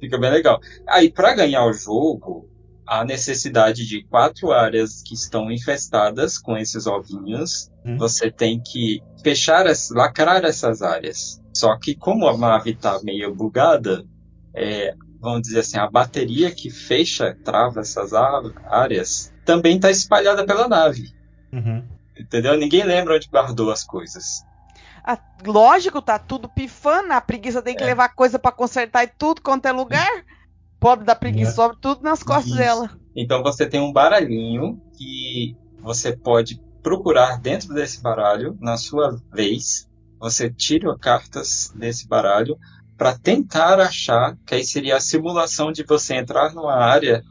Fica 0.00 0.18
bem 0.18 0.30
legal. 0.30 0.60
Aí, 0.86 1.10
para 1.10 1.34
ganhar 1.34 1.64
o 1.64 1.72
jogo, 1.72 2.48
há 2.88 3.04
necessidade 3.04 3.86
de 3.86 4.02
quatro 4.04 4.50
áreas 4.50 5.02
que 5.02 5.14
estão 5.14 5.50
infestadas 5.52 6.38
com 6.38 6.56
esses 6.56 6.86
ovinhos. 6.86 7.70
Hum. 7.84 7.98
Você 7.98 8.30
tem 8.30 8.60
que 8.60 9.02
fechar, 9.22 9.66
as, 9.66 9.90
lacrar 9.90 10.44
essas 10.44 10.80
áreas. 10.80 11.40
Só 11.54 11.76
que 11.78 11.94
como 11.94 12.26
a 12.26 12.36
nave 12.36 12.70
está 12.70 12.98
meio 13.02 13.34
bugada, 13.34 14.04
é, 14.54 14.94
vamos 15.20 15.42
dizer 15.42 15.60
assim, 15.60 15.78
a 15.78 15.90
bateria 15.90 16.50
que 16.50 16.70
fecha, 16.70 17.36
trava 17.44 17.80
essas 17.80 18.12
áreas, 18.14 19.32
também 19.44 19.76
está 19.76 19.90
espalhada 19.90 20.46
pela 20.46 20.66
nave. 20.66 21.12
Uhum. 21.52 21.84
Entendeu? 22.18 22.56
Ninguém 22.56 22.84
lembra 22.84 23.16
onde 23.16 23.28
guardou 23.28 23.70
as 23.70 23.84
coisas. 23.84 24.44
Ah, 25.04 25.18
lógico, 25.46 26.02
tá 26.02 26.18
tudo 26.18 26.48
pifando. 26.48 27.12
A 27.12 27.20
preguiça 27.20 27.62
tem 27.62 27.74
que 27.76 27.82
É. 27.82 27.86
levar 27.86 28.10
coisa 28.10 28.38
pra 28.38 28.52
consertar 28.52 29.04
e 29.04 29.08
tudo 29.08 29.40
quanto 29.42 29.66
é 29.66 29.72
lugar. 29.72 30.08
Pobre 30.80 31.04
da 31.04 31.14
preguiça, 31.14 31.50
Né? 31.50 31.54
sobe 31.54 31.76
tudo 31.80 32.02
nas 32.02 32.22
costas 32.22 32.46
Isso. 32.46 32.56
dela. 32.56 32.90
Então 33.14 33.42
você 33.42 33.66
tem 33.66 33.80
um 33.80 33.92
baralhinho 33.92 34.80
que 34.96 35.56
você 35.80 36.16
pode 36.16 36.60
procurar 36.82 37.40
dentro 37.40 37.74
desse 37.74 38.00
baralho, 38.00 38.56
na 38.60 38.76
sua 38.76 39.20
vez, 39.32 39.88
você 40.18 40.50
tira 40.50 40.96
cartas 40.96 41.72
desse 41.74 42.06
baralho 42.06 42.56
para 42.96 43.16
tentar 43.16 43.78
achar, 43.80 44.36
que 44.46 44.54
aí 44.54 44.64
seria 44.64 44.96
a 44.96 45.00
simulação 45.00 45.70
de 45.70 45.84
você 45.84 46.14
entrar 46.14 46.52
numa 46.54 46.74
área 46.74 47.22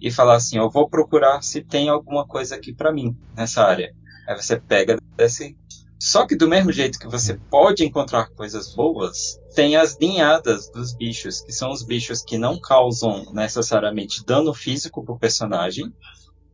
e 0.00 0.10
falar 0.10 0.34
assim, 0.36 0.58
eu 0.58 0.70
vou 0.70 0.88
procurar 0.88 1.42
se 1.42 1.62
tem 1.62 1.88
alguma 1.88 2.26
coisa 2.26 2.56
aqui 2.56 2.74
para 2.74 2.92
mim 2.92 3.16
nessa 3.34 3.62
área. 3.62 3.94
Aí 4.28 4.36
você 4.36 4.58
pega 4.58 4.98
desse 5.16 5.56
só 5.98 6.26
que 6.26 6.36
do 6.36 6.46
mesmo 6.46 6.70
jeito 6.70 6.98
que 6.98 7.08
você 7.08 7.34
pode 7.50 7.82
encontrar 7.82 8.28
coisas 8.30 8.74
boas, 8.74 9.40
tem 9.54 9.76
as 9.76 9.96
linhadas 9.98 10.68
dos 10.68 10.92
bichos, 10.92 11.40
que 11.40 11.52
são 11.52 11.70
os 11.70 11.82
bichos 11.82 12.22
que 12.22 12.36
não 12.36 12.60
causam 12.60 13.32
necessariamente 13.32 14.24
dano 14.24 14.52
físico 14.52 15.04
pro 15.04 15.18
personagem, 15.18 15.92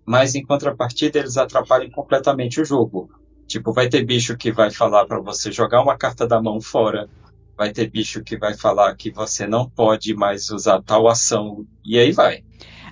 mas 0.05 0.35
em 0.35 0.45
contrapartida 0.45 1.19
eles 1.19 1.37
atrapalham 1.37 1.91
completamente 1.91 2.61
o 2.61 2.65
jogo. 2.65 3.11
Tipo, 3.47 3.73
vai 3.73 3.89
ter 3.89 4.05
bicho 4.05 4.37
que 4.37 4.53
vai 4.53 4.71
falar 4.71 5.07
para 5.07 5.19
você 5.19 5.51
jogar 5.51 5.83
uma 5.83 5.97
carta 5.97 6.27
da 6.27 6.41
mão 6.41 6.61
fora, 6.61 7.09
vai 7.57 7.73
ter 7.73 7.91
bicho 7.91 8.23
que 8.23 8.37
vai 8.39 8.55
falar 8.55 8.95
que 8.95 9.11
você 9.11 9.47
não 9.47 9.69
pode 9.69 10.15
mais 10.15 10.51
usar 10.51 10.83
tal 10.83 11.09
ação, 11.09 11.67
e 11.85 11.99
aí 11.99 12.13
vai. 12.13 12.45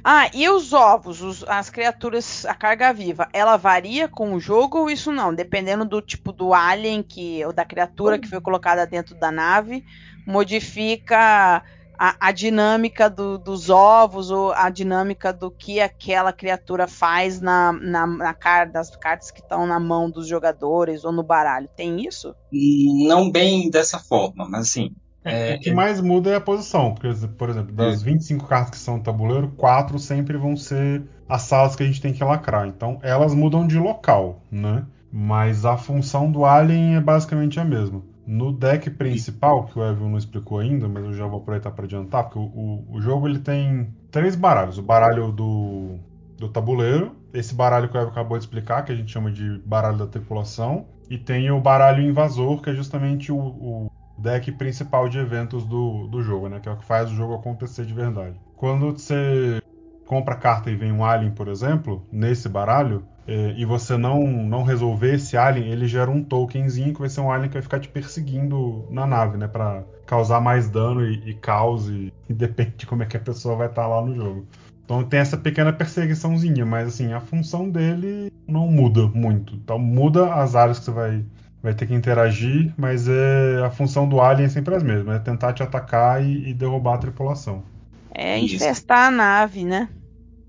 Ah, 0.04 0.30
e 0.34 0.48
os 0.48 0.72
ovos, 0.72 1.20
os- 1.22 1.44
as 1.44 1.70
criaturas, 1.70 2.44
a 2.46 2.54
carga 2.54 2.92
viva, 2.92 3.28
ela 3.32 3.56
varia 3.56 4.08
com 4.08 4.34
o 4.34 4.40
jogo 4.40 4.78
ou 4.78 4.90
isso 4.90 5.12
não? 5.12 5.34
Dependendo 5.34 5.84
do 5.84 6.00
tipo 6.02 6.32
do 6.32 6.54
alien 6.54 7.02
que, 7.02 7.44
ou 7.44 7.52
da 7.52 7.64
criatura 7.64 8.18
que 8.18 8.28
foi 8.28 8.40
colocada 8.40 8.86
dentro 8.86 9.14
da 9.14 9.30
nave, 9.30 9.84
modifica 10.26 11.62
a, 11.98 12.28
a 12.28 12.32
dinâmica 12.32 13.10
do- 13.10 13.38
dos 13.38 13.68
ovos 13.70 14.30
ou 14.30 14.52
a 14.52 14.70
dinâmica 14.70 15.32
do 15.32 15.50
que 15.50 15.80
aquela 15.80 16.32
criatura 16.32 16.86
faz 16.88 17.40
na, 17.40 17.72
na, 17.72 18.06
na 18.06 18.34
car- 18.34 18.70
das 18.70 18.90
cartas 18.96 19.30
que 19.30 19.40
estão 19.40 19.66
na 19.66 19.80
mão 19.80 20.10
dos 20.10 20.26
jogadores 20.28 21.04
ou 21.04 21.12
no 21.12 21.22
baralho. 21.24 21.68
Tem 21.76 22.06
isso? 22.06 22.34
Não 23.06 23.30
bem 23.30 23.70
dessa 23.70 23.98
forma, 23.98 24.46
mas 24.48 24.68
assim. 24.68 24.90
É, 25.30 25.52
É, 25.52 25.56
o 25.56 25.60
que 25.60 25.70
mais 25.70 26.00
muda 26.00 26.30
é 26.30 26.36
a 26.36 26.40
posição. 26.40 26.94
Porque, 26.94 27.08
por 27.36 27.48
exemplo, 27.50 27.72
das 27.74 28.02
25 28.02 28.46
cartas 28.46 28.70
que 28.72 28.78
são 28.84 28.96
no 28.98 29.02
tabuleiro, 29.02 29.48
4 29.56 29.98
sempre 29.98 30.36
vão 30.36 30.56
ser 30.56 31.02
as 31.28 31.42
salas 31.42 31.76
que 31.76 31.82
a 31.82 31.86
gente 31.86 32.00
tem 32.00 32.12
que 32.12 32.24
lacrar. 32.24 32.66
Então, 32.66 32.98
elas 33.02 33.34
mudam 33.34 33.66
de 33.66 33.78
local, 33.78 34.42
né? 34.50 34.86
Mas 35.10 35.64
a 35.64 35.76
função 35.76 36.30
do 36.30 36.44
Alien 36.44 36.96
é 36.96 37.00
basicamente 37.00 37.58
a 37.60 37.64
mesma. 37.64 38.02
No 38.26 38.52
deck 38.52 38.90
principal, 38.90 39.64
que 39.66 39.78
o 39.78 39.82
Evan 39.82 40.10
não 40.10 40.18
explicou 40.18 40.58
ainda, 40.58 40.86
mas 40.88 41.02
eu 41.04 41.14
já 41.14 41.26
vou 41.26 41.40
aproveitar 41.40 41.70
para 41.70 41.84
adiantar, 41.86 42.24
porque 42.24 42.38
o, 42.38 42.42
o- 42.42 42.86
o 42.96 43.00
jogo 43.00 43.26
ele 43.26 43.38
tem 43.38 43.88
três 44.10 44.36
baralhos. 44.36 44.76
O 44.78 44.82
baralho 44.82 45.32
do, 45.32 45.98
do 46.36 46.48
tabuleiro, 46.48 47.16
esse 47.32 47.54
baralho 47.54 47.88
que 47.88 47.96
o 47.96 48.00
Evan 48.00 48.10
acabou 48.10 48.36
de 48.38 48.44
explicar, 48.44 48.82
que 48.84 48.92
a 48.92 48.94
gente 48.94 49.10
chama 49.10 49.30
de 49.32 49.58
baralho 49.64 49.96
da 49.98 50.06
tripulação, 50.06 50.86
e 51.08 51.16
tem 51.18 51.50
o 51.50 51.60
baralho 51.60 52.02
invasor, 52.02 52.60
que 52.60 52.68
é 52.70 52.74
justamente 52.74 53.32
o- 53.32 53.38
o 53.38 53.88
deck 54.18 54.52
principal 54.52 55.08
de 55.08 55.18
eventos 55.18 55.64
do, 55.64 56.06
do 56.08 56.22
jogo, 56.22 56.48
né? 56.48 56.60
Que 56.60 56.68
é 56.68 56.72
o 56.72 56.76
que 56.76 56.84
faz 56.84 57.10
o 57.10 57.14
jogo 57.14 57.34
acontecer 57.34 57.86
de 57.86 57.94
verdade. 57.94 58.36
Quando 58.56 58.92
você 58.92 59.62
compra 60.06 60.34
carta 60.34 60.70
e 60.70 60.76
vem 60.76 60.90
um 60.90 61.04
alien, 61.04 61.30
por 61.30 61.48
exemplo, 61.48 62.02
nesse 62.10 62.48
baralho, 62.48 63.04
eh, 63.26 63.54
e 63.56 63.64
você 63.64 63.96
não, 63.96 64.26
não 64.26 64.62
resolver 64.62 65.14
esse 65.14 65.36
alien, 65.36 65.70
ele 65.70 65.86
gera 65.86 66.10
um 66.10 66.24
tokenzinho 66.24 66.94
que 66.94 67.00
vai 67.00 67.10
ser 67.10 67.20
um 67.20 67.30
alien 67.30 67.48
que 67.48 67.54
vai 67.54 67.62
ficar 67.62 67.78
te 67.78 67.88
perseguindo 67.88 68.86
na 68.90 69.06
nave, 69.06 69.36
né? 69.36 69.46
Pra 69.46 69.84
causar 70.06 70.40
mais 70.40 70.68
dano 70.68 71.04
e, 71.04 71.30
e 71.30 71.34
caos, 71.34 71.88
e, 71.88 72.12
e 72.28 72.32
depende 72.34 72.72
de 72.78 72.86
como 72.86 73.02
é 73.02 73.06
que 73.06 73.16
a 73.16 73.20
pessoa 73.20 73.54
vai 73.54 73.68
estar 73.68 73.86
lá 73.86 74.00
no 74.00 74.14
jogo. 74.14 74.46
Então 74.88 75.04
tem 75.04 75.20
essa 75.20 75.36
pequena 75.36 75.70
perseguiçãozinha, 75.70 76.64
mas 76.64 76.88
assim, 76.88 77.12
a 77.12 77.20
função 77.20 77.68
dele 77.68 78.32
não 78.46 78.66
muda 78.66 79.06
muito. 79.06 79.54
Então 79.56 79.78
muda 79.78 80.32
as 80.32 80.56
áreas 80.56 80.78
que 80.78 80.86
você 80.86 80.90
vai, 80.90 81.24
vai 81.62 81.74
ter 81.74 81.86
que 81.86 81.94
interagir, 81.94 82.72
mas 82.76 83.08
é 83.08 83.62
a 83.64 83.70
função 83.70 84.08
do 84.08 84.20
alien 84.20 84.46
é 84.46 84.48
sempre 84.48 84.74
as 84.74 84.82
mesmas, 84.82 85.16
é 85.16 85.18
tentar 85.18 85.52
te 85.52 85.62
atacar 85.62 86.22
e, 86.24 86.50
e 86.50 86.54
derrubar 86.54 86.94
a 86.94 86.98
tripulação. 86.98 87.62
É 88.14 88.38
Isso. 88.38 88.56
infestar 88.56 89.08
a 89.08 89.10
nave, 89.10 89.64
né? 89.64 89.88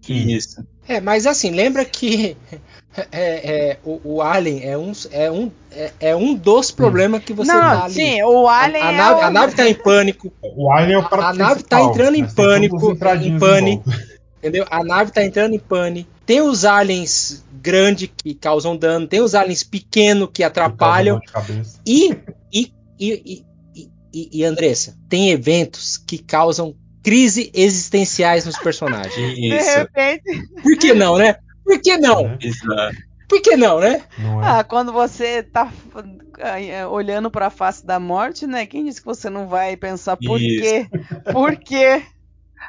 Isso. 0.07 0.65
É, 0.87 0.99
mas 0.99 1.27
assim, 1.27 1.51
lembra 1.51 1.85
que 1.85 2.35
é, 3.11 3.71
é, 3.71 3.77
o, 3.83 4.01
o 4.03 4.21
Alien 4.21 4.63
é 4.63 4.77
um, 4.77 4.91
é 5.11 5.29
um, 5.31 5.51
é, 5.71 5.91
é 5.99 6.15
um 6.15 6.33
dos 6.33 6.71
problemas 6.71 7.23
que 7.23 7.31
você 7.31 7.51
não, 7.51 7.61
não, 7.61 7.83
ali. 7.83 7.93
sim, 7.93 8.23
o 8.23 8.47
A, 8.47 8.63
Alien 8.63 8.83
a 8.83 8.91
é 8.91 8.97
nave, 8.97 9.21
o... 9.21 9.23
a 9.23 9.29
nave 9.29 9.55
tá 9.55 9.69
em 9.69 9.75
pânico, 9.75 10.33
O 10.41 10.71
alien 10.71 10.95
é 10.95 10.99
o 10.99 11.21
A 11.21 11.33
nave 11.33 11.63
tá 11.63 11.81
entrando 11.81 12.15
em 12.15 12.23
as 12.23 12.33
pânico, 12.33 12.91
em 13.21 13.37
pane. 13.37 13.75
volta. 13.75 14.07
entendeu? 14.39 14.65
A 14.71 14.83
nave 14.83 15.11
tá 15.11 15.23
entrando 15.23 15.53
em 15.53 15.59
pane. 15.59 16.07
Tem 16.29 16.41
os 16.41 16.63
aliens 16.63 17.43
grandes 17.51 18.07
que 18.15 18.35
causam 18.35 18.77
dano, 18.77 19.07
tem 19.07 19.19
os 19.19 19.33
aliens 19.33 19.63
pequenos 19.63 20.29
que 20.31 20.43
atrapalham. 20.43 21.19
Que. 21.19 21.81
E, 21.83 22.15
e, 22.53 22.73
e, 22.99 23.43
e, 23.75 23.89
e, 24.13 24.29
e, 24.33 24.45
Andressa, 24.45 24.95
tem 25.09 25.31
eventos 25.31 25.97
que 25.97 26.19
causam 26.19 26.75
crise 27.01 27.49
existenciais 27.51 28.45
nos 28.45 28.59
personagens. 28.59 29.15
De 29.35 29.55
Isso. 29.55 29.77
repente, 29.79 30.21
Por 30.61 30.77
que 30.77 30.93
não, 30.93 31.17
né? 31.17 31.35
Por 31.65 31.81
que 31.81 31.97
não? 31.97 32.21
Né? 32.27 32.37
Exato. 32.43 32.97
Por 33.27 33.41
que 33.41 33.57
não, 33.57 33.79
né? 33.79 34.03
Não 34.19 34.43
é? 34.43 34.47
ah, 34.47 34.63
quando 34.63 34.93
você 34.93 35.41
tá 35.41 35.73
ah, 35.95 36.87
olhando 36.89 37.31
pra 37.31 37.49
face 37.49 37.83
da 37.83 37.99
morte, 37.99 38.45
né? 38.45 38.67
Quem 38.67 38.85
disse 38.85 38.99
que 39.01 39.07
você 39.07 39.31
não 39.31 39.47
vai 39.47 39.75
pensar 39.75 40.15
por 40.15 40.39
Isso. 40.39 40.61
quê? 40.61 40.87
Por 41.33 41.55
quê? 41.57 42.03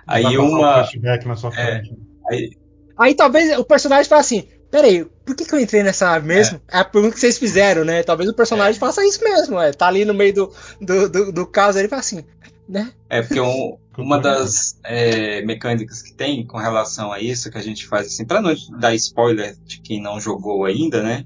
Aí 0.06 0.38
um 0.38 0.48
uma. 0.48 0.82
flashback 0.82 1.28
na 1.28 1.36
sua 1.36 1.50
É. 1.50 1.52
frente. 1.52 1.94
Aí, 2.30 2.59
Aí 3.00 3.14
talvez 3.14 3.58
o 3.58 3.64
personagem 3.64 4.08
fale 4.08 4.20
assim: 4.20 4.46
peraí, 4.70 5.06
por 5.24 5.34
que, 5.34 5.46
que 5.46 5.54
eu 5.54 5.58
entrei 5.58 5.82
nessa 5.82 6.04
nave 6.04 6.26
mesmo? 6.28 6.60
É. 6.70 6.78
a 6.78 6.84
pergunta 6.84 7.14
que 7.14 7.20
vocês 7.20 7.38
fizeram, 7.38 7.82
né? 7.82 8.02
Talvez 8.02 8.28
o 8.28 8.34
personagem 8.34 8.78
faça 8.78 9.02
isso 9.06 9.24
mesmo, 9.24 9.58
é. 9.58 9.72
Tá 9.72 9.88
ali 9.88 10.04
no 10.04 10.12
meio 10.12 10.34
do, 10.34 10.52
do, 10.80 11.08
do, 11.08 11.32
do 11.32 11.46
caso, 11.46 11.78
ele 11.78 11.88
fala 11.88 12.00
assim, 12.00 12.22
né? 12.68 12.92
É 13.08 13.22
porque 13.22 13.40
um- 13.40 13.78
uma 13.96 14.18
das 14.18 14.78
é, 14.84 15.40
mecânicas 15.42 16.02
que 16.02 16.12
tem 16.12 16.46
com 16.46 16.58
relação 16.58 17.10
a 17.10 17.20
isso, 17.20 17.50
que 17.50 17.56
a 17.56 17.62
gente 17.62 17.86
faz 17.86 18.06
assim, 18.06 18.26
para 18.26 18.42
não 18.42 18.54
dar 18.78 18.94
spoiler 18.94 19.56
de 19.64 19.80
quem 19.80 20.00
não 20.02 20.20
jogou 20.20 20.66
ainda, 20.66 21.02
né? 21.02 21.24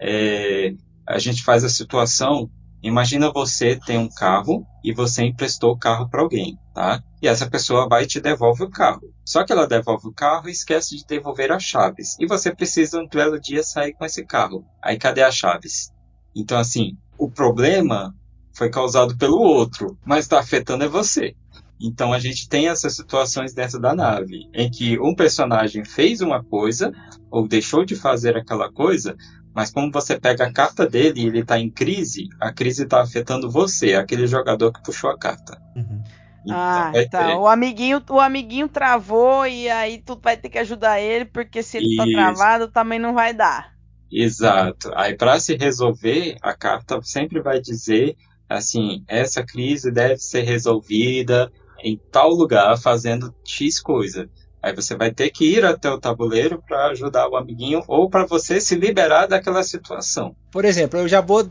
É, 0.00 0.72
a 1.06 1.18
gente 1.18 1.44
faz 1.44 1.64
a 1.64 1.68
situação. 1.68 2.50
Imagina 2.82 3.30
você 3.32 3.78
tem 3.86 3.98
um 3.98 4.08
carro 4.08 4.66
e 4.82 4.92
você 4.92 5.22
emprestou 5.22 5.72
o 5.72 5.78
carro 5.78 6.08
para 6.08 6.22
alguém, 6.22 6.58
tá? 6.74 7.02
E 7.22 7.28
essa 7.28 7.48
pessoa 7.48 7.88
vai 7.88 8.04
e 8.04 8.06
te 8.06 8.20
devolve 8.20 8.64
o 8.64 8.70
carro. 8.70 9.13
Só 9.34 9.44
que 9.44 9.52
ela 9.52 9.66
devolve 9.66 10.06
o 10.06 10.12
carro 10.12 10.48
e 10.48 10.52
esquece 10.52 10.96
de 10.96 11.04
devolver 11.04 11.50
as 11.50 11.64
chaves. 11.64 12.16
E 12.20 12.24
você 12.24 12.54
precisa 12.54 13.00
um 13.00 13.08
belo 13.08 13.40
dia 13.40 13.64
sair 13.64 13.92
com 13.92 14.04
esse 14.04 14.24
carro. 14.24 14.64
Aí 14.80 14.96
cadê 14.96 15.24
as 15.24 15.34
chaves? 15.34 15.90
Então 16.36 16.56
assim, 16.56 16.96
o 17.18 17.28
problema 17.28 18.14
foi 18.52 18.70
causado 18.70 19.18
pelo 19.18 19.40
outro, 19.40 19.98
mas 20.06 20.26
está 20.26 20.38
afetando 20.38 20.84
é 20.84 20.88
você. 20.88 21.34
Então 21.80 22.12
a 22.12 22.20
gente 22.20 22.48
tem 22.48 22.68
essas 22.68 22.94
situações 22.94 23.52
dentro 23.52 23.80
da 23.80 23.92
nave, 23.92 24.48
em 24.54 24.70
que 24.70 25.00
um 25.00 25.16
personagem 25.16 25.84
fez 25.84 26.20
uma 26.20 26.40
coisa, 26.44 26.92
ou 27.28 27.48
deixou 27.48 27.84
de 27.84 27.96
fazer 27.96 28.36
aquela 28.36 28.70
coisa, 28.70 29.16
mas 29.52 29.68
como 29.68 29.90
você 29.90 30.16
pega 30.16 30.46
a 30.46 30.52
carta 30.52 30.86
dele 30.86 31.22
e 31.22 31.26
ele 31.26 31.40
está 31.40 31.58
em 31.58 31.68
crise, 31.68 32.28
a 32.40 32.52
crise 32.52 32.84
está 32.84 33.02
afetando 33.02 33.50
você, 33.50 33.94
aquele 33.94 34.28
jogador 34.28 34.72
que 34.72 34.80
puxou 34.84 35.10
a 35.10 35.18
carta. 35.18 35.60
Uhum. 35.74 36.04
Então, 36.44 36.56
Ah, 36.56 36.92
tá. 37.10 37.26
ter- 37.26 37.36
O 37.38 37.46
amiguinho, 37.46 38.02
o 38.10 38.20
amiguinho 38.20 38.68
travou 38.68 39.46
e 39.46 39.68
aí 39.70 39.98
tu 39.98 40.18
vai 40.22 40.36
ter 40.36 40.48
que 40.48 40.58
ajudar 40.58 41.00
ele, 41.00 41.24
porque 41.24 41.62
se 41.62 41.78
ele 41.78 41.96
tá 41.96 42.04
Isso. 42.04 42.12
travado, 42.12 42.68
também 42.68 42.98
não 42.98 43.14
vai 43.14 43.32
dar. 43.32 43.72
Exato. 44.10 44.92
Aí 44.94 45.16
para 45.16 45.40
se 45.40 45.56
resolver, 45.56 46.36
a 46.42 46.54
carta 46.54 47.00
sempre 47.02 47.40
vai 47.40 47.60
dizer 47.60 48.16
assim, 48.48 49.02
essa 49.08 49.42
crise 49.44 49.90
deve 49.90 50.18
ser 50.18 50.42
resolvida 50.42 51.50
em 51.82 51.98
tal 52.12 52.30
lugar 52.30 52.76
fazendo 52.78 53.34
X 53.44 53.80
coisa. 53.80 54.28
Aí 54.62 54.74
você 54.74 54.96
vai 54.96 55.10
ter 55.12 55.30
que 55.30 55.44
ir 55.44 55.64
até 55.64 55.90
o 55.90 55.98
tabuleiro 56.00 56.62
para 56.66 56.86
ajudar 56.86 57.28
o 57.28 57.36
amiguinho 57.36 57.82
ou 57.88 58.08
para 58.08 58.24
você 58.24 58.60
se 58.60 58.74
liberar 58.74 59.26
daquela 59.26 59.62
situação. 59.62 60.34
Por 60.50 60.64
exemplo, 60.64 60.98
eu 61.00 61.08
já 61.08 61.20
vou 61.20 61.46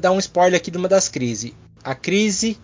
dar 0.00 0.12
um 0.12 0.18
spoiler 0.18 0.60
aqui 0.60 0.70
de 0.70 0.78
uma 0.78 0.88
das 0.88 1.08
crises. 1.08 1.52
A 1.82 1.94
crise 1.94 2.58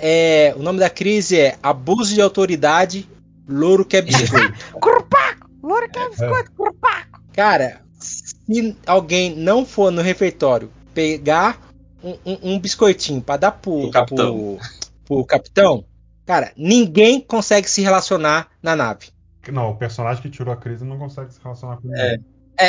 é. 0.00 0.54
O 0.56 0.62
nome 0.62 0.78
da 0.78 0.90
crise 0.90 1.38
é 1.38 1.56
Abuso 1.62 2.14
de 2.14 2.20
Autoridade, 2.20 3.08
Louro 3.48 3.84
que 3.84 3.96
é 3.98 4.02
biscoito. 4.02 4.54
Curpaco! 4.72 5.48
Loura 5.62 5.88
que 5.88 5.98
é 5.98 6.08
biscoito, 6.08 6.52
curpaco! 6.52 7.20
Cara, 7.32 7.80
se 7.98 8.76
alguém 8.86 9.34
não 9.36 9.64
for 9.64 9.90
no 9.90 10.00
refeitório 10.02 10.70
pegar 10.94 11.60
um, 12.02 12.16
um- 12.24 12.38
um 12.54 12.58
biscoitinho 12.58 13.20
pra 13.20 13.36
dar 13.36 13.52
pro, 13.52 13.82
Pro 13.82 13.90
capitão. 13.90 14.58
pro- 14.58 14.58
pro 15.04 15.24
capitão, 15.26 15.84
cara, 16.26 16.52
ninguém 16.56 17.20
consegue 17.20 17.68
se 17.68 17.82
relacionar 17.82 18.48
na 18.62 18.74
nave. 18.74 19.08
Não, 19.52 19.70
o 19.70 19.76
personagem 19.76 20.22
que 20.22 20.30
tirou 20.30 20.52
a 20.52 20.56
crise 20.56 20.84
não 20.84 20.98
consegue 20.98 21.32
se 21.32 21.40
relacionar 21.42 21.76
com 21.78 21.88
É. 21.94 22.12
ninguém. 22.12 22.14
É, 22.14 22.18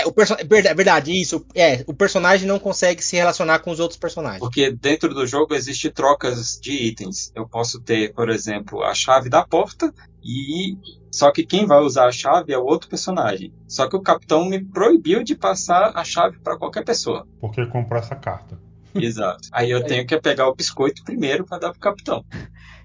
o 0.05 0.11
perso... 0.11 0.35
verdade, 0.45 0.75
verdade, 0.75 1.21
isso. 1.21 1.45
É, 1.55 1.83
o 1.87 1.93
personagem 1.93 2.47
não 2.47 2.59
consegue 2.59 3.03
se 3.03 3.15
relacionar 3.15 3.59
com 3.59 3.71
os 3.71 3.79
outros 3.79 3.99
personagens. 3.99 4.39
Porque 4.39 4.71
dentro 4.71 5.13
do 5.13 5.25
jogo 5.25 5.53
existe 5.53 5.89
trocas 5.89 6.59
de 6.61 6.71
itens. 6.71 7.31
Eu 7.35 7.47
posso 7.47 7.81
ter, 7.81 8.13
por 8.13 8.29
exemplo, 8.29 8.83
a 8.83 8.93
chave 8.93 9.29
da 9.29 9.45
porta 9.45 9.93
e 10.23 10.77
só 11.11 11.31
que 11.31 11.45
quem 11.45 11.65
vai 11.65 11.79
usar 11.79 12.07
a 12.07 12.11
chave 12.11 12.53
é 12.53 12.57
o 12.57 12.63
outro 12.63 12.89
personagem. 12.89 13.53
Só 13.67 13.87
que 13.89 13.95
o 13.95 14.01
capitão 14.01 14.45
me 14.45 14.63
proibiu 14.63 15.23
de 15.23 15.35
passar 15.35 15.91
a 15.95 16.03
chave 16.03 16.39
para 16.39 16.57
qualquer 16.57 16.85
pessoa. 16.85 17.27
Porque 17.39 17.65
comprou 17.65 17.99
essa 17.99 18.15
carta. 18.15 18.57
Exato. 18.95 19.47
Aí 19.51 19.69
eu 19.69 19.83
tenho 19.85 20.05
que 20.05 20.19
pegar 20.19 20.47
o 20.47 20.55
biscoito 20.55 21.03
primeiro 21.03 21.45
para 21.45 21.59
dar 21.59 21.71
pro 21.71 21.79
capitão. 21.79 22.25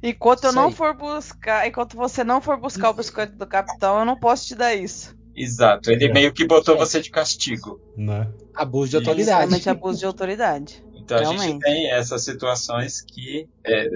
Enquanto 0.02 0.44
eu 0.44 0.52
não 0.52 0.66
aí. 0.66 0.72
for 0.72 0.94
buscar, 0.94 1.66
enquanto 1.66 1.96
você 1.96 2.22
não 2.22 2.40
for 2.40 2.56
buscar 2.58 2.90
o 2.90 2.94
biscoito 2.94 3.36
do 3.36 3.46
capitão, 3.46 3.98
eu 3.98 4.04
não 4.04 4.18
posso 4.18 4.46
te 4.46 4.54
dar 4.54 4.74
isso. 4.74 5.15
Exato. 5.36 5.90
Ele 5.90 6.06
É. 6.06 6.12
meio 6.12 6.32
que 6.32 6.46
botou 6.46 6.74
É. 6.74 6.78
você 6.78 7.00
de 7.00 7.10
castigo. 7.10 7.80
Né? 7.96 8.30
Abuso 8.54 8.90
de 8.90 8.96
autoridade. 8.96 9.38
Realmente 9.38 9.68
abuso 9.68 9.98
de 9.98 10.06
autoridade. 10.06 10.82
Então 10.94 11.18
a 11.18 11.24
gente 11.24 11.36
Realmente. 11.38 11.62
tem 11.62 11.90
essas 11.90 12.24
situações 12.24 13.02
que. 13.02 13.48
É, 13.64 13.88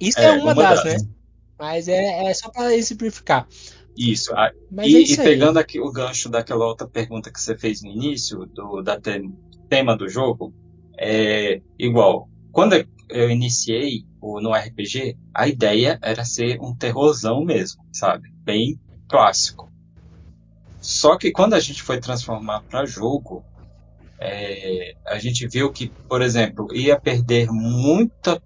Isso 0.00 0.18
É, 0.18 0.24
é, 0.24 0.32
uma, 0.32 0.42
uma 0.44 0.54
das, 0.54 0.82
das. 0.82 1.02
né? 1.02 1.08
Mas 1.58 1.88
é, 1.88 2.24
é 2.30 2.34
só 2.34 2.50
para 2.50 2.70
simplificar. 2.82 3.46
isso. 3.96 4.32
A- 4.34 4.52
Mas 4.70 4.86
e, 4.90 4.96
é 4.96 4.98
e 5.00 5.02
isso 5.02 5.20
aí. 5.20 5.26
pegando 5.26 5.58
aqui 5.58 5.80
o 5.80 5.90
gancho 5.92 6.28
daquela 6.28 6.64
outra 6.66 6.86
pergunta 6.88 7.30
que 7.32 7.40
você 7.40 7.56
fez 7.56 7.82
no 7.82 7.90
início, 7.90 8.46
do 8.46 8.80
da 8.80 8.98
te- 9.00 9.28
tema 9.68 9.96
do 9.96 10.08
jogo, 10.08 10.54
é 10.96 11.60
igual. 11.78 12.28
Quando 12.52 12.74
eu 13.10 13.30
iniciei 13.30 14.04
o, 14.20 14.40
no 14.40 14.52
RPG, 14.54 15.16
a 15.34 15.46
ideia 15.48 15.98
era 16.02 16.24
ser 16.24 16.58
um 16.60 16.74
terrorzão 16.74 17.44
mesmo, 17.44 17.82
sabe? 17.92 18.28
Bem 18.44 18.80
clássico. 19.08 19.67
Só 20.88 21.18
que 21.18 21.30
quando 21.30 21.52
a 21.52 21.60
gente 21.60 21.82
foi 21.82 22.00
transformar 22.00 22.62
para 22.62 22.86
jogo, 22.86 23.44
é, 24.18 24.94
a 25.06 25.18
gente 25.18 25.46
viu 25.46 25.70
que, 25.70 25.92
por 26.08 26.22
exemplo, 26.22 26.66
ia 26.74 26.98
perder 26.98 27.46
muita 27.50 28.40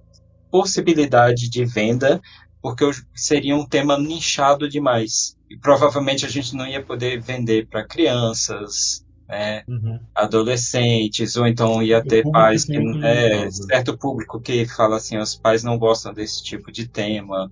possibilidade 0.51 1.49
de 1.49 1.65
venda 1.65 2.21
porque 2.61 2.85
seria 3.15 3.55
um 3.55 3.65
tema 3.65 3.97
nichado 3.97 4.69
demais. 4.69 5.37
E 5.49 5.57
provavelmente 5.57 6.27
a 6.27 6.29
gente 6.29 6.57
não 6.57 6.67
ia 6.67 6.83
poder 6.83 7.21
vender 7.21 7.69
para 7.69 7.87
crianças, 7.87 9.07
né, 9.29 9.63
Uhum. 9.69 10.01
adolescentes, 10.13 11.37
ou 11.37 11.47
então 11.47 11.81
ia 11.81 12.03
ter 12.03 12.29
pais 12.29 12.65
que. 12.65 12.75
É, 12.75 12.81
limitado. 12.81 13.53
certo 13.53 13.97
público 13.97 14.41
que 14.41 14.67
fala 14.67 14.97
assim: 14.97 15.17
os 15.17 15.37
pais 15.37 15.63
não 15.63 15.79
gostam 15.79 16.13
desse 16.13 16.43
tipo 16.43 16.73
de 16.73 16.89
tema. 16.89 17.49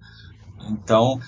Então, 0.68 1.20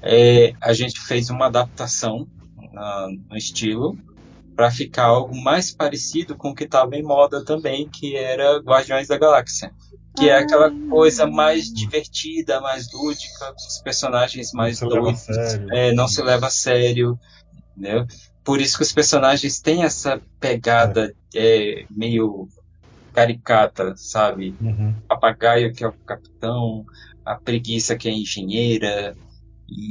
é, 0.00 0.52
a 0.60 0.72
gente 0.72 1.00
fez 1.00 1.30
uma 1.30 1.46
adaptação 1.46 2.28
na- 2.72 3.08
no 3.30 3.36
estilo 3.36 3.96
para 4.54 4.70
ficar 4.70 5.04
algo 5.04 5.34
mais 5.40 5.70
parecido 5.74 6.36
com 6.36 6.50
o 6.50 6.54
que 6.54 6.64
estava 6.64 6.94
em 6.96 7.02
moda 7.02 7.44
também, 7.44 7.88
que 7.88 8.16
era 8.16 8.58
Guardiões 8.58 9.08
da 9.08 9.18
Galáxia. 9.18 9.72
Que 10.14 10.28
é 10.28 10.36
aquela 10.36 10.70
coisa 10.90 11.26
mais 11.26 11.72
divertida, 11.72 12.60
mais 12.60 12.92
lúdica, 12.92 13.46
com 13.46 13.66
os 13.66 13.78
personagens 13.82 14.52
mais 14.52 14.82
a 14.82 14.86
doidos, 14.86 15.26
é, 15.70 15.92
não 15.94 16.06
se 16.06 16.22
leva 16.22 16.48
a 16.48 16.50
sério, 16.50 17.18
entendeu? 17.74 18.06
Por 18.44 18.60
isso 18.60 18.76
que 18.76 18.82
os 18.82 18.92
personagens 18.92 19.58
têm 19.58 19.84
essa 19.84 20.20
pegada 20.38 21.14
é, 21.34 21.86
meio 21.90 22.46
caricata, 23.14 23.94
sabe? 23.96 24.54
Uhum. 24.60 24.94
Papagaio 25.08 25.72
que 25.72 25.82
é 25.82 25.88
o 25.88 25.92
capitão, 25.92 26.84
a 27.24 27.34
preguiça 27.34 27.96
que 27.96 28.08
é 28.08 28.10
a 28.12 28.14
engenheira, 28.14 29.16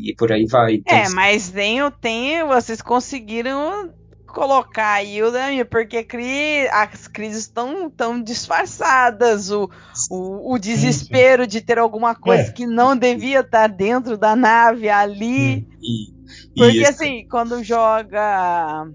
e 0.10 0.16
por 0.16 0.32
aí 0.32 0.46
vai. 0.46 0.76
Então, 0.76 0.96
É, 0.98 1.10
mas 1.10 1.50
tem, 1.50 1.80
tem, 2.00 2.44
vocês 2.46 2.82
conseguiram 2.82 3.94
colocar 4.28 4.94
aí 4.94 5.22
o 5.22 5.30
Dami, 5.30 5.66
porque 5.66 6.04
cri, 6.04 6.66
as 6.72 7.06
crises 7.08 7.42
estão 7.44 7.90
tão 7.90 8.22
disfarçadas, 8.24 9.52
o, 9.52 9.70
o, 10.10 10.54
o 10.54 10.58
desespero 10.58 11.46
de 11.46 11.60
ter 11.60 11.78
alguma 11.78 12.16
coisa 12.16 12.44
É. 12.44 12.52
que 12.52 12.66
não 12.66 12.96
devia 12.96 13.42
estar 13.42 13.68
dentro 13.68 14.18
da 14.18 14.36
nave 14.36 14.88
ali. 14.90 15.68
e, 15.82 16.14
Porque 16.56 16.78
isso. 16.80 16.90
assim, 16.92 17.28
quando 17.30 17.62
joga. 17.64 18.88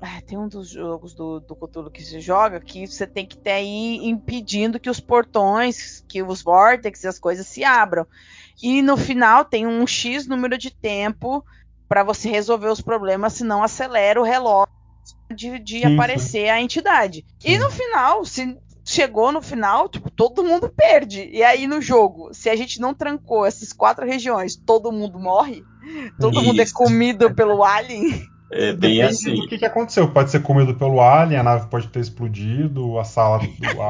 Ah, 0.00 0.20
tem 0.26 0.36
um 0.36 0.48
dos 0.48 0.68
jogos 0.68 1.14
do, 1.14 1.40
do 1.40 1.56
Cthulhu 1.56 1.90
que 1.90 2.02
se 2.02 2.20
joga 2.20 2.60
que 2.60 2.86
você 2.86 3.06
tem 3.06 3.24
que 3.24 3.38
ter 3.38 3.52
aí 3.52 3.96
impedindo 4.02 4.78
que 4.78 4.90
os 4.90 5.00
portões, 5.00 6.04
que 6.06 6.22
os 6.22 6.42
vórtices, 6.42 7.06
as 7.06 7.18
coisas 7.18 7.46
se 7.46 7.64
abram. 7.64 8.06
E 8.62 8.82
no 8.82 8.96
final 8.96 9.44
tem 9.44 9.66
um 9.66 9.86
X 9.86 10.26
número 10.26 10.56
de 10.56 10.70
tempo 10.70 11.44
para 11.88 12.02
você 12.02 12.28
resolver 12.30 12.68
os 12.68 12.80
problemas, 12.80 13.34
senão 13.34 13.62
acelera 13.62 14.20
o 14.20 14.24
relógio 14.24 14.72
de, 15.34 15.58
de 15.58 15.80
Sim, 15.80 15.94
aparecer 15.94 16.48
a 16.48 16.60
entidade. 16.60 17.24
E 17.44 17.52
Sim. 17.52 17.58
no 17.58 17.70
final, 17.70 18.24
se 18.24 18.56
chegou 18.84 19.32
no 19.32 19.40
final, 19.42 19.88
tipo, 19.88 20.10
todo 20.10 20.44
mundo 20.44 20.72
perde. 20.74 21.28
E 21.32 21.42
aí 21.42 21.66
no 21.66 21.80
jogo, 21.80 22.30
se 22.32 22.48
a 22.48 22.56
gente 22.56 22.80
não 22.80 22.94
trancou 22.94 23.46
essas 23.46 23.72
quatro 23.72 24.06
regiões, 24.06 24.56
todo 24.56 24.92
mundo 24.92 25.18
morre, 25.18 25.62
todo 26.20 26.42
mundo 26.42 26.60
é 26.60 26.64
Isso. 26.64 26.74
comido 26.74 27.34
pelo 27.34 27.64
alien. 27.64 28.22
É 28.52 28.72
bem 28.72 28.98
Depende 28.98 29.04
assim. 29.04 29.34
do 29.34 29.48
que, 29.48 29.58
que 29.58 29.64
aconteceu. 29.64 30.08
Pode 30.12 30.30
ser 30.30 30.40
comido 30.40 30.74
pelo 30.74 31.00
alien, 31.00 31.40
a 31.40 31.42
nave 31.42 31.66
pode 31.68 31.88
ter 31.88 32.00
explodido, 32.00 32.98
a 32.98 33.04
sala, 33.04 33.40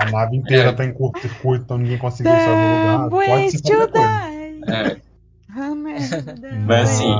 a 0.01 0.11
nave 0.11 0.37
inteira 0.37 0.71
É. 0.71 0.73
tá 0.73 0.85
em 0.85 0.93
curto-circuito, 0.93 1.65
então 1.65 1.77
ninguém 1.77 1.99
conseguiu 1.99 2.33
sair 2.33 2.57
do 2.57 2.79
lugar. 2.79 3.11
Pode 3.11 3.51
ser 3.51 3.62
É, 4.69 5.01
Mas 6.67 6.91
assim, 6.91 7.12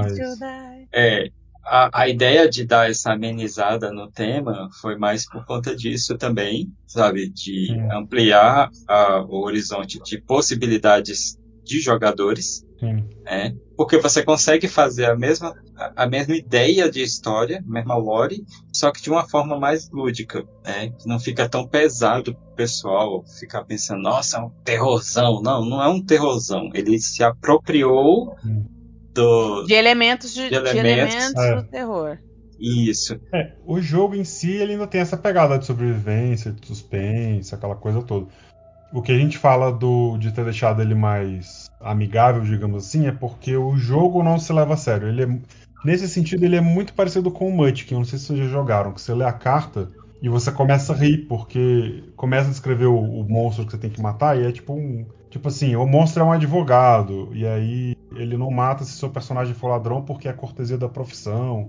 é, 0.93 1.31
a, 1.65 2.03
a 2.03 2.09
ideia 2.09 2.49
de 2.49 2.65
dar 2.65 2.91
essa 2.91 3.13
amenizada 3.13 3.93
no 3.93 4.11
tema 4.11 4.69
foi 4.81 4.97
mais 4.97 5.29
por 5.29 5.45
conta 5.47 5.75
disso 5.75 6.17
também, 6.19 6.73
sabe? 6.87 7.29
De 7.31 7.69
ampliar 7.93 8.71
a- 8.89 9.23
o 9.29 9.45
horizonte 9.45 10.01
de 10.03 10.21
possibilidades 10.21 11.39
de 11.65 11.81
jogadores, 11.81 12.65
Sim. 12.85 13.09
né? 13.25 13.55
Porque 13.77 13.99
você 13.99 14.23
consegue 14.23 14.69
fazer 14.69 15.07
a 15.07 15.17
mesma, 15.17 15.55
a, 15.77 16.05
a 16.05 16.07
mesma 16.07 16.37
ideia 16.37 16.91
de 16.91 17.03
história, 17.03 17.59
a 17.67 17.73
mesma 17.73 17.97
lore, 17.97 18.45
só 18.73 18.93
que 18.93 19.03
de 19.03 19.11
uma 19.11 19.29
forma 19.29 19.59
mais 19.59 19.91
lúdica, 19.91 20.45
né? 20.65 20.91
Que 20.91 21.09
não 21.09 21.19
fica 21.19 21.49
tão 21.49 21.67
pesado 21.67 22.35
pro 22.35 22.55
pessoal 22.55 23.25
ficar 23.39 23.65
pensando, 23.65 24.03
nossa, 24.03 24.39
é 24.39 24.41
um 24.41 24.51
terrorzão. 24.65 25.43
Não, 25.43 25.65
não 25.65 25.83
é 25.83 25.89
um 25.89 26.03
terrorzão. 26.03 26.71
Ele 26.75 26.99
se 26.99 27.23
apropriou 27.23 28.37
do, 29.13 29.65
De 29.65 29.75
elementos, 29.75 30.35
de, 30.35 30.43
De 30.43 30.49
de 30.51 30.57
elementos, 30.57 31.15
elementos 31.15 31.43
é. 31.43 31.55
do 31.57 31.63
terror. 31.65 32.19
Isso. 32.59 33.21
É, 33.33 33.53
o 33.67 33.81
jogo 33.81 34.15
em 34.15 34.25
si 34.25 34.53
ele 34.53 34.73
ainda 34.73 34.87
tem 34.87 35.01
essa 35.01 35.17
pegada 35.17 35.59
de 35.59 35.67
sobrevivência, 35.67 36.53
de 36.53 36.67
suspense, 36.67 37.55
aquela 37.55 37.75
coisa 37.75 38.03
toda. 38.03 38.27
O 38.95 39.03
que 39.03 39.11
a 39.11 39.19
gente 39.19 39.37
fala 39.37 39.73
do, 39.73 40.17
de 40.19 40.31
ter 40.33 40.45
deixado 40.45 40.81
ele 40.81 40.95
mais 40.95 41.67
amigável, 41.81 42.43
digamos 42.43 42.87
assim, 42.87 43.09
é 43.09 43.13
porque 43.13 43.57
o 43.57 43.77
jogo 43.77 44.23
não 44.23 44.39
se 44.39 44.53
leva 44.53 44.75
a 44.75 44.77
sério. 44.77 45.09
Ele 45.09 45.25
é- 45.25 45.39
nesse 45.85 46.09
sentido, 46.09 46.45
ele 46.45 46.55
é 46.55 46.61
muito 46.61 46.95
parecido 46.95 47.29
com 47.33 47.49
o 47.49 47.53
Munchkin. 47.53 47.95
Eu 47.95 47.99
não 47.99 48.07
sei 48.07 48.21
se 48.21 48.27
vocês 48.27 48.39
já 48.39 48.47
jogaram, 48.47 48.93
que 48.93 49.01
você 49.01 49.13
lê 49.13 49.25
a 49.25 49.33
carta 49.33 49.91
e 50.23 50.29
você 50.29 50.53
começa 50.53 50.93
a 50.93 50.97
rir, 50.97 51.27
porque 51.27 52.05
começa 52.15 52.47
a 52.47 52.51
descrever 52.53 52.87
o, 52.87 52.97
o 52.97 53.29
monstro 53.29 53.65
que 53.65 53.73
você 53.73 53.79
tem 53.79 53.91
que 53.91 54.01
matar 54.01 54.41
e 54.41 54.47
é 54.47 54.53
tipo 54.53 54.73
um. 54.73 55.05
Tipo 55.29 55.49
assim, 55.49 55.75
o 55.75 55.85
monstro 55.85 56.23
é 56.23 56.25
um 56.25 56.31
advogado, 56.33 57.31
e 57.33 57.45
aí 57.45 57.97
ele 58.15 58.37
não 58.37 58.49
mata 58.49 58.85
se 58.85 58.93
seu 58.93 59.11
personagem 59.11 59.55
for 59.55 59.67
ladrão 59.67 60.03
porque 60.03 60.29
é 60.29 60.33
cortesia 60.33 60.79
da 60.79 60.89
profissão. 60.89 61.69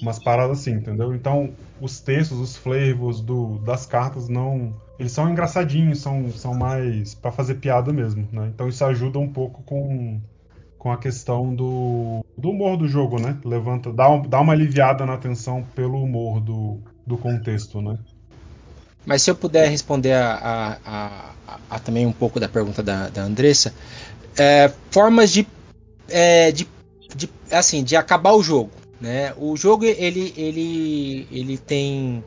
Umas 0.00 0.18
paradas 0.18 0.60
assim, 0.60 0.72
entendeu? 0.72 1.14
Então, 1.14 1.50
os 1.80 2.00
textos, 2.00 2.38
os 2.38 2.56
flavors 2.56 3.20
do, 3.20 3.58
das 3.58 3.84
cartas 3.84 4.26
não. 4.26 4.72
Eles 5.02 5.10
são 5.10 5.28
engraçadinhos, 5.28 5.98
são, 5.98 6.30
são 6.30 6.54
mais 6.54 7.12
pra 7.12 7.32
fazer 7.32 7.56
piada 7.56 7.92
mesmo, 7.92 8.28
né? 8.30 8.48
Então 8.54 8.68
isso 8.68 8.84
ajuda 8.84 9.18
um 9.18 9.26
pouco 9.26 9.60
com, 9.64 10.20
com 10.78 10.92
a 10.92 10.96
questão 10.96 11.52
do, 11.52 12.24
do 12.38 12.50
humor 12.50 12.76
do 12.76 12.86
jogo, 12.86 13.20
né? 13.20 13.36
Levanta, 13.44 13.92
dá, 13.92 14.08
um- 14.08 14.22
dá 14.22 14.40
uma 14.40 14.52
aliviada 14.52 15.04
na 15.04 15.14
atenção 15.14 15.66
pelo 15.74 16.00
humor 16.00 16.38
do, 16.40 16.78
do 17.04 17.18
contexto, 17.18 17.82
né? 17.82 17.98
Mas 19.04 19.22
se 19.22 19.30
eu 19.32 19.34
puder 19.34 19.68
responder 19.68 20.12
a- 20.12 20.78
a- 20.86 21.30
a- 21.48 21.58
a 21.68 21.78
também 21.80 22.06
um 22.06 22.12
pouco 22.12 22.38
da 22.38 22.48
pergunta 22.48 22.80
da, 22.80 23.08
da 23.08 23.22
Andressa, 23.22 23.74
é, 24.38 24.72
formas 24.92 25.32
de, 25.32 25.44
é, 26.08 26.52
de, 26.52 26.68
de, 27.12 27.28
assim, 27.50 27.82
de 27.82 27.96
acabar 27.96 28.34
o 28.34 28.42
jogo. 28.44 28.70
Né? 29.00 29.34
O 29.36 29.56
jogo 29.56 29.84
ele, 29.84 30.32
ele, 30.36 31.26
ele 31.32 31.58
tem 31.58 32.22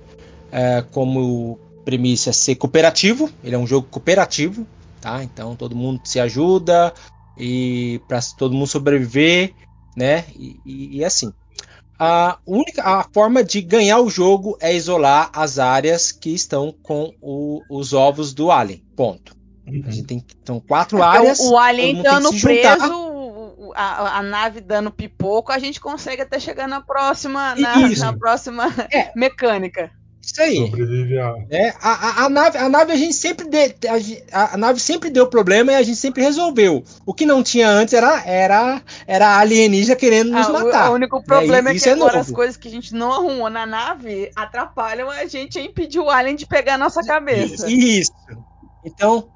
é, 0.52 0.84
como 0.92 1.58
premissa 1.86 2.34
ser 2.34 2.56
cooperativo, 2.56 3.30
ele 3.44 3.56
é 3.56 3.58
um 3.58 3.68
jogo 3.68 3.88
cooperativo, 3.90 4.66
tá? 5.00 5.24
Então 5.24 5.56
todo 5.56 5.76
mundo 5.76 6.02
se 6.04 6.20
ajuda 6.20 6.94
e 7.38 8.02
para 8.08 8.20
todo 8.38 8.54
mundo 8.56 8.68
sobreviver, 8.68 9.54
né? 9.96 10.26
E, 10.36 10.60
e- 10.66 10.98
e 10.98 11.06
assim. 11.06 11.32
A 11.98 12.40
única 12.46 12.84
a 12.84 13.06
forma 13.14 13.42
de 13.42 13.62
ganhar 13.62 14.00
o 14.02 14.10
jogo 14.10 14.58
é 14.60 14.76
isolar 14.76 15.30
as 15.34 15.58
áreas 15.60 16.12
que 16.12 16.32
estão 16.34 16.76
com 16.84 17.14
o- 17.22 17.62
os 17.70 17.94
ovos 17.94 18.34
do 18.34 18.52
alien. 18.52 18.84
Ponto. 18.98 19.34
A 19.66 19.72
gente 19.92 20.04
tem 20.04 20.26
são 20.46 20.60
quatro 20.60 20.98
Porque 20.98 21.18
áreas. 21.18 21.40
o, 21.40 21.58
alien 21.58 21.96
juntar. 21.96 22.78
preso, 22.78 23.06
a, 23.74 24.20
a 24.20 24.22
nave 24.24 24.60
dando 24.62 24.92
pipoco, 24.92 25.52
a 25.52 25.58
gente 25.60 25.80
consegue 25.80 26.22
até 26.22 26.38
chegar 26.40 26.68
na 26.68 26.82
próxima, 26.82 27.56
na, 27.56 27.88
na 27.90 28.14
próxima 28.14 28.66
É. 28.92 29.12
mecânica. 29.16 29.90
Isso 30.36 30.42
aí. 30.42 30.58
Sobrevive 30.58 31.18
a. 31.18 31.34
É, 31.50 31.70
a, 31.80 32.24
a, 32.24 32.26
a 32.26 32.30
nave, 32.30 32.58
a 32.58 32.68
nave 32.68 32.92
a 32.92 32.96
gente 32.98 33.14
sempre 33.14 33.48
de, 33.48 33.74
a, 34.34 34.54
a- 34.54 34.58
nave 34.58 34.82
sempre 34.82 35.10
deu 35.10 35.28
problema 35.28 35.72
e 35.72 35.76
a 35.76 35.82
gente 35.82 35.96
sempre 35.96 36.22
resolveu. 36.22 36.84
O 37.06 37.14
que 37.14 37.26
não 37.26 37.42
tinha 37.42 37.70
antes 37.70 37.94
era 37.94 38.22
era 38.26 38.82
era 39.08 39.38
alienígena 39.40 39.96
querendo 39.96 40.32
nos 40.32 40.48
Ah, 40.48 40.50
o- 40.50 40.54
matar. 40.54 40.92
o 40.92 40.96
único 40.96 41.24
problema 41.24 41.70
é, 41.70 41.74
isso 41.76 41.86
que 41.86 41.90
é 41.90 41.94
agora 41.94 42.20
as 42.20 42.32
coisas 42.32 42.58
que 42.58 42.68
a 42.68 42.72
gente 42.72 42.94
não 42.94 43.14
arrumou 43.14 43.50
na 43.50 43.66
nave 43.66 44.30
atrapalham 44.36 45.10
a 45.10 45.26
gente 45.26 45.58
a 45.58 45.62
impedir 45.64 46.00
o 46.00 46.10
alien 46.10 46.36
de 46.36 46.46
pegar 46.46 46.74
a 46.74 46.78
nossa 46.78 47.02
cabeça. 47.02 47.72
Isso. 47.72 48.12
Então, 48.84 49.30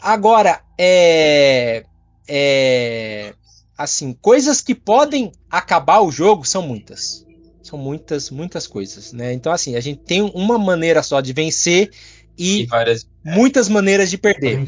agora 0.00 0.60
é 0.78 1.84
é 2.26 3.34
assim, 3.76 4.14
coisas 4.14 4.62
que 4.62 4.74
podem 4.74 5.32
acabar 5.50 6.00
o 6.00 6.10
jogo 6.10 6.46
são 6.46 6.62
muitas. 6.62 7.26
São 7.66 7.78
muitas, 7.78 8.30
muitas 8.30 8.66
coisas, 8.66 9.12
né? 9.12 9.32
Então 9.32 9.52
assim, 9.52 9.74
a 9.76 9.80
gente 9.80 10.00
tem 10.00 10.22
uma 10.22 10.56
maneira 10.58 11.02
só 11.02 11.20
de 11.20 11.32
vencer 11.32 11.90
E 12.38 12.62
e 12.62 12.66
várias. 12.66 13.06
muitas 13.24 13.68
maneiras 13.68 14.08
de 14.10 14.16
perder. 14.18 14.58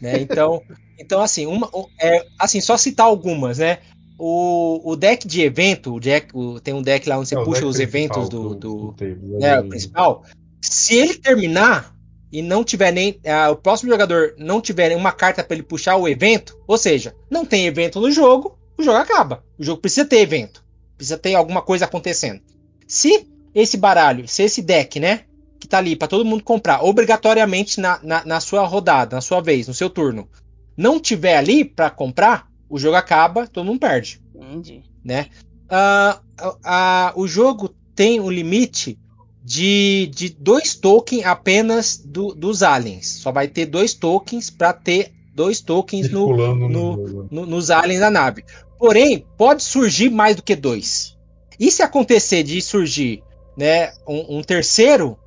né? 0.00 0.20
Então, 0.20 0.62
então 0.98 1.20
assim, 1.22 1.46
uma, 1.46 1.70
é, 2.00 2.26
assim, 2.38 2.60
só 2.60 2.76
citar 2.76 3.06
algumas, 3.06 3.58
né? 3.58 3.78
O, 4.18 4.80
o 4.92 4.96
deck 4.96 5.26
de 5.28 5.40
evento, 5.42 5.94
o 5.94 6.00
deck, 6.00 6.28
o- 6.34 6.58
tem 6.60 6.74
um 6.74 6.82
deck 6.82 7.08
lá 7.08 7.18
onde 7.18 7.28
você 7.28 7.36
É, 7.38 7.44
puxa 7.44 7.64
os 7.66 7.78
eventos 7.78 8.28
do, 8.28 8.54
do, 8.56 8.92
table, 8.94 9.16
né, 9.38 9.48
é, 9.50 9.60
o 9.60 9.68
principal. 9.68 10.24
Se 10.60 10.96
ele 10.96 11.14
terminar 11.14 11.94
e 12.32 12.42
não 12.42 12.64
tiver 12.64 12.90
nem 12.92 13.18
ah, 13.24 13.50
o 13.52 13.56
próximo 13.56 13.90
jogador 13.90 14.34
não 14.36 14.60
tiver 14.60 14.94
uma 14.96 15.12
carta 15.12 15.44
para 15.44 15.54
ele 15.54 15.62
puxar 15.62 15.96
o 15.96 16.08
evento, 16.08 16.58
ou 16.66 16.76
seja, 16.76 17.14
não 17.30 17.44
tem 17.46 17.66
evento 17.66 18.00
no 18.00 18.10
jogo, 18.10 18.58
o 18.76 18.82
jogo 18.82 18.98
acaba. 18.98 19.44
O 19.56 19.62
jogo 19.62 19.80
precisa 19.80 20.04
ter 20.04 20.18
evento, 20.18 20.64
precisa 20.98 21.16
ter 21.16 21.34
alguma 21.34 21.62
coisa 21.62 21.86
acontecendo. 21.86 22.42
Se 22.86 23.26
esse 23.54 23.76
baralho, 23.78 24.28
se 24.28 24.42
esse 24.42 24.60
deck, 24.60 25.00
né, 25.00 25.22
que 25.58 25.66
tá 25.66 25.78
ali 25.78 25.96
para 25.96 26.06
todo 26.08 26.24
mundo 26.24 26.44
comprar 26.44 26.84
obrigatoriamente 26.84 27.80
na, 27.80 27.98
na, 28.02 28.24
na 28.24 28.40
sua 28.40 28.66
rodada, 28.66 29.16
na 29.16 29.22
sua 29.22 29.40
vez, 29.40 29.66
no 29.66 29.72
seu 29.74 29.88
turno, 29.88 30.28
não 30.76 31.00
tiver 31.00 31.36
ali 31.36 31.64
para 31.64 31.88
comprar, 31.90 32.46
o 32.68 32.78
jogo 32.78 32.96
acaba, 32.96 33.46
todo 33.46 33.64
mundo 33.66 33.80
perde 33.80 34.20
Entendi. 34.34 34.82
né? 35.02 35.26
Ah, 35.70 36.20
ah, 36.38 36.56
ah, 36.64 37.12
o 37.16 37.26
jogo 37.26 37.70
tem 37.94 38.20
um 38.20 38.30
limite 38.30 38.98
de, 39.42 40.10
de 40.14 40.28
dois 40.28 40.74
tokens 40.74 41.24
apenas 41.24 41.96
do- 41.96 42.34
dos 42.34 42.62
aliens. 42.62 43.06
Só 43.22 43.32
vai 43.32 43.48
ter 43.48 43.66
dois 43.66 43.94
tokens 43.94 44.50
para 44.50 44.72
ter 44.72 45.12
dois 45.34 45.60
tokens 45.60 46.10
no, 46.10 46.26
no- 46.68 47.28
no- 47.30 47.46
nos 47.46 47.70
aliens 47.70 48.00
da 48.00 48.10
nave. 48.10 48.44
Porém, 48.78 49.26
pode 49.36 49.62
surgir 49.62 50.10
mais 50.10 50.36
do 50.36 50.42
que 50.42 50.54
dois. 50.54 51.16
E 51.58 51.70
se 51.70 51.82
acontecer 51.82 52.42
de 52.42 52.60
surgir 52.62 53.22
né, 53.56 53.92
um, 54.06 54.38
um 54.38 54.42
terceiro, 54.42 55.18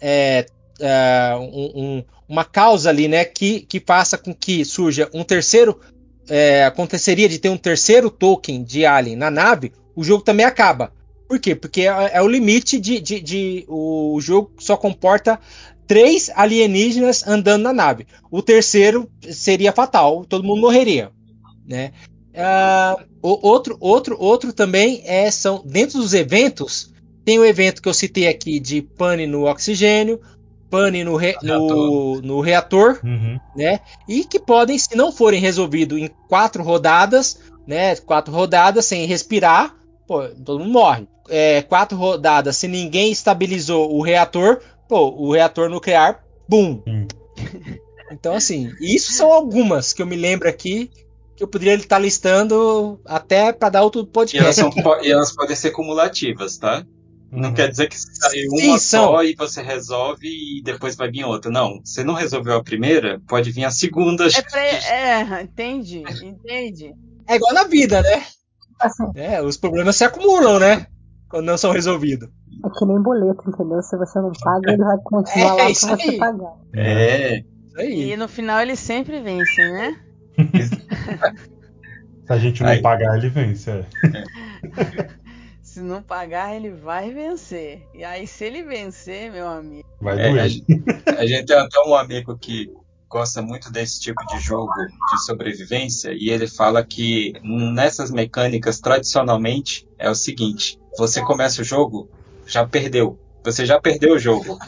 é, 0.00 0.46
é, 0.80 1.34
um- 1.36 1.72
um- 1.98 2.04
uma 2.28 2.44
causa 2.44 2.88
ali 2.90 3.08
né, 3.08 3.24
que, 3.24 3.60
que 3.60 3.80
faça 3.80 4.16
com 4.16 4.32
que 4.32 4.64
surja 4.64 5.10
um 5.12 5.24
terceiro, 5.24 5.80
é, 6.28 6.64
aconteceria 6.64 7.28
de 7.28 7.38
ter 7.38 7.48
um 7.48 7.56
terceiro 7.58 8.08
token 8.08 8.62
de 8.62 8.86
alien 8.86 9.16
na 9.16 9.30
nave, 9.30 9.72
o 9.96 10.04
jogo 10.04 10.22
também 10.22 10.46
acaba. 10.46 10.92
Por 11.28 11.40
quê? 11.40 11.54
Porque 11.56 11.82
é, 11.82 12.10
é 12.14 12.22
o 12.22 12.28
limite 12.28 12.78
de, 12.78 13.00
de, 13.00 13.20
de- 13.20 13.64
o 13.68 14.18
jogo 14.20 14.52
só 14.60 14.76
comporta 14.76 15.40
três 15.86 16.30
alienígenas 16.34 17.26
andando 17.26 17.62
na 17.62 17.72
nave. 17.72 18.06
O 18.30 18.40
terceiro 18.40 19.10
seria 19.30 19.72
fatal, 19.72 20.24
todo 20.24 20.44
mundo 20.44 20.60
morreria, 20.60 21.10
né? 21.66 21.92
O- 23.22 23.46
outro, 23.46 23.76
outro, 23.80 24.16
outro 24.18 24.52
também 24.52 25.02
é 25.04 25.30
são 25.30 25.62
dentro 25.64 25.98
dos 25.98 26.14
eventos 26.14 26.90
tem 27.24 27.38
o 27.38 27.44
evento 27.44 27.80
que 27.80 27.88
eu 27.88 27.94
citei 27.94 28.26
aqui 28.26 28.58
de 28.58 28.82
pane 28.82 29.28
no 29.28 29.44
oxigênio, 29.44 30.20
pane 30.68 31.04
no, 31.04 31.14
re- 31.14 31.36
no, 31.42 32.20
no 32.20 32.40
reator, 32.40 32.98
Uhum. 33.04 33.38
né? 33.54 33.78
E 34.08 34.24
que 34.24 34.40
podem, 34.40 34.76
se 34.76 34.96
não 34.96 35.12
forem 35.12 35.40
resolvidos 35.40 36.00
em 36.00 36.10
quatro 36.28 36.64
rodadas, 36.64 37.38
né? 37.64 37.94
Quatro 37.94 38.34
rodadas 38.34 38.86
sem 38.86 39.06
respirar, 39.06 39.76
pô, 40.08 40.26
todo 40.30 40.58
mundo 40.58 40.72
morre. 40.72 41.06
É, 41.28 41.62
quatro 41.62 41.96
rodadas, 41.96 42.56
se 42.56 42.66
ninguém 42.66 43.12
estabilizou 43.12 43.94
o 43.94 44.02
reator, 44.02 44.60
pô, 44.88 45.10
o 45.10 45.30
reator 45.32 45.70
nuclear, 45.70 46.24
bum. 46.48 46.82
Hum. 46.88 47.06
Então, 48.10 48.34
assim, 48.34 48.72
isso 48.80 49.12
são 49.12 49.32
algumas 49.32 49.92
que 49.92 50.02
eu 50.02 50.06
me 50.06 50.16
lembro 50.16 50.48
aqui 50.48 50.90
que 51.42 51.44
eu 51.44 51.48
poderia 51.48 51.74
estar 51.74 51.98
listando 51.98 53.00
até 53.04 53.52
para 53.52 53.68
dar 53.68 53.82
outro 53.82 54.02
E 54.02 54.38
elas, 54.38 54.56
podcast. 54.56 54.60
são 54.60 54.70
e 55.02 55.10
elas 55.10 55.34
podem 55.34 55.56
ser 55.56 55.72
cumulativas, 55.72 56.56
tá? 56.56 56.84
Não 57.32 57.48
Uhum. 57.48 57.54
quer 57.54 57.68
dizer 57.70 57.88
que 57.88 57.96
saiu 57.98 58.50
Sim, 58.50 58.68
uma 58.68 58.78
são. 58.78 59.04
só 59.06 59.24
e 59.24 59.34
você 59.34 59.62
resolve 59.62 60.26
e 60.28 60.62
depois 60.62 60.94
vai 60.94 61.10
vir 61.10 61.24
outra. 61.24 61.50
Não, 61.50 61.80
você 61.84 62.04
não 62.04 62.14
resolveu 62.14 62.54
a 62.56 62.62
primeira, 62.62 63.20
pode 63.26 63.50
vir 63.50 63.64
a 63.64 63.70
segunda. 63.70 64.26
É, 64.28 64.42
pra, 64.42 64.60
é, 64.64 65.42
entende, 65.42 66.04
entende. 66.22 66.92
É 67.26 67.36
igual 67.36 67.54
na 67.54 67.64
vida, 67.64 68.02
né? 68.02 68.22
Assim, 68.80 69.04
É, 69.16 69.42
os 69.42 69.56
problemas 69.56 69.96
se 69.96 70.04
acumulam, 70.04 70.58
né? 70.60 70.86
Quando 71.28 71.46
não 71.46 71.56
são 71.56 71.72
resolvidos. 71.72 72.28
é 72.64 72.78
que 72.78 72.84
nem 72.84 73.00
boleto, 73.02 73.42
entendeu? 73.48 73.80
Se 73.82 73.96
você 73.96 74.20
não 74.20 74.30
paga, 74.42 74.72
ele 74.72 74.84
vai 74.84 74.96
continuar 75.02 75.54
É, 75.58 75.62
lá 75.62 75.70
isso 75.70 75.86
pra 75.86 75.96
você 75.96 76.12
pagar. 76.18 76.52
É, 76.74 77.38
Isso 77.38 77.78
aí. 77.78 78.12
E 78.12 78.16
no 78.16 78.28
final 78.28 78.60
eles 78.60 78.78
sempre 78.78 79.20
vencem, 79.22 79.72
né? 79.72 79.96
Se 82.26 82.32
a 82.32 82.38
gente 82.38 82.62
não 82.62 82.70
Aí. 82.70 82.80
pagar, 82.82 83.16
ele 83.18 83.28
vence. 83.28 83.70
É. 83.70 83.84
Se 85.62 85.80
não 85.80 86.02
pagar, 86.02 86.54
ele 86.54 86.70
vai 86.70 87.10
vencer. 87.12 87.82
E 87.94 88.04
aí, 88.04 88.26
se 88.26 88.44
ele 88.44 88.62
vencer, 88.62 89.32
meu 89.32 89.48
amigo. 89.48 89.88
Vai 90.02 90.20
É, 90.20 90.28
doer. 90.28 90.42
a 90.42 90.48
gente- 90.48 90.64
a 91.06 91.26
gente 91.26 91.46
tem 91.46 91.56
até 91.56 91.80
um 91.86 91.94
amigo 91.94 92.36
que 92.36 92.70
gosta 93.08 93.40
muito 93.40 93.72
desse 93.72 93.98
tipo 93.98 94.22
de 94.26 94.38
jogo 94.38 94.70
de 94.74 95.24
sobrevivência 95.24 96.12
e 96.12 96.28
ele 96.28 96.46
fala 96.46 96.84
que 96.84 97.32
nessas 97.42 98.10
mecânicas 98.10 98.80
tradicionalmente 98.80 99.88
é 99.98 100.10
o 100.10 100.14
seguinte: 100.14 100.78
você 100.98 101.22
começa 101.22 101.62
o 101.62 101.64
jogo, 101.64 102.10
já 102.46 102.66
perdeu. 102.66 103.18
Você 103.42 103.64
já 103.64 103.80
perdeu 103.80 104.14
o 104.14 104.18
jogo. 104.18 104.58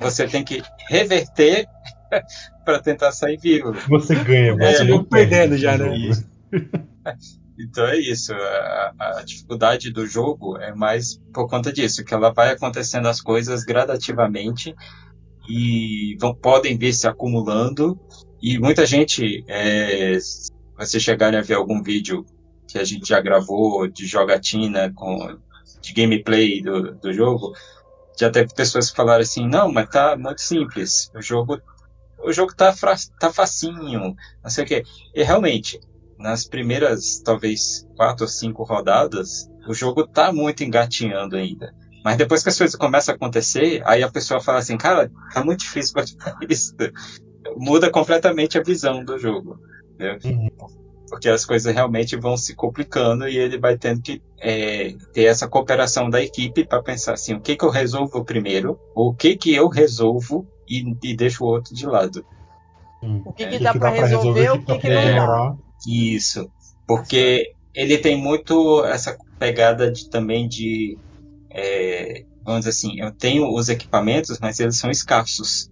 Você 0.00 0.28
tem 0.28 0.44
que 0.44 0.62
reverter 0.88 1.66
para 2.64 2.80
tentar 2.80 3.12
sair 3.12 3.38
vivo. 3.38 3.72
Você 3.88 4.14
ganha, 4.14 4.56
É, 4.60 4.80
eu 4.80 4.84
não 4.84 4.96
vou 4.98 5.04
perdendo 5.04 5.50
perde 5.50 5.62
já, 5.62 5.78
né? 5.78 6.10
Então 7.58 7.86
é 7.86 7.96
isso. 7.98 8.32
A, 8.34 8.94
a 8.98 9.22
dificuldade 9.24 9.92
do 9.92 10.06
jogo 10.06 10.56
é 10.58 10.74
mais 10.74 11.20
por 11.32 11.48
conta 11.48 11.72
disso, 11.72 12.04
que 12.04 12.12
ela 12.12 12.32
vai 12.32 12.50
acontecendo 12.50 13.06
as 13.06 13.20
coisas 13.20 13.62
gradativamente 13.64 14.74
e 15.48 16.16
vão, 16.18 16.34
podem 16.34 16.76
vir 16.76 16.92
se 16.92 17.06
acumulando. 17.06 17.98
E 18.42 18.58
muita 18.58 18.84
gente, 18.84 19.44
é, 19.46 20.18
se 20.18 20.50
vocês 20.76 21.02
chegarem 21.02 21.38
a 21.38 21.42
ver 21.42 21.54
algum 21.54 21.82
vídeo 21.82 22.26
que 22.68 22.78
a 22.78 22.84
gente 22.84 23.08
já 23.08 23.20
gravou 23.20 23.86
de 23.86 24.06
jogatina 24.06 24.92
com 24.92 25.38
de 25.80 25.92
gameplay 25.92 26.62
do, 26.62 26.94
do 26.94 27.12
jogo, 27.12 27.52
já 28.18 28.30
teve 28.30 28.54
pessoas 28.54 28.90
que 28.90 28.96
falaram 28.96 29.22
assim, 29.22 29.46
não, 29.46 29.70
mas 29.70 29.88
tá 29.90 30.16
muito 30.16 30.40
simples. 30.40 31.10
O 31.14 31.20
jogo 31.20 31.60
o 32.24 32.32
jogo 32.32 32.54
tá, 32.54 32.72
fra- 32.72 32.96
tá 33.20 33.32
facinho, 33.32 34.14
não 34.42 34.50
sei 34.50 34.64
o 34.64 34.66
quê. 34.66 34.82
E 35.14 35.22
realmente, 35.22 35.78
nas 36.18 36.46
primeiras, 36.46 37.20
talvez, 37.24 37.86
quatro 37.96 38.24
ou 38.24 38.28
cinco 38.28 38.62
rodadas, 38.64 39.48
o 39.68 39.74
jogo 39.74 40.06
tá 40.06 40.32
muito 40.32 40.64
engatinhando 40.64 41.36
ainda. 41.36 41.72
Mas 42.04 42.16
depois 42.18 42.42
que 42.42 42.50
as 42.50 42.58
coisas 42.58 42.76
começam 42.76 43.14
a 43.14 43.16
acontecer, 43.16 43.82
aí 43.86 44.02
a 44.02 44.10
pessoa 44.10 44.40
fala 44.40 44.58
assim, 44.58 44.76
cara, 44.76 45.10
tá 45.32 45.42
muito 45.42 45.60
difícil 45.60 45.94
pra 45.94 46.04
isso. 46.48 46.74
Muda 47.56 47.90
completamente 47.90 48.58
a 48.58 48.62
visão 48.62 49.04
do 49.04 49.18
jogo. 49.18 49.58
entendeu? 49.94 50.18
Uhum. 50.24 50.48
Porque 51.08 51.28
as 51.28 51.44
coisas 51.44 51.72
realmente 51.72 52.16
vão 52.16 52.36
se 52.36 52.54
complicando 52.54 53.28
e 53.28 53.36
ele 53.36 53.58
vai 53.58 53.76
tendo 53.78 54.02
que 54.02 54.22
é, 54.40 54.94
ter 55.12 55.24
essa 55.24 55.46
cooperação 55.46 56.10
da 56.10 56.20
equipe 56.22 56.66
para 56.66 56.82
pensar 56.82 57.12
assim, 57.12 57.34
o 57.34 57.40
que 57.40 57.56
que 57.56 57.64
eu 57.64 57.70
resolvo 57.70 58.24
primeiro, 58.24 58.78
o 58.94 59.14
que 59.14 59.36
que 59.36 59.54
eu 59.54 59.68
resolvo 59.68 60.46
e, 60.68 60.96
e 61.02 61.16
deixo 61.16 61.44
o 61.44 61.48
outro 61.48 61.74
de 61.74 61.86
lado. 61.86 62.24
Sim. 63.00 63.22
O 63.24 63.32
que, 63.32 63.44
É, 63.44 63.48
que 63.50 63.58
dá 63.58 63.72
pra 63.74 63.90
resolver, 63.90 64.50
o 64.50 64.62
que, 64.64 64.78
que 64.78 64.88
não 64.88 64.94
dá. 64.94 65.04
demorar. 65.04 65.56
Isso, 65.86 66.50
porque 66.86 67.52
ele 67.74 67.98
tem 67.98 68.16
muito 68.16 68.84
essa 68.84 69.16
pegada 69.38 69.90
de, 69.90 70.08
também 70.08 70.48
de, 70.48 70.96
é, 71.50 72.24
vamos 72.44 72.60
dizer 72.64 72.70
assim, 72.70 73.00
eu 73.00 73.12
tenho 73.12 73.52
os 73.54 73.68
equipamentos, 73.68 74.38
mas 74.40 74.58
eles 74.60 74.78
são 74.78 74.90
escassos. 74.90 75.70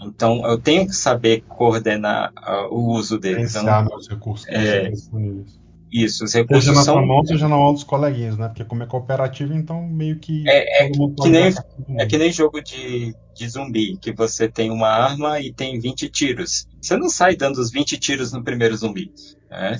Então 0.00 0.44
eu 0.46 0.58
tenho 0.60 0.86
que 0.86 0.92
saber 0.94 1.42
coordenar 1.48 2.32
ah, 2.36 2.66
o 2.70 2.90
uso 2.92 3.18
deles. 3.18 3.54
Eu 3.54 3.62
não- 3.62 3.70
Gerenciar 3.72 3.98
os 3.98 4.08
recursos 4.08 4.46
que 4.46 4.54
É. 4.54 4.88
disponíveis. 4.90 5.61
Isso, 5.92 6.24
os 6.24 6.32
Seja 6.32 6.42
recursos 6.42 6.68
na 6.68 6.74
sua 6.82 6.84
são 6.84 7.06
mão, 7.06 7.24
seja 7.24 7.48
na 7.48 7.56
mão 7.56 7.72
dos 7.72 7.84
coleguinhas, 7.84 8.38
né? 8.38 8.48
Porque 8.48 8.64
como 8.64 8.82
é 8.82 8.86
cooperativo, 8.86 9.52
então 9.54 9.82
meio 9.82 10.18
que 10.18 10.48
É- 10.48 10.88
mundo 10.96 11.22
que 11.22 11.28
nem-. 11.28 11.52
É 11.98 12.06
que 12.06 12.16
nem 12.16 12.32
jogo 12.32 12.62
de, 12.62 13.14
de 13.34 13.48
zumbi, 13.48 13.98
que 13.98 14.12
você 14.12 14.48
tem 14.48 14.70
uma 14.70 14.88
arma 14.88 15.40
e 15.40 15.52
tem 15.52 15.78
20 15.78 16.08
tiros. 16.08 16.66
Você 16.80 16.96
não 16.96 17.10
sai 17.10 17.36
dando 17.36 17.58
os 17.58 17.70
20 17.70 17.98
tiros 17.98 18.32
no 18.32 18.42
primeiro 18.42 18.76
zumbi. 18.76 19.12
né? 19.50 19.78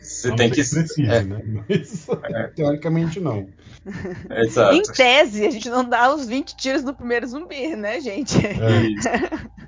Você 0.00 0.28
não 0.28 0.36
tem 0.36 0.48
que. 0.48 0.54
precise, 0.56 1.02
é. 1.02 1.22
né? 1.22 1.64
Mas 1.68 2.06
teoricamente 2.54 3.18
não. 3.18 3.48
Exato. 4.30 4.74
Em 4.74 4.82
tese, 4.82 5.46
a 5.46 5.50
gente 5.50 5.68
não 5.68 5.84
dá 5.84 6.14
os 6.14 6.26
20 6.26 6.56
tiros 6.56 6.82
no 6.82 6.94
primeiro 6.94 7.26
zumbi, 7.26 7.74
né, 7.74 8.00
gente? 8.00 8.36
É. 8.38 9.65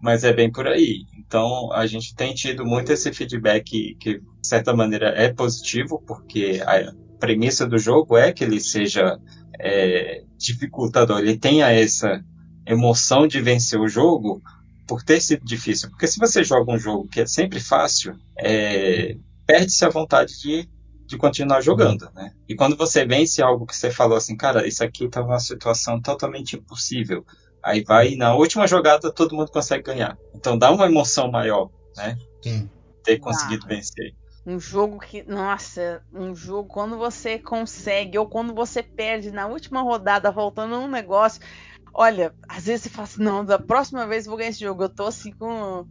Mas 0.00 0.24
é 0.24 0.32
bem 0.32 0.50
por 0.50 0.66
aí. 0.66 1.04
Então 1.18 1.72
a 1.72 1.86
gente 1.86 2.14
tem 2.14 2.32
tido 2.34 2.64
muito 2.64 2.92
esse 2.92 3.12
feedback 3.12 3.96
que, 4.00 4.18
de 4.20 4.48
certa 4.48 4.74
maneira, 4.74 5.08
é 5.08 5.32
positivo, 5.32 6.02
porque 6.06 6.62
a 6.64 6.92
premissa 7.18 7.66
do 7.66 7.78
jogo 7.78 8.16
é 8.16 8.32
que 8.32 8.44
ele 8.44 8.60
seja 8.60 9.18
é, 9.58 10.22
dificultador, 10.36 11.18
ele 11.18 11.36
tenha 11.36 11.70
essa 11.70 12.22
emoção 12.66 13.26
de 13.26 13.40
vencer 13.40 13.80
o 13.80 13.88
jogo 13.88 14.40
por 14.86 15.02
ter 15.02 15.20
sido 15.20 15.44
difícil. 15.44 15.90
Porque 15.90 16.06
se 16.06 16.18
você 16.18 16.44
joga 16.44 16.72
um 16.72 16.78
jogo 16.78 17.08
que 17.08 17.20
é 17.20 17.26
sempre 17.26 17.60
fácil, 17.60 18.14
é, 18.38 19.16
perde-se 19.46 19.84
a 19.84 19.90
vontade 19.90 20.38
de, 20.40 20.68
de 21.06 21.16
continuar 21.16 21.60
jogando, 21.60 22.10
né? 22.14 22.32
E 22.48 22.54
quando 22.54 22.76
você 22.76 23.04
vence 23.04 23.42
algo 23.42 23.66
que 23.66 23.76
você 23.76 23.90
falou 23.90 24.16
assim, 24.16 24.36
cara, 24.36 24.66
isso 24.66 24.84
aqui 24.84 25.08
tá 25.08 25.20
numa 25.22 25.40
situação 25.40 26.00
totalmente 26.00 26.56
impossível. 26.56 27.24
Aí 27.62 27.82
vai 27.82 28.10
e 28.12 28.16
na 28.16 28.34
última 28.34 28.66
jogada 28.66 29.12
todo 29.12 29.34
mundo 29.34 29.50
consegue 29.50 29.84
ganhar. 29.84 30.16
Então 30.34 30.56
dá 30.56 30.70
uma 30.70 30.86
emoção 30.86 31.30
maior, 31.30 31.70
né? 31.96 32.16
Sim. 32.42 32.70
Ter 33.02 33.18
conseguido 33.18 33.66
vencer. 33.66 34.14
Um 34.46 34.58
jogo 34.58 34.98
que, 34.98 35.22
nossa, 35.24 36.02
um 36.12 36.34
jogo 36.34 36.68
quando 36.68 36.96
você 36.96 37.38
consegue 37.38 38.18
ou 38.18 38.26
quando 38.26 38.54
você 38.54 38.82
perde 38.82 39.30
na 39.30 39.46
última 39.46 39.82
rodada, 39.82 40.30
voltando 40.30 40.76
um 40.76 40.88
negócio. 40.88 41.42
Olha, 41.92 42.34
às 42.48 42.64
vezes 42.64 42.84
você 42.84 42.88
fala 42.88 43.04
assim, 43.04 43.22
não, 43.22 43.44
da 43.44 43.58
próxima 43.58 44.06
vez 44.06 44.24
eu 44.24 44.30
vou 44.30 44.38
ganhar 44.38 44.50
esse 44.50 44.60
jogo. 44.60 44.84
Eu 44.84 44.88
tô 44.88 45.04
assim 45.04 45.32
com, 45.32 45.86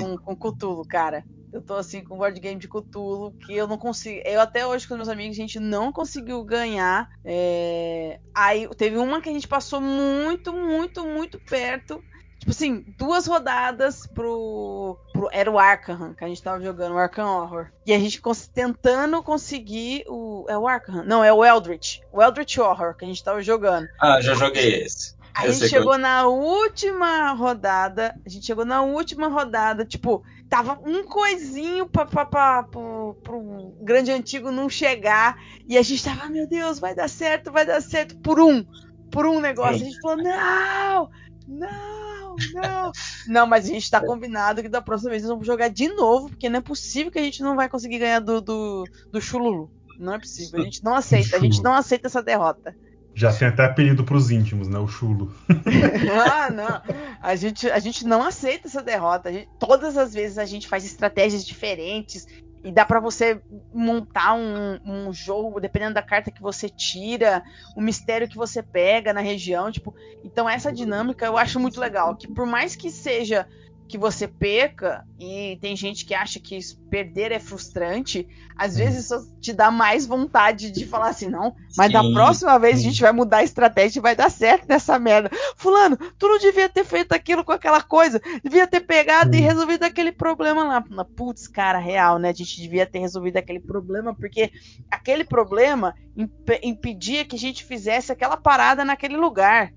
com, 0.00 0.16
com 0.16 0.36
Cthulhu, 0.36 0.84
cara. 0.84 1.24
Eu 1.52 1.60
tô 1.60 1.74
assim 1.74 2.02
com 2.02 2.16
board 2.16 2.38
game 2.40 2.58
de 2.58 2.68
Cthulhu, 2.68 3.32
que 3.44 3.54
eu 3.54 3.66
não 3.66 3.76
consigo. 3.76 4.22
Eu 4.24 4.40
até 4.40 4.66
hoje 4.66 4.88
com 4.88 4.96
meus 4.96 5.08
amigos, 5.08 5.36
a 5.36 5.40
gente 5.40 5.60
não 5.60 5.92
conseguiu 5.92 6.42
ganhar. 6.42 7.10
É... 7.24 8.18
Aí 8.34 8.66
teve 8.76 8.96
uma 8.96 9.20
que 9.20 9.28
a 9.28 9.32
gente 9.32 9.46
passou 9.46 9.80
muito, 9.80 10.52
muito, 10.52 11.04
muito 11.04 11.38
perto. 11.38 12.02
Tipo 12.42 12.50
assim, 12.50 12.84
duas 12.98 13.24
rodadas 13.24 14.04
pro, 14.04 14.98
pro. 15.12 15.28
Era 15.30 15.48
o 15.48 15.60
Arkham 15.60 16.12
que 16.12 16.24
a 16.24 16.26
gente 16.26 16.42
tava 16.42 16.60
jogando, 16.60 16.94
o 16.94 16.98
Arkham 16.98 17.24
Horror. 17.24 17.70
E 17.86 17.92
a 17.92 17.98
gente 18.00 18.20
tentando 18.52 19.22
conseguir 19.22 20.04
o. 20.08 20.44
É 20.48 20.58
o 20.58 20.66
Arkham? 20.66 21.04
Não, 21.04 21.22
é 21.22 21.32
o 21.32 21.44
Eldritch. 21.44 22.00
O 22.10 22.20
Eldritch 22.20 22.58
Horror 22.58 22.96
que 22.96 23.04
a 23.04 23.08
gente 23.08 23.22
tava 23.22 23.40
jogando. 23.42 23.86
Ah, 24.00 24.20
já 24.20 24.34
joguei 24.34 24.82
esse. 24.82 25.14
A 25.34 25.46
Eu 25.46 25.52
gente 25.52 25.60
sei 25.60 25.68
chegou 25.70 25.96
na 25.96 26.26
última 26.26 27.32
rodada. 27.32 28.14
A 28.24 28.28
gente 28.28 28.44
chegou 28.46 28.64
na 28.64 28.82
última 28.82 29.28
rodada. 29.28 29.84
Tipo, 29.84 30.22
tava 30.48 30.78
um 30.84 31.04
coisinho 31.04 31.86
pra, 31.86 32.04
pra, 32.04 32.26
pra, 32.26 32.62
pro, 32.64 33.16
pro 33.22 33.74
grande 33.80 34.10
antigo 34.10 34.50
não 34.50 34.68
chegar. 34.68 35.36
E 35.66 35.78
a 35.78 35.82
gente 35.82 36.04
tava, 36.04 36.24
"Ah, 36.24 36.30
meu 36.30 36.46
Deus, 36.46 36.78
vai 36.78 36.94
dar 36.94 37.08
certo, 37.08 37.50
vai 37.50 37.64
dar 37.64 37.80
certo. 37.80 38.16
Por 38.18 38.38
um. 38.38 38.64
Por 39.10 39.26
um 39.26 39.40
negócio. 39.40 39.78
Sim. 39.78 39.82
A 39.82 39.86
gente 39.86 40.00
falou, 40.00 40.16
não! 40.22 41.10
Não, 41.48 42.36
não. 42.54 42.92
Não, 43.26 43.46
mas 43.46 43.64
a 43.64 43.68
gente 43.68 43.90
tá 43.90 44.00
combinado 44.00 44.62
que 44.62 44.68
da 44.68 44.80
próxima 44.80 45.10
vez 45.10 45.22
nós 45.22 45.30
vamos 45.30 45.46
jogar 45.46 45.68
de 45.68 45.88
novo, 45.88 46.28
porque 46.28 46.48
não 46.48 46.58
é 46.58 46.62
possível 46.62 47.10
que 47.10 47.18
a 47.18 47.22
gente 47.22 47.42
não 47.42 47.56
vai 47.56 47.68
conseguir 47.68 47.98
ganhar 47.98 48.20
do, 48.20 48.40
do, 48.40 48.84
do 49.10 49.20
Chululu. 49.20 49.70
Não 49.98 50.14
é 50.14 50.18
possível. 50.18 50.60
A 50.60 50.64
gente 50.64 50.82
não 50.82 50.94
aceita. 50.94 51.36
A 51.36 51.40
gente 51.40 51.62
não 51.62 51.74
aceita 51.74 52.06
essa 52.06 52.22
derrota. 52.22 52.74
Já 53.14 53.32
tem 53.32 53.48
até 53.48 53.64
apelido 53.64 54.04
pros 54.04 54.30
íntimos, 54.30 54.68
né? 54.68 54.78
O 54.78 54.88
chulo. 54.88 55.32
ah, 56.30 56.50
não. 56.50 56.82
A 57.20 57.36
gente, 57.36 57.70
a 57.70 57.78
gente 57.78 58.06
não 58.06 58.22
aceita 58.22 58.68
essa 58.68 58.82
derrota. 58.82 59.32
Gente- 59.32 59.48
todas 59.58 59.96
as 59.96 60.14
vezes 60.14 60.38
a 60.38 60.44
gente 60.44 60.66
faz 60.66 60.84
estratégias 60.84 61.44
diferentes. 61.44 62.26
E 62.64 62.70
dá 62.70 62.84
pra 62.84 63.00
você 63.00 63.42
montar 63.74 64.34
um, 64.34 64.78
um 64.84 65.12
jogo, 65.12 65.60
dependendo 65.60 65.94
da 65.94 66.02
carta 66.02 66.30
que 66.30 66.40
você 66.40 66.68
tira, 66.68 67.42
o 67.76 67.80
mistério 67.80 68.28
que 68.28 68.36
você 68.36 68.62
pega 68.62 69.12
na 69.12 69.20
região. 69.20 69.70
Tipo, 69.70 69.94
então 70.24 70.48
essa 70.48 70.72
dinâmica 70.72 71.26
eu 71.26 71.36
acho 71.36 71.58
muito 71.58 71.80
legal. 71.80 72.14
Que 72.16 72.28
por 72.28 72.46
mais 72.46 72.76
que 72.76 72.90
seja 72.90 73.46
que 73.92 73.98
você 73.98 74.26
perca, 74.26 75.04
e 75.20 75.58
tem 75.60 75.76
gente 75.76 76.06
que 76.06 76.14
acha 76.14 76.40
que 76.40 76.58
perder 76.90 77.30
é 77.30 77.38
frustrante, 77.38 78.26
às 78.56 78.74
vezes 78.74 79.04
isso 79.04 79.14
te 79.38 79.52
dá 79.52 79.70
mais 79.70 80.06
vontade 80.06 80.70
de 80.70 80.86
falar 80.86 81.10
assim, 81.10 81.28
não, 81.28 81.54
mas 81.76 81.92
da 81.92 82.02
Sim, 82.02 82.12
próxima 82.14 82.58
vez 82.58 82.78
a 82.78 82.82
sim. 82.82 82.84
gente 82.84 83.02
vai 83.02 83.12
mudar 83.12 83.38
a 83.38 83.44
estratégia 83.44 83.98
e 83.98 84.02
vai 84.02 84.16
dar 84.16 84.30
certo 84.30 84.66
nessa 84.66 84.98
merda. 84.98 85.30
Fulano, 85.58 85.98
tu 86.18 86.26
não 86.26 86.38
devia 86.38 86.70
ter 86.70 86.84
feito 86.86 87.12
aquilo 87.12 87.44
com 87.44 87.52
aquela 87.52 87.82
coisa, 87.82 88.18
devia 88.42 88.66
ter 88.66 88.80
pegado 88.80 89.36
e 89.36 89.40
Sim. 89.40 89.42
resolvido 89.42 89.82
aquele 89.84 90.10
problema 90.12 90.64
lá. 90.64 90.84
Na- 90.88 91.04
Putz, 91.04 91.46
cara, 91.46 91.78
real, 91.78 92.18
né? 92.18 92.30
A 92.30 92.34
gente 92.34 92.58
devia 92.62 92.86
ter 92.86 93.00
resolvido 93.00 93.36
aquele 93.36 93.60
problema, 93.60 94.14
porque 94.16 94.50
aquele 94.90 95.24
problema 95.24 95.94
impe- 96.16 96.60
impedia 96.62 97.26
que 97.26 97.36
a 97.36 97.38
gente 97.38 97.62
fizesse 97.62 98.10
aquela 98.10 98.38
parada 98.38 98.86
naquele 98.86 99.18
lugar. 99.18 99.70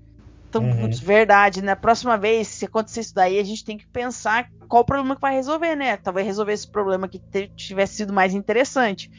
Então, 0.48 0.64
Uhum. 0.64 0.72
putz, 0.78 1.00
verdade, 1.00 1.62
né? 1.62 1.74
Próxima 1.74 2.16
vez, 2.16 2.48
se 2.48 2.64
acontecer 2.64 3.00
isso 3.00 3.14
daí, 3.14 3.38
a 3.38 3.44
gente 3.44 3.64
tem 3.64 3.76
que 3.78 3.86
pensar 3.92 4.46
qual 4.68 4.82
o 4.82 4.86
problema 4.86 5.14
que 5.14 5.20
vai 5.20 5.34
resolver, 5.34 5.74
né? 5.76 5.96
Talvez 5.96 6.26
resolver 6.26 6.52
esse 6.52 6.70
problema 6.70 7.08
que 7.08 7.22
tivesse 7.56 7.96
sido 7.96 8.12
mais 8.12 8.34
interessante. 8.34 9.10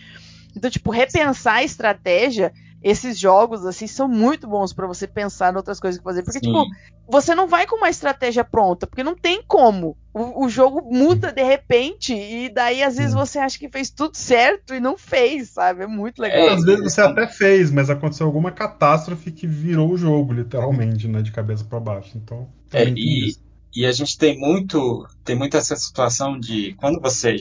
Então, 0.55 0.69
tipo, 0.69 0.91
repensar 0.91 1.55
a 1.55 1.63
estratégia, 1.63 2.51
esses 2.81 3.17
jogos, 3.19 3.65
assim, 3.65 3.87
são 3.87 4.07
muito 4.07 4.47
bons 4.47 4.73
pra 4.73 4.87
você 4.87 5.07
pensar 5.07 5.53
em 5.53 5.57
outras 5.57 5.79
coisas 5.79 5.97
que 5.97 6.03
fazer. 6.03 6.23
Porque, 6.23 6.39
Sim. 6.39 6.47
tipo, 6.51 6.65
você 7.07 7.33
não 7.35 7.47
vai 7.47 7.65
com 7.65 7.77
uma 7.77 7.89
estratégia 7.89 8.43
pronta, 8.43 8.85
porque 8.87 9.03
não 9.03 9.15
tem 9.15 9.41
como. 9.47 9.97
O, 10.13 10.45
o 10.45 10.49
jogo 10.49 10.81
muda 10.91 11.31
de 11.31 11.43
repente, 11.43 12.13
e 12.13 12.49
daí 12.49 12.83
às 12.83 12.95
vezes 12.95 13.11
Sim. 13.11 13.17
você 13.17 13.39
acha 13.39 13.57
que 13.57 13.69
fez 13.69 13.89
tudo 13.89 14.15
certo 14.15 14.73
e 14.73 14.79
não 14.79 14.97
fez, 14.97 15.51
sabe? 15.51 15.83
É 15.83 15.87
muito 15.87 16.19
legal. 16.21 16.49
É, 16.49 16.53
Às 16.53 16.63
vezes 16.63 16.83
você 16.83 17.01
até 17.01 17.27
fez, 17.27 17.71
mas 17.71 17.89
aconteceu 17.89 18.25
alguma 18.25 18.51
catástrofe 18.51 19.31
que 19.31 19.47
virou 19.47 19.91
o 19.91 19.97
jogo, 19.97 20.33
literalmente, 20.33 21.07
né? 21.07 21.21
De 21.21 21.31
cabeça 21.31 21.63
pra 21.65 21.79
baixo. 21.79 22.17
Então, 22.17 22.47
É, 22.73 22.89
e, 22.89 23.35
e 23.75 23.85
a 23.85 23.91
gente 23.91 24.17
tem 24.17 24.37
muito, 24.39 25.07
tem 25.23 25.35
muito 25.35 25.55
essa 25.55 25.75
situação 25.75 26.39
de 26.39 26.73
quando 26.75 26.99
você 26.99 27.37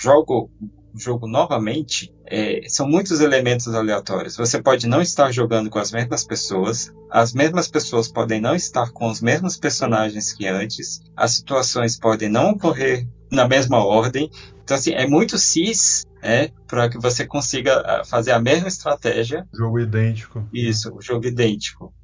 joga 0.00 0.48
jogo 0.94 1.26
novamente, 1.26 2.12
é, 2.26 2.62
são 2.68 2.88
muitos 2.88 3.20
elementos 3.20 3.72
aleatórios. 3.74 4.36
Você 4.36 4.60
pode 4.60 4.86
não 4.86 5.00
estar 5.00 5.32
jogando 5.32 5.70
com 5.70 5.78
as 5.78 5.92
mesmas 5.92 6.24
pessoas, 6.24 6.92
as 7.10 7.32
mesmas 7.32 7.68
pessoas 7.68 8.08
podem 8.08 8.40
não 8.40 8.54
estar 8.54 8.90
com 8.92 9.08
os 9.08 9.20
mesmos 9.20 9.56
personagens 9.56 10.32
que 10.32 10.46
antes, 10.46 11.00
as 11.16 11.32
situações 11.32 11.98
podem 11.98 12.28
não 12.28 12.50
ocorrer 12.50 13.06
na 13.30 13.46
mesma 13.46 13.84
ordem. 13.84 14.30
Então, 14.62 14.76
assim, 14.76 14.92
é 14.92 15.06
muito 15.06 15.38
cis, 15.38 16.04
é, 16.22 16.50
para 16.66 16.88
que 16.88 16.98
você 16.98 17.26
consiga 17.26 17.80
ah, 17.80 18.04
fazer 18.04 18.32
a 18.32 18.40
mesma 18.40 18.68
estratégia 18.68 19.46
Jogo 19.52 19.78
idêntico. 19.78 20.46
isso, 20.52 20.94
o 20.94 21.00
jogo 21.00 21.26
idêntico. 21.26 21.94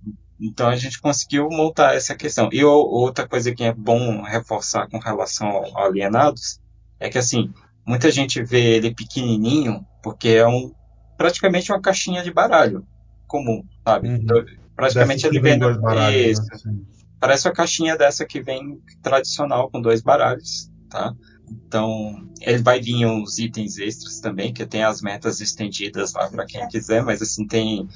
Então 0.41 0.69
a 0.69 0.77
gente 0.77 1.01
conseguiu 1.01 1.49
montar 1.49 1.95
essa 1.95 2.15
questão. 2.15 2.49
E 2.53 2.65
outra 2.65 3.27
coisa 3.27 3.55
que 3.55 3.65
é 3.65 3.73
bom 3.73 4.23
reforçar 4.23 4.89
com 4.89 4.99
relação 4.99 5.49
ao 5.49 5.79
Alienados 5.79 6.61
é 6.99 7.09
que 7.09 7.19
assim, 7.19 7.53
muita 7.87 8.11
gente 8.11 8.43
vê 8.43 8.77
ele 8.77 8.95
pequenininho 8.95 9.87
porque 10.03 10.29
é 10.29 10.47
um 10.47 10.73
praticamente 11.17 11.71
uma 11.71 11.81
caixinha 11.81 12.23
de 12.23 12.33
baralho 12.33 12.87
comum, 13.27 13.65
sabe? 13.85 14.09
Uhum. 14.09 14.17
Então, 14.17 14.45
praticamente 14.75 15.27
ele 15.27 15.41
vem 15.41 15.59
dois 15.59 15.77
baralhos, 15.81 16.39
né? 16.41 16.75
Parece 17.21 17.49
uma 17.49 17.55
caixinha 17.55 17.97
dessa 17.97 18.27
que 18.27 18.43
vem 18.43 18.81
tradicional 19.03 19.71
com 19.71 19.81
dois 19.81 20.03
baralhos, 20.03 20.71
tá? 20.91 21.15
Então, 21.51 22.29
ele 22.41 22.63
vai 22.63 22.81
vir 22.81 23.07
uns 23.07 23.39
itens 23.39 23.79
extras 23.79 24.21
também, 24.21 24.53
que 24.53 24.67
tem 24.67 24.83
as 24.83 25.01
metas 25.01 25.41
estendidas 25.41 26.13
lá 26.13 26.29
para 26.29 26.45
quem 26.47 26.67
quiser, 26.69 27.03
mas 27.03 27.23
assim 27.23 27.47
tem 27.47 27.89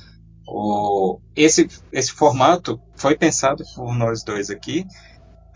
o 0.47 1.21
esse 1.37 1.69
esse 1.93 2.11
formato 2.11 2.81
foi 2.97 3.15
pensado 3.15 3.63
por 3.75 3.95
nós 3.95 4.23
dois 4.23 4.49
aqui 4.49 4.87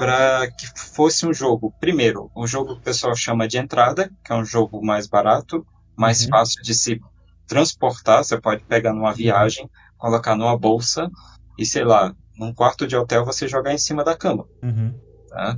para 0.03 0.51
que 0.51 0.67
fosse 0.95 1.25
um 1.25 1.33
jogo, 1.33 1.73
primeiro, 1.79 2.29
um 2.37 2.45
jogo 2.45 2.75
que 2.75 2.81
o 2.81 2.83
pessoal 2.83 3.15
chama 3.15 3.47
de 3.47 3.57
entrada, 3.57 4.11
que 4.25 4.33
é 4.33 4.35
um 4.35 4.45
jogo 4.45 4.85
mais 4.85 5.07
barato, 5.07 5.65
mais 5.97 6.23
Uhum. 6.23 6.29
fácil 6.31 6.61
de 6.61 6.75
se 6.75 7.01
transportar, 7.47 8.25
você 8.25 8.41
pode 8.41 8.65
pegar 8.65 8.93
numa 8.93 9.13
viagem, 9.13 9.71
colocar 9.97 10.35
numa 10.35 10.59
bolsa 10.59 11.09
e 11.57 11.65
sei 11.65 11.85
lá, 11.85 12.13
num 12.37 12.53
quarto 12.53 12.85
de 12.85 12.97
hotel 12.97 13.25
você 13.25 13.47
jogar 13.47 13.73
em 13.73 13.79
cima 13.79 14.03
da 14.03 14.17
cama 14.17 14.45
Uhum. 14.61 14.93
tá? 15.29 15.57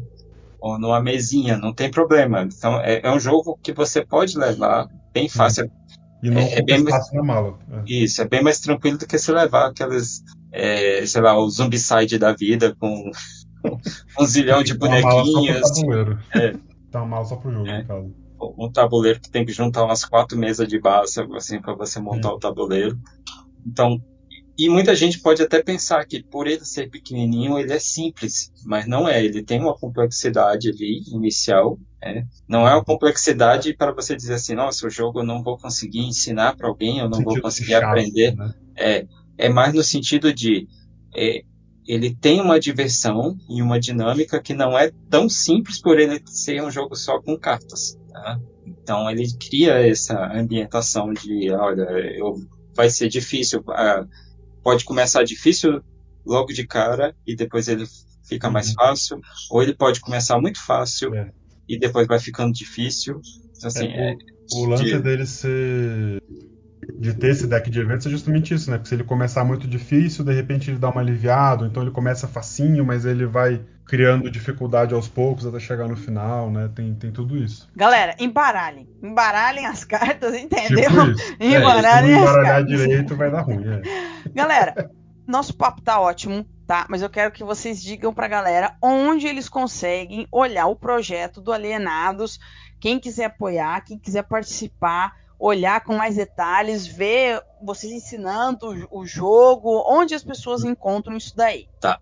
Ou 0.60 0.78
numa 0.78 1.00
mesinha, 1.00 1.56
não 1.56 1.72
tem 1.72 1.90
problema. 1.90 2.42
Então 2.42 2.78
é, 2.80 3.00
é 3.02 3.10
um 3.10 3.18
jogo 3.20 3.58
que 3.62 3.72
você 3.72 4.04
pode 4.04 4.36
levar 4.36 4.86
bem 5.14 5.26
fácil. 5.28 5.70
E 6.22 6.28
não 6.30 6.40
É- 6.40 6.58
é 6.58 6.62
bem 6.62 6.82
mais- 6.82 7.12
na 7.12 7.22
mala. 7.22 7.58
É. 7.70 7.82
Isso, 7.86 8.20
é 8.20 8.28
bem 8.28 8.42
mais 8.42 8.60
tranquilo 8.60 8.98
do 8.98 9.06
que 9.06 9.18
se 9.18 9.30
levar 9.32 9.68
aqueles, 9.70 10.22
é, 10.52 11.04
sei 11.06 11.20
lá, 11.22 11.34
o 11.38 11.48
Zombicide 11.48 12.18
da 12.18 12.32
vida 12.32 12.74
com 12.78 13.10
um 14.20 14.24
zilhão 14.26 14.62
de 14.62 14.76
Tá 14.78 14.88
tabuleiro. 14.88 16.18
É. 16.34 16.52
Tá 16.90 17.00
uma 17.00 17.06
mala 17.06 17.24
só 17.24 17.36
pro 17.36 17.50
jogo, 17.52 17.66
É. 17.66 17.82
no 17.82 17.88
caso. 17.88 18.14
um 18.58 18.70
tabuleiro 18.70 19.20
que 19.20 19.30
tem 19.30 19.44
que 19.44 19.52
juntar 19.52 19.84
umas 19.84 20.04
quatro 20.04 20.38
mesas 20.38 20.68
de 20.68 20.78
base 20.80 21.20
assim 21.36 21.60
para 21.60 21.74
você 21.74 21.98
montar 21.98 22.32
o 22.32 22.38
tabuleiro. 22.38 22.98
Então, 23.66 23.98
e 24.56 24.68
muita 24.68 24.94
gente 24.94 25.18
pode 25.20 25.42
até 25.42 25.62
pensar 25.62 26.04
que 26.06 26.22
por 26.22 26.46
ele 26.46 26.64
ser 26.64 26.88
pequenininho 26.88 27.58
ele 27.58 27.72
é 27.72 27.78
simples, 27.78 28.52
mas 28.64 28.86
não 28.86 29.08
é. 29.08 29.24
Ele 29.24 29.42
tem 29.42 29.60
uma 29.60 29.74
complexidade 29.76 30.68
ali 30.68 31.02
inicial 31.08 31.78
É. 32.00 32.22
Não 32.46 32.68
é 32.68 32.74
uma 32.74 32.84
complexidade 32.84 33.74
para 33.74 33.90
você 33.92 34.14
dizer 34.14 34.34
assim, 34.34 34.54
nossa, 34.54 34.86
o 34.86 34.90
jogo 34.90 35.20
eu 35.20 35.24
não 35.24 35.42
vou 35.42 35.56
conseguir 35.56 36.00
ensinar 36.00 36.54
para 36.54 36.68
alguém, 36.68 36.98
eu 36.98 37.08
não 37.08 37.22
vou 37.22 37.40
conseguir 37.40 37.72
chato, 37.72 37.84
aprender. 37.84 38.36
Né? 38.36 38.54
É, 38.76 39.06
é 39.38 39.48
mais 39.48 39.72
no 39.72 39.82
sentido 39.82 40.32
de 40.32 40.68
é, 41.16 41.42
ele 41.86 42.14
tem 42.14 42.40
uma 42.40 42.58
diversão 42.58 43.36
e 43.48 43.60
uma 43.60 43.78
dinâmica 43.78 44.40
que 44.40 44.54
não 44.54 44.78
é 44.78 44.90
tão 45.10 45.28
simples 45.28 45.80
por 45.80 45.98
ele 45.98 46.20
ser 46.26 46.62
um 46.62 46.70
jogo 46.70 46.96
só 46.96 47.20
com 47.20 47.38
cartas. 47.38 47.98
Tá? 48.10 48.40
Então 48.66 49.10
ele 49.10 49.26
cria 49.38 49.74
essa 49.86 50.32
ambientação 50.32 51.12
de, 51.12 51.50
olha, 51.50 51.82
eu, 52.16 52.34
vai 52.74 52.88
ser 52.88 53.08
difícil, 53.08 53.60
uh, 53.60 54.08
pode 54.62 54.84
começar 54.84 55.22
difícil 55.24 55.82
logo 56.24 56.52
de 56.52 56.66
cara 56.66 57.14
e 57.26 57.36
depois 57.36 57.68
ele 57.68 57.84
fica 58.26 58.50
mais 58.50 58.68
uhum. 58.68 58.74
fácil, 58.74 59.20
ou 59.50 59.62
ele 59.62 59.74
pode 59.74 60.00
começar 60.00 60.40
muito 60.40 60.64
fácil 60.64 61.14
é. 61.14 61.30
e 61.68 61.78
depois 61.78 62.06
vai 62.06 62.18
ficando 62.18 62.52
difícil. 62.52 63.20
Assim, 63.62 63.86
é, 63.86 64.12
é 64.12 64.16
o, 64.52 64.60
o, 64.60 64.66
lance 64.66 64.84
de... 64.84 64.98
dele 65.00 65.26
ser 65.26 66.22
de 66.98 67.14
ter 67.14 67.30
esse 67.30 67.46
deck 67.46 67.70
de 67.70 67.80
eventos 67.80 68.06
é 68.06 68.10
justamente 68.10 68.54
isso, 68.54 68.70
né? 68.70 68.76
Porque 68.76 68.88
se 68.88 68.94
ele 68.94 69.04
começar 69.04 69.44
muito 69.44 69.66
difícil, 69.66 70.24
de 70.24 70.32
repente 70.32 70.70
ele 70.70 70.78
dá 70.78 70.90
uma 70.90 71.00
aliviado, 71.00 71.66
então 71.66 71.82
ele 71.82 71.90
começa 71.90 72.28
facinho, 72.28 72.84
mas 72.84 73.04
ele 73.04 73.26
vai 73.26 73.60
criando 73.86 74.30
dificuldade 74.30 74.94
aos 74.94 75.08
poucos 75.08 75.46
até 75.46 75.60
chegar 75.60 75.86
no 75.88 75.96
final, 75.96 76.50
né? 76.50 76.70
Tem, 76.74 76.94
tem 76.94 77.12
tudo 77.12 77.36
isso. 77.36 77.68
Galera, 77.76 78.14
embaralhem. 78.18 78.88
Embaralhem 79.02 79.66
as 79.66 79.84
cartas, 79.84 80.34
entendeu? 80.34 80.90
Tipo 80.90 81.10
isso. 81.10 81.36
embaralhem 81.40 82.12
é, 82.12 82.18
se 82.18 82.24
não 82.24 82.30
embaralhar 82.30 82.64
direito 82.64 83.16
vai 83.16 83.30
dar 83.30 83.42
ruim, 83.42 83.64
é. 83.66 83.82
Galera, 84.34 84.90
nosso 85.26 85.54
papo 85.54 85.82
tá 85.82 86.00
ótimo 86.00 86.46
tá? 86.66 86.86
Mas 86.88 87.02
eu 87.02 87.10
quero 87.10 87.30
que 87.30 87.44
vocês 87.44 87.82
digam 87.82 88.12
pra 88.12 88.28
galera 88.28 88.76
onde 88.82 89.26
eles 89.26 89.48
conseguem 89.48 90.26
olhar 90.30 90.66
o 90.66 90.76
projeto 90.76 91.40
do 91.40 91.52
Alienados. 91.52 92.38
Quem 92.80 92.98
quiser 92.98 93.26
apoiar, 93.26 93.82
quem 93.82 93.98
quiser 93.98 94.22
participar, 94.24 95.14
olhar 95.38 95.82
com 95.82 95.96
mais 95.96 96.16
detalhes, 96.16 96.86
ver 96.86 97.42
vocês 97.62 97.92
ensinando 97.92 98.88
o 98.90 99.06
jogo, 99.06 99.82
onde 99.86 100.14
as 100.14 100.22
pessoas 100.22 100.64
encontram 100.64 101.16
isso 101.16 101.34
daí. 101.34 101.66
Tá. 101.80 101.98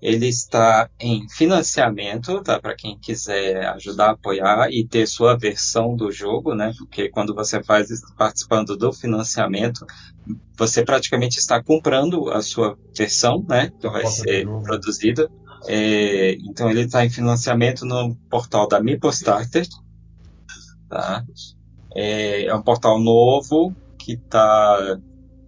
Ele 0.00 0.28
está 0.28 0.88
em 1.00 1.26
financiamento, 1.28 2.42
tá? 2.42 2.60
Para 2.60 2.76
quem 2.76 2.98
quiser 2.98 3.66
ajudar 3.68 4.10
apoiar 4.10 4.70
e 4.70 4.86
ter 4.86 5.06
sua 5.06 5.36
versão 5.36 5.96
do 5.96 6.12
jogo, 6.12 6.54
né? 6.54 6.72
Porque 6.78 7.08
quando 7.08 7.34
você 7.34 7.62
faz 7.62 7.88
participando 8.16 8.76
do 8.76 8.92
financiamento, 8.92 9.86
você 10.56 10.84
praticamente 10.84 11.38
está 11.38 11.62
comprando 11.62 12.30
a 12.30 12.42
sua 12.42 12.78
versão, 12.94 13.44
né? 13.48 13.72
Que 13.80 13.88
vai 13.88 14.06
ser 14.06 14.46
produzida. 14.62 15.30
É, 15.66 16.32
então 16.44 16.70
ele 16.70 16.82
está 16.82 17.04
em 17.04 17.10
financiamento 17.10 17.86
no 17.86 18.14
portal 18.30 18.68
da 18.68 18.80
MipoStarter, 18.80 19.66
tá? 20.88 21.24
É, 21.96 22.44
é 22.44 22.54
um 22.54 22.62
portal 22.62 23.00
novo 23.00 23.74
que 23.98 24.12
está 24.12 24.98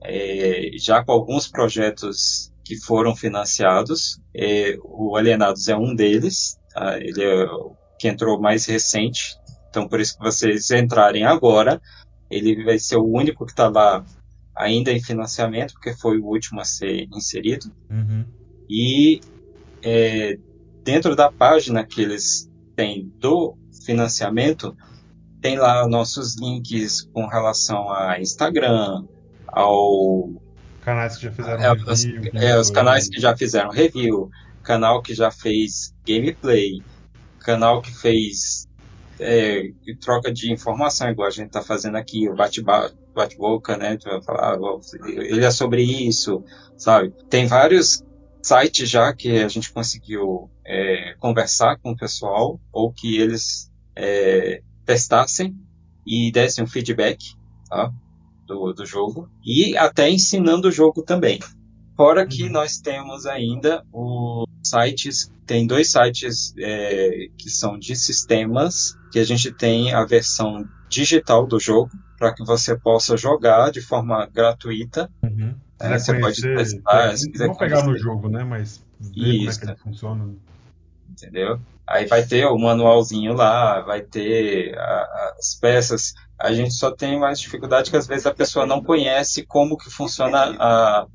é, 0.03 0.71
já 0.79 1.05
com 1.05 1.13
alguns 1.13 1.47
projetos 1.47 2.51
que 2.65 2.77
foram 2.77 3.15
financiados. 3.15 4.21
É, 4.35 4.77
o 4.83 5.17
Alienados 5.17 5.69
é 5.69 5.77
um 5.77 5.95
deles, 5.95 6.59
tá? 6.73 6.99
ele 6.99 7.23
é 7.23 7.45
o 7.45 7.77
que 7.99 8.09
entrou 8.09 8.41
mais 8.41 8.67
recente. 8.67 9.39
Então, 9.69 9.87
por 9.87 10.01
isso 10.01 10.17
que 10.17 10.25
vocês 10.25 10.71
entrarem 10.71 11.25
agora, 11.25 11.81
ele 12.31 12.65
vai 12.65 12.79
ser 12.79 12.97
o 12.97 13.07
único 13.07 13.45
que 13.45 13.53
está 13.53 13.69
lá 13.69 14.05
ainda 14.57 14.91
em 14.91 15.03
financiamento, 15.03 15.75
porque 15.75 15.95
foi 15.95 16.19
o 16.19 16.27
último 16.27 16.61
a 16.61 16.65
ser 16.65 17.07
inserido. 17.15 17.71
Uhum. 17.91 18.25
E 18.69 19.21
é, 19.83 20.39
dentro 20.83 21.15
da 21.15 21.31
página 21.31 21.85
que 21.85 22.03
eles 22.03 22.51
têm 22.75 23.13
do 23.19 23.57
financiamento, 23.85 24.77
tem 25.41 25.59
lá 25.59 25.87
nossos 25.89 26.37
links 26.37 27.03
com 27.13 27.27
relação 27.27 27.93
a 27.93 28.21
Instagram, 28.21 29.05
ao 29.47 30.31
canais 30.83 31.17
que 31.17 31.25
já 31.25 31.33
fizeram 31.33 31.63
é, 31.63 31.69
review, 31.69 31.93
os, 31.93 32.05
é, 32.35 32.59
os 32.59 32.71
canais 32.71 33.09
que 33.09 33.21
já 33.21 33.37
fizeram 33.37 33.71
review, 33.71 34.31
canal 34.63 35.03
que 35.03 35.15
já 35.15 35.31
fez 35.31 35.95
gameplay, 36.07 36.83
canal 37.41 37.83
que 37.83 37.95
fez 37.95 38.67
é, 39.19 39.71
troca 40.01 40.33
de 40.33 40.53
informação, 40.53 41.11
igual 41.11 41.29
a 41.29 41.31
gente 41.31 41.49
está 41.49 41.63
fazendo 41.63 41.97
aqui, 41.97 42.29
o 42.29 42.35
bate-boca, 42.35 43.77
né? 43.77 43.97
Tu 43.97 44.09
vai 44.09 44.23
falar, 44.23 44.59
ele 45.07 45.45
é 45.45 45.51
sobre 45.51 45.83
isso, 45.83 46.45
sabe? 46.77 47.13
Tem 47.29 47.47
vários 47.47 48.03
sites 48.43 48.89
já 48.89 49.13
que 49.13 49.43
a 49.43 49.49
gente 49.49 49.73
conseguiu 49.73 50.51
é, 50.65 51.15
conversar 51.19 51.77
com 51.79 51.91
o 51.91 51.97
pessoal, 51.97 52.61
ou 52.73 52.93
que 52.93 53.19
eles 53.19 53.71
é, 53.97 54.63
testassem 54.89 55.55
e 56.07 56.33
dessem 56.33 56.65
um 56.65 56.67
feedback 56.67 57.35
tá, 57.69 57.93
do, 58.47 58.73
do 58.73 58.87
jogo 58.87 59.29
e 59.45 59.77
até 59.77 60.09
ensinando 60.09 60.69
o 60.69 60.73
jogo 60.73 61.03
também. 61.03 61.39
Fora 61.95 62.27
que 62.27 62.45
uhum. 62.45 62.53
nós 62.53 62.79
temos 62.79 63.27
ainda 63.27 63.85
os 63.93 64.47
sites, 64.63 65.31
tem 65.45 65.67
dois 65.67 65.93
sites 65.93 66.55
é, 66.57 67.27
que 67.37 67.51
são 67.51 67.79
de 67.79 67.95
sistemas, 67.95 68.97
que 69.13 69.19
a 69.19 69.25
gente 69.25 69.53
tem 69.53 69.93
a 69.93 70.07
versão 70.07 70.67
digital 70.89 71.47
do 71.47 71.61
jogo, 71.61 71.91
para 72.17 72.33
que 72.33 72.43
você 72.43 72.75
possa 72.75 73.15
jogar 73.15 73.71
de 73.71 73.83
forma 73.83 74.25
gratuita. 74.27 75.11
Uhum. 75.23 75.55
É, 75.79 75.99
você 75.99 76.19
pode 76.19 76.41
testar, 76.41 77.15
se 77.17 77.31
quiser 77.31 77.49
Não 77.49 77.55
pegar 77.57 77.85
no 77.85 77.97
jogo, 77.97 78.29
né? 78.29 78.43
Mas 78.43 78.83
ver 78.99 79.35
Isso. 79.35 79.39
como 79.39 79.51
é 79.51 79.55
que 79.55 79.65
ele 79.67 79.77
funciona. 79.77 80.35
Entendeu? 81.09 81.59
Aí 81.87 82.07
vai 82.07 82.23
ter 82.23 82.45
o 82.47 82.59
manualzinho 82.59 83.33
lá, 83.33 83.81
vai 83.81 84.03
ter 84.03 84.77
a, 84.79 85.35
as 85.39 85.55
peças. 85.55 86.13
A 86.39 86.53
gente 86.53 86.75
só 86.75 86.91
tem 86.91 87.19
mais 87.19 87.41
dificuldade 87.41 87.91
que 87.91 87.97
às 87.97 88.07
vezes 88.07 88.27
a 88.27 88.35
pessoa 88.35 88.67
não 88.67 88.83
conhece 88.83 89.45
como 89.47 89.77
que 89.77 89.91
funciona 89.91 90.55
a, 90.59 91.07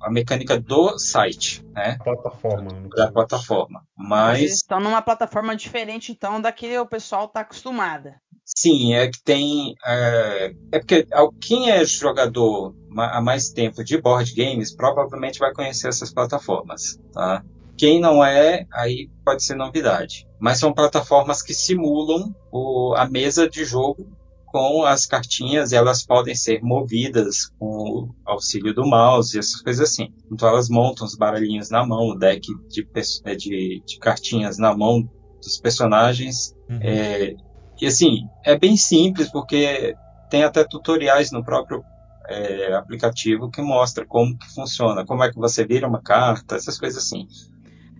a 0.00 0.10
mecânica 0.10 0.58
do 0.58 0.98
site, 0.98 1.64
né? 1.72 1.98
Plataforma. 2.02 2.70
Da 2.96 3.12
plataforma. 3.12 3.82
Mas 3.96 4.38
Eles 4.38 4.54
estão 4.54 4.80
numa 4.80 5.02
plataforma 5.02 5.54
diferente 5.54 6.12
então 6.12 6.40
da 6.40 6.50
que 6.50 6.78
o 6.78 6.86
pessoal 6.86 7.26
está 7.26 7.40
acostumada. 7.40 8.20
Sim, 8.44 8.94
é 8.94 9.08
que 9.08 9.20
tem. 9.22 9.74
É, 9.84 10.54
é 10.70 10.78
porque 10.78 11.04
quem 11.40 11.70
é 11.70 11.84
jogador 11.84 12.74
há 12.96 13.20
mais 13.20 13.50
tempo 13.50 13.82
de 13.82 14.00
board 14.00 14.32
games 14.34 14.74
provavelmente 14.74 15.40
vai 15.40 15.52
conhecer 15.52 15.88
essas 15.88 16.12
plataformas, 16.12 16.96
tá? 17.12 17.44
Quem 17.76 18.00
não 18.00 18.24
é, 18.24 18.66
aí 18.72 19.10
pode 19.24 19.44
ser 19.44 19.54
novidade. 19.54 20.26
Mas 20.38 20.58
são 20.58 20.72
plataformas 20.72 21.42
que 21.42 21.54
simulam 21.54 22.34
o, 22.50 22.94
a 22.96 23.06
mesa 23.08 23.48
de 23.48 23.64
jogo 23.64 24.06
com 24.46 24.84
as 24.84 25.04
cartinhas 25.04 25.72
e 25.72 25.76
elas 25.76 26.04
podem 26.04 26.34
ser 26.34 26.62
movidas 26.62 27.46
com 27.58 27.66
o 27.66 28.14
auxílio 28.24 28.72
do 28.72 28.86
mouse 28.86 29.36
e 29.36 29.38
essas 29.38 29.60
coisas 29.60 29.90
assim. 29.90 30.12
Então 30.32 30.48
elas 30.48 30.68
montam 30.68 31.06
os 31.06 31.14
baralhinhos 31.14 31.68
na 31.68 31.84
mão, 31.84 32.08
o 32.08 32.18
deck 32.18 32.46
de, 32.68 32.88
é, 33.24 33.34
de, 33.34 33.82
de 33.84 33.98
cartinhas 33.98 34.56
na 34.56 34.74
mão 34.74 35.06
dos 35.42 35.58
personagens. 35.58 36.54
Uhum. 36.70 36.78
É, 36.80 37.34
e 37.80 37.86
assim, 37.86 38.26
é 38.44 38.58
bem 38.58 38.76
simples 38.76 39.30
porque 39.30 39.94
tem 40.30 40.44
até 40.44 40.64
tutoriais 40.64 41.30
no 41.30 41.44
próprio 41.44 41.84
é, 42.28 42.74
aplicativo 42.74 43.50
que 43.50 43.60
mostra 43.60 44.06
como 44.06 44.36
que 44.38 44.52
funciona, 44.54 45.04
como 45.04 45.22
é 45.22 45.30
que 45.30 45.36
você 45.36 45.66
vira 45.66 45.86
uma 45.86 46.00
carta, 46.00 46.56
essas 46.56 46.78
coisas 46.78 47.04
assim. 47.04 47.26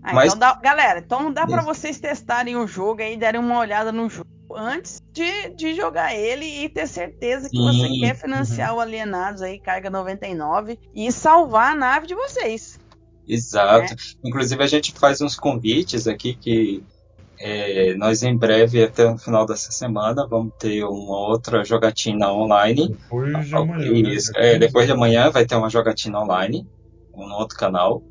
Ah, 0.07 0.15
Mas... 0.15 0.29
então 0.29 0.39
dá, 0.39 0.55
galera, 0.55 1.01
então 1.01 1.33
dá 1.33 1.45
para 1.45 1.63
vocês 1.63 1.99
testarem 1.99 2.57
o 2.57 2.65
jogo 2.65 3.03
aí, 3.03 3.17
darem 3.17 3.41
uma 3.41 3.59
olhada 3.59 3.91
no 3.91 4.09
jogo 4.09 4.31
antes 4.55 5.03
de, 5.13 5.51
de 5.51 5.75
jogar 5.75 6.15
ele 6.15 6.45
e 6.45 6.69
ter 6.69 6.87
certeza 6.87 7.51
que 7.51 7.57
Sim. 7.57 7.65
você 7.65 7.99
quer 7.99 8.15
financiar 8.15 8.71
uhum. 8.71 8.77
o 8.77 8.81
Alienados 8.81 9.43
aí, 9.43 9.59
carga 9.59 9.91
99 9.91 10.79
e 10.95 11.11
salvar 11.11 11.73
a 11.73 11.75
nave 11.75 12.07
de 12.07 12.15
vocês. 12.15 12.79
Exato. 13.27 13.95
É. 13.95 13.97
Inclusive 14.29 14.63
a 14.63 14.69
gente 14.69 14.93
faz 14.93 15.21
uns 15.21 15.35
convites 15.35 16.07
aqui 16.07 16.37
que 16.37 16.85
é, 17.41 17.95
nós 17.97 18.23
em 18.23 18.37
breve, 18.37 18.85
até 18.85 19.11
o 19.11 19.19
final 19.19 19.45
dessa 19.45 19.73
semana, 19.73 20.25
vamos 20.25 20.53
ter 20.57 20.85
uma 20.85 21.19
outra 21.19 21.65
jogatina 21.65 22.33
online. 22.33 22.91
Depois 22.91 23.49
de 23.49 23.55
amanhã. 23.57 23.91
Né? 23.91 24.15
Isso, 24.15 24.33
né? 24.35 24.55
é, 24.55 24.59
depois 24.61 24.87
de 24.87 24.93
amanhã 24.93 25.31
vai 25.31 25.45
ter 25.45 25.57
uma 25.57 25.69
jogatina 25.69 26.21
online 26.21 26.65
no 27.13 27.35
outro 27.35 27.59
canal. 27.59 28.05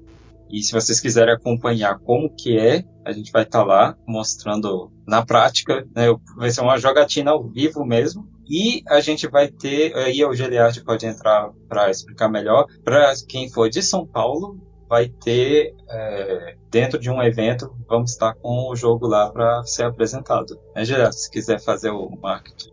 E 0.49 0.61
se 0.61 0.71
vocês 0.71 0.99
quiserem 0.99 1.33
acompanhar 1.33 1.99
como 1.99 2.33
que 2.33 2.57
é, 2.57 2.83
a 3.05 3.11
gente 3.11 3.31
vai 3.31 3.43
estar 3.43 3.59
tá 3.59 3.65
lá 3.65 3.97
mostrando 4.07 4.91
na 5.07 5.25
prática, 5.25 5.85
né? 5.95 6.05
Vai 6.37 6.51
ser 6.51 6.61
uma 6.61 6.77
jogatina 6.77 7.31
ao 7.31 7.43
vivo 7.43 7.85
mesmo. 7.85 8.27
E 8.47 8.83
a 8.87 8.99
gente 8.99 9.27
vai 9.27 9.47
ter, 9.47 9.95
aí 9.95 10.23
o 10.23 10.33
Geliard 10.33 10.83
pode 10.83 11.05
entrar 11.05 11.49
para 11.67 11.89
explicar 11.89 12.29
melhor, 12.29 12.67
para 12.83 13.13
quem 13.27 13.49
for 13.49 13.69
de 13.69 13.81
São 13.81 14.05
Paulo, 14.05 14.59
vai 14.87 15.09
ter, 15.09 15.73
é, 15.89 16.55
dentro 16.69 16.99
de 16.99 17.09
um 17.09 17.21
evento, 17.23 17.75
vamos 17.87 18.11
estar 18.11 18.35
com 18.35 18.69
o 18.69 18.75
jogo 18.75 19.07
lá 19.07 19.31
para 19.31 19.63
ser 19.63 19.83
apresentado. 19.83 20.59
Né, 20.75 20.85
Geliard, 20.85 21.15
se 21.15 21.29
quiser 21.29 21.59
fazer 21.59 21.89
o 21.89 22.09
marketing. 22.21 22.71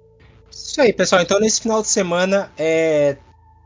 Isso 0.50 0.80
aí, 0.80 0.92
pessoal. 0.92 1.22
Então, 1.22 1.40
nesse 1.40 1.62
final 1.62 1.80
de 1.80 1.88
semana, 1.88 2.52
é, 2.58 3.16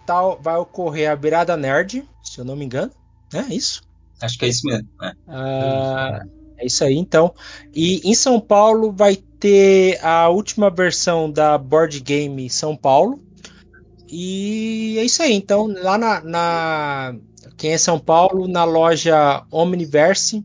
tal, 0.07 0.39
vai 0.41 0.57
ocorrer 0.57 1.11
a 1.11 1.17
Virada 1.17 1.57
Nerd, 1.57 2.09
se 2.23 2.39
eu 2.39 2.45
não 2.45 2.55
me 2.55 2.65
engano. 2.65 2.93
É 3.35 3.53
isso? 3.53 3.83
Acho 4.21 4.39
que 4.39 4.45
é 4.45 4.49
isso 4.49 4.67
mesmo. 4.67 4.89
Né? 5.01 5.13
Uh, 5.29 6.31
É 6.59 6.67
isso 6.67 6.85
aí, 6.85 6.97
então. 6.97 7.35
E 7.75 8.01
em 8.09 8.15
São 8.15 8.41
Paulo 8.41 8.91
vai 8.93 9.17
ter 9.17 10.03
a 10.03 10.29
última 10.29 10.71
versão 10.71 11.31
da 11.31 11.59
Board 11.59 12.01
Game 12.01 12.49
São 12.49 12.77
Paulo. 12.77 13.21
E 14.09 14.97
é 14.99 15.05
isso 15.05 15.23
aí. 15.23 15.35
Então, 15.35 15.67
lá 15.67 15.99
na, 15.99 16.21
na 16.21 17.17
quem 17.57 17.73
é 17.73 17.79
São 17.79 17.99
Paulo, 17.99 18.49
na 18.49 18.65
loja 18.65 19.45
Omniverse, 19.51 20.45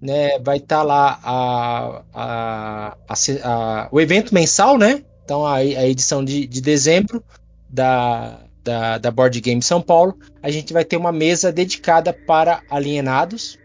né, 0.00 0.38
vai 0.40 0.58
estar 0.58 0.78
tá 0.78 0.82
lá 0.82 1.20
a, 1.22 2.02
a, 2.12 2.96
a, 3.44 3.88
o 3.90 4.00
evento 4.00 4.34
mensal, 4.34 4.76
né? 4.76 5.04
Então, 5.24 5.46
a, 5.46 5.64
edição 5.64 6.24
de, 6.24 6.46
de 6.46 6.60
dezembro 6.60 7.22
da, 7.70 8.40
da, 8.62 8.98
da 8.98 9.10
Board 9.10 9.40
Game 9.40 9.62
São 9.62 9.80
Paulo. 9.80 10.16
A 10.42 10.50
gente 10.50 10.72
vai 10.72 10.84
ter 10.84 10.96
uma 10.96 11.12
mesa 11.12 11.52
dedicada 11.52 12.12
para 12.12 12.62
alienados. 12.70 13.58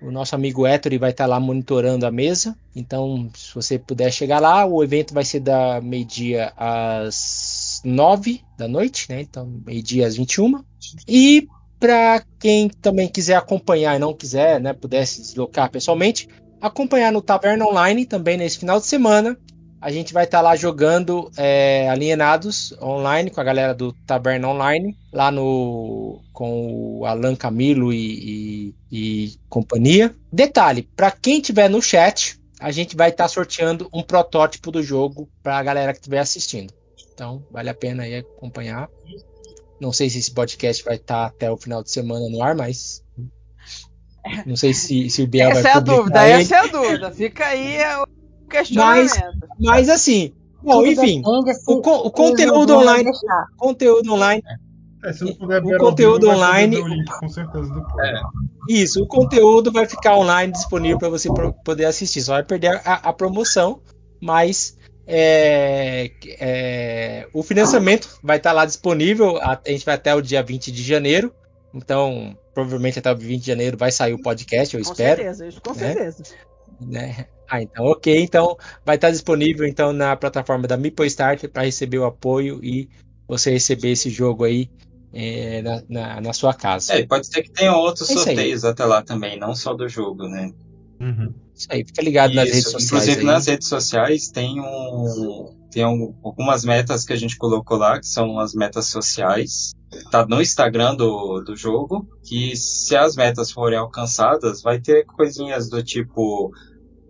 O 0.00 0.10
nosso 0.10 0.34
amigo 0.34 0.66
Ettore 0.66 0.98
vai 0.98 1.10
estar 1.10 1.26
lá 1.26 1.38
monitorando 1.38 2.04
a 2.04 2.10
mesa. 2.10 2.56
Então, 2.74 3.30
se 3.34 3.54
você 3.54 3.78
puder 3.78 4.10
chegar 4.12 4.40
lá, 4.40 4.66
o 4.66 4.82
evento 4.82 5.14
vai 5.14 5.24
ser 5.24 5.40
da 5.40 5.80
meio-dia 5.80 6.52
às 6.56 7.80
9 7.84 8.42
da 8.58 8.66
noite, 8.66 9.06
né? 9.08 9.20
Então, 9.20 9.46
meio-dia 9.64 10.06
às 10.06 10.16
21. 10.16 10.64
E 11.06 11.46
para 11.78 12.22
quem 12.38 12.68
também 12.68 13.08
quiser 13.08 13.36
acompanhar 13.36 13.96
e 13.96 13.98
não 13.98 14.14
quiser, 14.14 14.60
né, 14.60 14.72
pudesse 14.72 15.20
deslocar 15.20 15.68
pessoalmente, 15.68 16.28
acompanhar 16.60 17.10
no 17.12 17.20
Taverna 17.20 17.66
Online 17.66 18.06
também 18.06 18.36
nesse 18.36 18.58
final 18.58 18.78
de 18.78 18.86
semana. 18.86 19.36
A 19.82 19.90
gente 19.90 20.12
vai 20.12 20.22
estar 20.22 20.38
tá 20.38 20.42
lá 20.42 20.54
jogando 20.54 21.28
é, 21.36 21.88
Alienados 21.90 22.72
online 22.80 23.30
com 23.30 23.40
a 23.40 23.44
galera 23.44 23.74
do 23.74 23.92
Taverna 23.92 24.48
Online, 24.48 24.96
lá 25.12 25.28
no 25.28 26.22
com 26.32 27.00
o 27.00 27.04
Alan 27.04 27.34
Camilo 27.34 27.92
e, 27.92 28.70
e, 28.70 28.74
e 28.92 29.34
companhia. 29.48 30.14
Detalhe, 30.32 30.82
para 30.94 31.10
quem 31.10 31.40
tiver 31.40 31.68
no 31.68 31.82
chat, 31.82 32.38
a 32.60 32.70
gente 32.70 32.94
vai 32.94 33.10
estar 33.10 33.24
tá 33.24 33.28
sorteando 33.28 33.88
um 33.92 34.04
protótipo 34.04 34.70
do 34.70 34.84
jogo 34.84 35.28
para 35.42 35.58
a 35.58 35.62
galera 35.64 35.92
que 35.92 35.98
estiver 35.98 36.20
assistindo. 36.20 36.72
Então, 37.12 37.44
vale 37.50 37.68
a 37.68 37.74
pena 37.74 38.04
aí 38.04 38.18
acompanhar. 38.18 38.88
Não 39.80 39.92
sei 39.92 40.08
se 40.08 40.18
esse 40.18 40.30
podcast 40.30 40.84
vai 40.84 40.94
estar 40.94 41.26
até 41.26 41.50
o 41.50 41.56
final 41.56 41.82
de 41.82 41.90
semana 41.90 42.28
no 42.28 42.40
ar, 42.40 42.54
mas. 42.54 43.02
Não 44.46 44.54
sei 44.54 44.72
se, 44.72 45.10
se 45.10 45.22
o 45.22 45.26
Biel 45.26 45.50
essa 45.50 45.62
vai 45.62 45.72
é 45.72 45.74
a 45.74 45.80
dúvida, 45.80 46.28
ele. 46.28 46.42
Essa 46.42 46.54
é 46.54 46.58
a 46.60 46.66
dúvida. 46.68 47.10
Fica 47.10 47.46
aí 47.46 47.78
o 47.96 48.21
questionamento. 48.52 49.10
Mas, 49.10 49.32
mas 49.58 49.88
assim, 49.88 50.32
bom, 50.62 50.86
enfim, 50.86 51.22
o, 51.24 51.72
o 52.06 52.10
conteúdo 52.10 52.76
online. 52.76 53.10
Conteúdo 53.56 54.12
online. 54.12 54.42
É, 55.04 55.12
se 55.12 55.24
não 55.24 55.34
puder 55.34 55.60
o 55.64 55.78
conteúdo 55.78 56.26
vídeo, 56.26 56.36
online. 56.36 56.76
Link, 56.76 57.10
com 57.18 57.28
certeza 57.28 57.74
depois. 57.74 58.08
É. 58.08 58.20
Isso, 58.68 59.02
o 59.02 59.06
conteúdo 59.06 59.72
vai 59.72 59.86
ficar 59.86 60.16
online 60.16 60.52
disponível 60.52 60.98
para 60.98 61.08
você 61.08 61.28
poder 61.64 61.86
assistir. 61.86 62.22
Só 62.22 62.34
vai 62.34 62.44
perder 62.44 62.80
a, 62.84 62.94
a 62.94 63.12
promoção, 63.12 63.80
mas 64.20 64.78
é, 65.06 66.12
é, 66.38 67.28
o 67.32 67.42
financiamento 67.42 68.08
vai 68.22 68.36
estar 68.36 68.52
lá 68.52 68.64
disponível. 68.64 69.38
A, 69.38 69.60
a, 69.66 69.70
gente 69.70 69.84
vai 69.84 69.96
até 69.96 70.14
o 70.14 70.22
dia 70.22 70.42
20 70.42 70.70
de 70.70 70.82
janeiro. 70.82 71.34
Então, 71.74 72.36
provavelmente 72.54 72.98
até 72.98 73.10
o 73.10 73.16
20 73.16 73.40
de 73.40 73.46
janeiro 73.46 73.76
vai 73.76 73.90
sair 73.90 74.12
o 74.12 74.22
podcast, 74.22 74.76
eu 74.76 74.82
com 74.84 74.90
espero. 74.90 75.16
Certeza, 75.16 75.48
isso, 75.48 75.60
com 75.60 75.72
né? 75.72 75.78
certeza. 75.78 76.22
Né? 76.80 77.26
Ah, 77.52 77.60
então, 77.60 77.84
ok. 77.84 78.18
Então, 78.18 78.56
vai 78.82 78.94
estar 78.94 79.10
disponível 79.10 79.66
então 79.66 79.92
na 79.92 80.16
plataforma 80.16 80.66
da 80.66 80.78
Meeple 80.78 81.06
Starter 81.06 81.50
para 81.50 81.64
receber 81.64 81.98
o 81.98 82.06
apoio 82.06 82.64
e 82.64 82.88
você 83.28 83.50
receber 83.50 83.90
esse 83.90 84.08
jogo 84.08 84.44
aí 84.44 84.70
é, 85.12 85.60
na, 85.60 85.82
na, 85.86 86.20
na, 86.22 86.32
sua 86.32 86.54
casa. 86.54 86.94
É, 86.94 87.06
pode 87.06 87.26
ser 87.26 87.42
que 87.42 87.50
tenha 87.50 87.76
outros 87.76 88.08
é 88.08 88.14
sorteios 88.14 88.64
até 88.64 88.86
lá 88.86 89.02
também, 89.02 89.38
não 89.38 89.54
só 89.54 89.74
do 89.74 89.86
jogo, 89.86 90.26
né? 90.28 90.50
Uhum. 90.98 91.34
Isso 91.54 91.68
aí, 91.68 91.84
fica 91.84 92.00
ligado 92.00 92.30
Isso, 92.30 92.36
nas 92.36 92.48
redes 92.48 92.70
sociais. 92.70 92.86
Inclusive 92.86 93.20
aí. 93.20 93.26
nas 93.26 93.46
redes 93.46 93.68
sociais 93.68 94.28
tem, 94.30 94.58
um, 94.58 95.54
tem 95.70 95.84
um, 95.84 96.14
algumas 96.24 96.64
metas 96.64 97.04
que 97.04 97.12
a 97.12 97.16
gente 97.16 97.36
colocou 97.36 97.76
lá, 97.76 98.00
que 98.00 98.06
são 98.06 98.38
as 98.38 98.54
metas 98.54 98.86
sociais. 98.86 99.74
Tá 100.10 100.24
no 100.24 100.40
Instagram 100.40 100.94
do, 100.94 101.42
do 101.42 101.54
jogo, 101.54 102.08
que 102.24 102.56
se 102.56 102.96
as 102.96 103.14
metas 103.14 103.52
forem 103.52 103.78
alcançadas, 103.78 104.62
vai 104.62 104.80
ter 104.80 105.04
coisinhas 105.04 105.68
do 105.68 105.82
tipo 105.82 106.50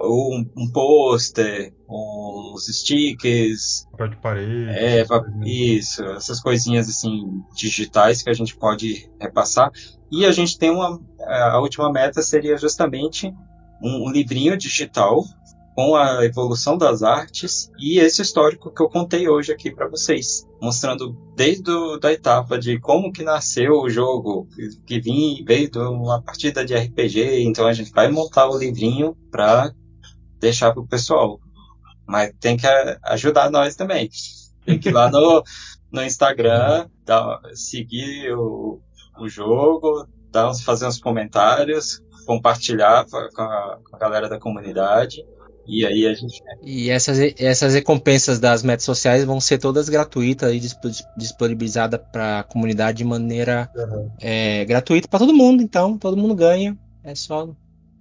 um, 0.02 0.44
um 0.56 0.70
pôster, 0.70 1.72
uns 1.88 2.66
stickers. 2.66 3.86
Papel 3.92 4.08
de 4.08 4.16
parede. 4.16 4.68
É, 4.70 5.04
isso, 5.44 6.04
essas 6.04 6.40
coisinhas 6.40 6.88
assim 6.88 7.42
digitais 7.54 8.22
que 8.22 8.30
a 8.30 8.34
gente 8.34 8.56
pode 8.56 9.08
repassar. 9.20 9.70
E 10.10 10.24
a 10.26 10.32
gente 10.32 10.58
tem 10.58 10.70
uma. 10.70 11.00
A 11.20 11.58
última 11.60 11.90
meta 11.90 12.22
seria 12.22 12.56
justamente 12.56 13.32
um, 13.82 14.08
um 14.08 14.10
livrinho 14.10 14.56
digital 14.56 15.24
com 15.74 15.96
a 15.96 16.24
evolução 16.24 16.76
das 16.76 17.02
artes 17.02 17.70
e 17.78 17.98
esse 17.98 18.20
histórico 18.20 18.70
que 18.70 18.82
eu 18.82 18.88
contei 18.88 19.28
hoje 19.28 19.52
aqui 19.52 19.70
para 19.70 19.88
vocês, 19.88 20.46
mostrando 20.60 21.16
desde 21.34 21.70
a 21.70 21.98
da 21.98 22.12
etapa 22.12 22.58
de 22.58 22.78
como 22.78 23.10
que 23.10 23.22
nasceu 23.22 23.80
o 23.80 23.88
jogo, 23.88 24.46
que, 24.86 25.00
vim, 25.00 25.42
veio 25.46 25.70
de 25.70 25.78
uma 25.78 26.20
partida 26.20 26.64
de 26.64 26.74
RPG, 26.74 27.42
então 27.44 27.66
a 27.66 27.72
gente 27.72 27.90
vai 27.90 28.10
montar 28.10 28.50
o 28.50 28.58
livrinho 28.58 29.16
para 29.30 29.72
deixar 30.42 30.72
pro 30.72 30.86
pessoal. 30.86 31.40
Mas 32.06 32.32
tem 32.40 32.56
que 32.56 32.66
ajudar 33.04 33.50
nós 33.50 33.74
também. 33.76 34.10
Tem 34.66 34.78
que 34.78 34.90
ir 34.90 34.92
lá 34.92 35.10
no, 35.10 35.42
no 35.90 36.02
Instagram, 36.02 36.88
dar, 37.04 37.40
seguir 37.54 38.32
o, 38.34 38.80
o 39.18 39.28
jogo, 39.28 40.06
dar 40.30 40.50
uns, 40.50 40.62
fazer 40.62 40.86
uns 40.86 41.00
comentários, 41.00 42.02
compartilhar 42.26 43.06
com 43.06 43.16
a, 43.16 43.78
com 43.88 43.96
a 43.96 43.98
galera 43.98 44.28
da 44.28 44.38
comunidade. 44.38 45.24
E 45.66 45.86
aí 45.86 46.06
a 46.06 46.14
gente. 46.14 46.42
E 46.62 46.90
essas, 46.90 47.18
essas 47.38 47.74
recompensas 47.74 48.40
das 48.40 48.62
metas 48.62 48.84
sociais 48.84 49.24
vão 49.24 49.40
ser 49.40 49.58
todas 49.58 49.88
gratuitas 49.88 50.52
e 50.52 50.60
disponibilizadas 51.16 52.00
para 52.10 52.40
a 52.40 52.42
comunidade 52.42 52.98
de 52.98 53.04
maneira 53.04 53.70
uhum. 53.74 54.10
é, 54.20 54.64
gratuita 54.64 55.06
para 55.06 55.20
todo 55.20 55.32
mundo. 55.32 55.62
Então, 55.62 55.96
todo 55.96 56.16
mundo 56.16 56.34
ganha. 56.34 56.76
É 57.04 57.14
só, 57.14 57.48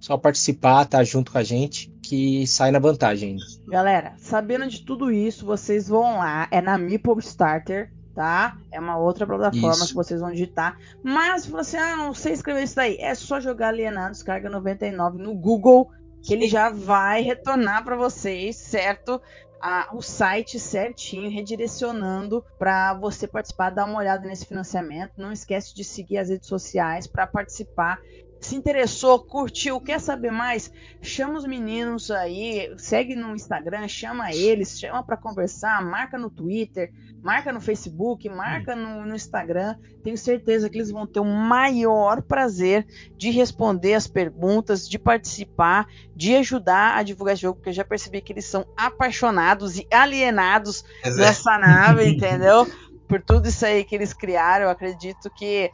só 0.00 0.16
participar, 0.16 0.82
estar 0.82 0.98
tá 0.98 1.04
junto 1.04 1.32
com 1.32 1.38
a 1.38 1.42
gente, 1.42 1.92
que 2.12 2.46
sai 2.46 2.70
na 2.70 2.78
vantagem 2.78 3.30
ainda. 3.30 3.44
Galera, 3.66 4.12
sabendo 4.18 4.68
de 4.68 4.84
tudo 4.84 5.10
isso, 5.10 5.46
vocês 5.46 5.88
vão 5.88 6.18
lá, 6.18 6.46
é 6.50 6.60
na 6.60 6.76
Meeple 6.76 7.18
Starter 7.20 7.90
tá? 8.14 8.58
É 8.70 8.78
uma 8.78 8.98
outra 8.98 9.26
plataforma 9.26 9.70
isso. 9.70 9.88
que 9.88 9.94
vocês 9.94 10.20
vão 10.20 10.30
digitar. 10.30 10.78
Mas 11.02 11.44
se 11.44 11.50
você 11.50 11.78
ah, 11.78 11.96
não 11.96 12.12
sei 12.12 12.34
escrever 12.34 12.64
isso 12.64 12.76
daí, 12.76 12.98
é 12.98 13.14
só 13.14 13.40
jogar 13.40 13.68
Alienados 13.68 14.22
Carga 14.22 14.50
99 14.50 15.16
no 15.16 15.34
Google 15.34 15.90
que 16.22 16.34
ele 16.34 16.46
já 16.46 16.68
vai 16.68 17.22
retornar 17.22 17.82
para 17.82 17.96
vocês, 17.96 18.56
certo? 18.56 19.18
Ah, 19.58 19.88
o 19.94 20.02
site 20.02 20.60
certinho, 20.60 21.30
redirecionando 21.30 22.44
para 22.58 22.92
você 22.92 23.26
participar, 23.26 23.70
dar 23.70 23.86
uma 23.86 24.00
olhada 24.00 24.28
nesse 24.28 24.44
financiamento. 24.44 25.14
Não 25.16 25.32
esquece 25.32 25.74
de 25.74 25.82
seguir 25.82 26.18
as 26.18 26.28
redes 26.28 26.46
sociais 26.46 27.06
para 27.06 27.26
participar 27.26 27.98
se 28.46 28.56
interessou, 28.56 29.24
curtiu, 29.24 29.80
quer 29.80 30.00
saber 30.00 30.32
mais, 30.32 30.72
chama 31.00 31.38
os 31.38 31.46
meninos 31.46 32.10
aí, 32.10 32.74
segue 32.76 33.14
no 33.14 33.34
Instagram, 33.34 33.86
chama 33.86 34.34
eles, 34.34 34.78
chama 34.78 35.02
para 35.02 35.16
conversar, 35.16 35.80
marca 35.82 36.18
no 36.18 36.28
Twitter, 36.28 36.92
marca 37.22 37.52
no 37.52 37.60
Facebook, 37.60 38.28
marca 38.28 38.74
no, 38.74 39.06
no, 39.06 39.14
Instagram. 39.14 39.76
Tenho 40.02 40.18
certeza 40.18 40.68
que 40.68 40.76
eles 40.76 40.90
vão 40.90 41.06
ter 41.06 41.20
o 41.20 41.24
maior 41.24 42.20
prazer 42.20 42.84
de 43.16 43.30
responder 43.30 43.94
as 43.94 44.08
perguntas, 44.08 44.88
de 44.88 44.98
participar, 44.98 45.86
de 46.14 46.34
ajudar 46.34 46.96
a 46.96 47.02
divulgar 47.04 47.34
esse 47.34 47.42
jogo, 47.42 47.56
porque 47.56 47.70
eu 47.70 47.74
já 47.74 47.84
percebi 47.84 48.20
que 48.20 48.32
eles 48.32 48.44
são 48.44 48.66
apaixonados 48.76 49.78
e 49.78 49.86
alienados 49.90 50.84
Exato. 51.04 51.20
nessa 51.20 51.58
nave, 51.58 52.08
entendeu? 52.08 52.66
Por 53.06 53.22
tudo 53.22 53.48
isso 53.48 53.64
aí 53.64 53.84
que 53.84 53.94
eles 53.94 54.12
criaram, 54.12 54.64
eu 54.64 54.70
acredito 54.70 55.30
que 55.30 55.70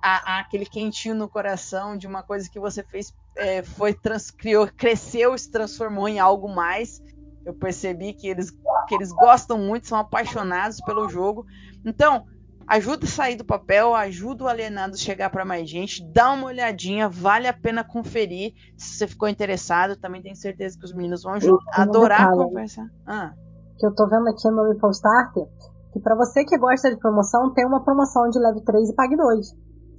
aquele 0.00 0.66
quentinho 0.66 1.14
no 1.14 1.28
coração 1.28 1.96
de 1.96 2.06
uma 2.06 2.22
coisa 2.22 2.48
que 2.48 2.58
você 2.58 2.82
fez 2.82 3.14
é, 3.36 3.62
foi 3.62 3.92
trans, 3.92 4.30
criou, 4.30 4.68
cresceu, 4.68 5.36
se 5.36 5.50
transformou 5.50 6.08
em 6.08 6.18
algo 6.18 6.48
mais. 6.48 7.02
Eu 7.44 7.52
percebi 7.52 8.12
que 8.12 8.26
eles, 8.26 8.50
que 8.88 8.94
eles 8.94 9.12
gostam 9.12 9.58
muito, 9.58 9.88
são 9.88 9.98
apaixonados 9.98 10.80
pelo 10.80 11.08
jogo. 11.08 11.44
Então, 11.84 12.24
ajuda 12.66 13.04
a 13.04 13.08
sair 13.08 13.36
do 13.36 13.44
papel, 13.44 13.94
ajuda 13.94 14.44
o 14.44 14.48
alienado 14.48 14.94
a 14.94 14.98
chegar 14.98 15.30
para 15.30 15.44
mais 15.44 15.68
gente, 15.68 16.02
dá 16.12 16.32
uma 16.32 16.46
olhadinha, 16.46 17.08
vale 17.08 17.46
a 17.46 17.52
pena 17.52 17.84
conferir. 17.84 18.54
Se 18.76 18.96
você 18.96 19.06
ficou 19.06 19.28
interessado, 19.28 19.96
também 19.96 20.22
tenho 20.22 20.36
certeza 20.36 20.78
que 20.78 20.84
os 20.84 20.94
meninos 20.94 21.22
vão 21.22 21.34
adorar 21.72 22.28
a 22.28 22.32
conversa. 22.32 22.90
Ah. 23.06 23.32
Que 23.78 23.86
eu 23.86 23.94
tô 23.94 24.08
vendo 24.08 24.28
aqui 24.28 24.48
no 24.48 24.72
Ripple 24.72 24.90
Starter, 24.90 25.44
que 25.92 26.00
para 26.00 26.16
você 26.16 26.44
que 26.44 26.56
gosta 26.56 26.90
de 26.90 26.98
promoção, 26.98 27.52
tem 27.52 27.66
uma 27.66 27.84
promoção 27.84 28.28
de 28.30 28.38
leve 28.38 28.62
3 28.62 28.90
e 28.90 28.94
pague 28.94 29.16
2. 29.16 29.54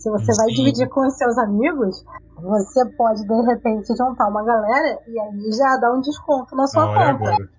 Se 0.05 0.11
você 0.11 0.33
Sim. 0.33 0.37
vai 0.37 0.47
dividir 0.53 0.87
com 0.89 1.07
os 1.07 1.17
seus 1.17 1.35
amigos, 1.39 2.05
você 2.39 2.85
pode 2.91 3.25
de 3.25 3.41
repente 3.41 3.87
juntar 3.87 4.27
uma 4.27 4.45
galera 4.45 4.99
e 5.07 5.19
aí 5.19 5.51
já 5.51 5.77
dá 5.77 5.91
um 5.91 5.99
desconto 5.99 6.55
na 6.55 6.67
sua 6.67 7.17
conta. 7.17 7.49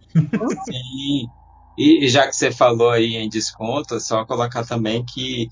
Sim. 0.64 1.28
E 1.76 2.08
já 2.08 2.28
que 2.28 2.36
você 2.36 2.52
falou 2.52 2.90
aí 2.90 3.16
em 3.16 3.28
desconto, 3.28 3.96
é 3.96 4.00
só 4.00 4.24
colocar 4.24 4.64
também 4.64 5.04
que 5.04 5.48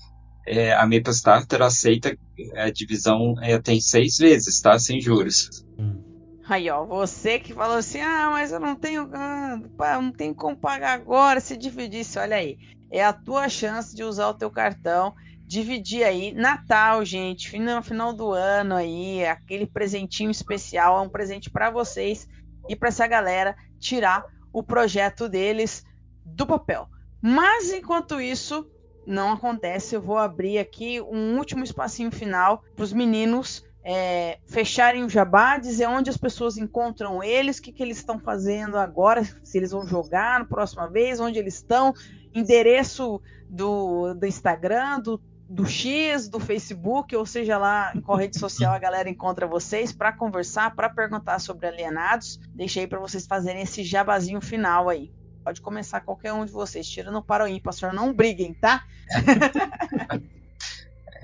é, 0.47 0.73
a 0.73 0.83
Maple 0.83 1.09
Starter 1.09 1.61
aceita 1.63 2.17
a 2.55 2.69
divisão 2.71 3.35
é, 3.41 3.59
tem 3.59 3.81
seis 3.81 4.17
vezes, 4.17 4.61
tá? 4.61 4.79
Sem 4.79 5.01
juros. 5.01 5.65
Hum. 5.77 6.01
Aí, 6.47 6.69
ó, 6.69 6.85
você 6.85 7.39
que 7.39 7.53
falou 7.53 7.75
assim: 7.75 7.99
ah, 7.99 8.29
mas 8.31 8.53
eu 8.53 8.59
não 8.59 8.73
tenho, 8.73 9.09
ah, 9.11 9.59
não 10.01 10.13
tenho 10.13 10.33
como 10.33 10.55
pagar 10.55 10.93
agora. 10.93 11.41
Se 11.41 11.57
dividisse, 11.57 12.17
olha 12.17 12.37
aí, 12.37 12.57
é 12.89 13.03
a 13.03 13.11
tua 13.11 13.49
chance 13.49 13.93
de 13.93 14.03
usar 14.03 14.29
o 14.29 14.33
teu 14.33 14.49
cartão, 14.49 15.13
dividir 15.55 16.03
aí. 16.03 16.33
Natal, 16.33 17.05
gente, 17.05 17.49
final, 17.49 17.81
final 17.81 18.11
do 18.11 18.31
ano 18.31 18.75
aí, 18.75 19.25
aquele 19.25 19.65
presentinho 19.65 20.29
especial, 20.29 20.97
é 20.97 21.01
um 21.01 21.09
presente 21.09 21.49
para 21.49 21.69
vocês 21.69 22.27
e 22.67 22.75
para 22.75 22.89
essa 22.89 23.07
galera 23.07 23.55
tirar 23.79 24.25
o 24.51 24.61
projeto 24.61 25.29
deles 25.29 25.83
do 26.25 26.45
papel. 26.45 26.89
Mas 27.21 27.71
enquanto 27.71 28.19
isso 28.19 28.69
não 29.07 29.31
acontece, 29.31 29.95
eu 29.95 30.01
vou 30.01 30.17
abrir 30.17 30.57
aqui 30.57 30.99
um 30.99 31.37
último 31.37 31.63
espacinho 31.63 32.11
final 32.11 32.61
para 32.75 32.83
os 32.83 32.91
meninos 32.91 33.63
é, 33.83 34.39
fecharem 34.47 35.03
o 35.03 35.09
jabá, 35.09 35.57
dizer 35.57 35.87
onde 35.87 36.09
as 36.09 36.17
pessoas 36.17 36.57
encontram 36.57 37.23
eles, 37.23 37.59
o 37.59 37.61
que, 37.61 37.71
que 37.71 37.83
eles 37.83 37.97
estão 37.97 38.19
fazendo 38.19 38.77
agora, 38.77 39.23
se 39.43 39.57
eles 39.57 39.71
vão 39.71 39.85
jogar 39.87 40.39
na 40.39 40.45
próxima 40.45 40.89
vez, 40.89 41.19
onde 41.19 41.37
eles 41.37 41.55
estão, 41.55 41.93
endereço 42.33 43.21
do, 43.47 44.13
do 44.15 44.25
Instagram, 44.25 44.99
do, 44.99 45.21
do 45.47 45.65
X, 45.65 46.27
do 46.27 46.39
Facebook, 46.39 47.15
ou 47.15 47.25
seja 47.25 47.57
lá 47.57 47.91
em 47.95 48.01
qual 48.01 48.17
rede 48.17 48.37
social 48.39 48.73
a 48.73 48.79
galera 48.79 49.09
encontra 49.09 49.47
vocês 49.47 49.91
para 49.91 50.11
conversar, 50.11 50.75
para 50.75 50.89
perguntar 50.89 51.39
sobre 51.39 51.67
alienados. 51.67 52.39
Deixei 52.53 52.87
para 52.87 52.99
vocês 52.99 53.27
fazerem 53.27 53.61
esse 53.61 53.83
jabazinho 53.83 54.41
final 54.41 54.89
aí. 54.89 55.11
Pode 55.43 55.61
começar 55.61 56.01
qualquer 56.01 56.33
um 56.33 56.43
de 56.43 56.51
vocês, 56.51 56.87
tirando 56.87 57.21
para 57.21 57.45
o 57.45 57.47
ímpar, 57.47 57.93
não 57.93 58.11
briguem, 58.11 58.53
tá? 58.55 58.83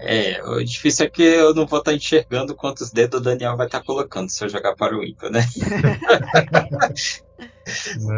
É, 0.04 0.44
o 0.44 0.64
difícil 0.64 1.06
é 1.06 1.10
que 1.10 1.22
eu 1.22 1.54
não 1.54 1.68
vou 1.68 1.78
estar 1.78 1.92
tá 1.92 1.98
enxergando 1.98 2.56
quantos 2.56 2.92
dedos 2.92 3.20
o 3.20 3.24
Daniel 3.24 3.56
vai 3.56 3.68
estar 3.68 3.80
tá 3.80 3.86
colocando 3.86 4.30
se 4.30 4.44
eu 4.44 4.50
jogar 4.50 4.76
para 4.76 4.98
o 4.98 5.04
ímpar, 5.04 5.30
né? 5.30 5.46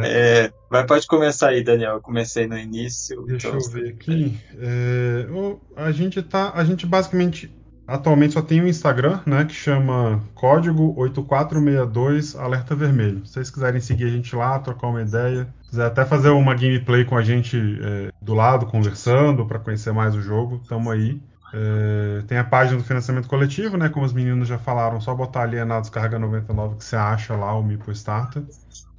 é, 0.05 0.51
mas 0.69 0.85
pode 0.85 1.05
começar 1.07 1.49
aí, 1.49 1.61
Daniel. 1.61 1.95
Eu 1.95 2.01
comecei 2.01 2.47
no 2.47 2.57
início. 2.57 3.23
Deixa 3.23 3.49
então... 3.49 3.59
eu 3.59 3.69
ver 3.69 3.89
aqui. 3.89 4.37
É, 4.57 5.27
a 5.75 5.91
gente 5.91 6.21
tá. 6.23 6.53
A 6.55 6.63
gente 6.63 6.85
basicamente. 6.85 7.53
Atualmente 7.85 8.33
só 8.33 8.41
tem 8.41 8.61
o 8.61 8.63
um 8.63 8.67
Instagram, 8.67 9.19
né? 9.25 9.43
Que 9.43 9.53
chama 9.53 10.23
código 10.33 10.93
8462 10.97 12.33
alerta 12.33 12.73
vermelho. 12.73 13.25
Se 13.25 13.33
vocês 13.33 13.51
quiserem 13.51 13.81
seguir 13.81 14.05
a 14.05 14.09
gente 14.09 14.33
lá, 14.33 14.57
trocar 14.57 14.87
uma 14.87 15.01
ideia, 15.01 15.53
quiser 15.69 15.87
até 15.87 16.05
fazer 16.05 16.29
uma 16.29 16.55
gameplay 16.55 17.03
com 17.03 17.17
a 17.17 17.21
gente 17.21 17.57
é, 17.57 18.09
do 18.21 18.33
lado, 18.33 18.67
conversando, 18.67 19.45
para 19.45 19.59
conhecer 19.59 19.91
mais 19.91 20.15
o 20.15 20.21
jogo, 20.21 20.61
tamo 20.65 20.89
aí. 20.89 21.19
É, 21.55 22.23
tem 22.23 22.37
a 22.37 22.43
página 22.43 22.79
do 22.79 22.83
financiamento 22.83 23.27
coletivo, 23.27 23.77
né? 23.77 23.87
Como 23.87 24.03
os 24.03 24.11
meninos 24.11 24.47
já 24.47 24.57
falaram, 24.57 24.99
só 24.99 25.13
botar 25.13 25.43
ali 25.43 25.59
a 25.59 25.79
Descarga 25.79 26.17
99 26.17 26.77
que 26.77 26.83
você 26.83 26.95
acha 26.95 27.35
lá, 27.35 27.55
o 27.55 27.63
Mipo 27.63 27.91
Starter. 27.91 28.43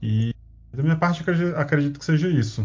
E 0.00 0.32
da 0.72 0.82
minha 0.82 0.96
parte, 0.96 1.22
acredito, 1.22 1.56
acredito 1.56 1.98
que 1.98 2.04
seja 2.04 2.28
isso. 2.28 2.64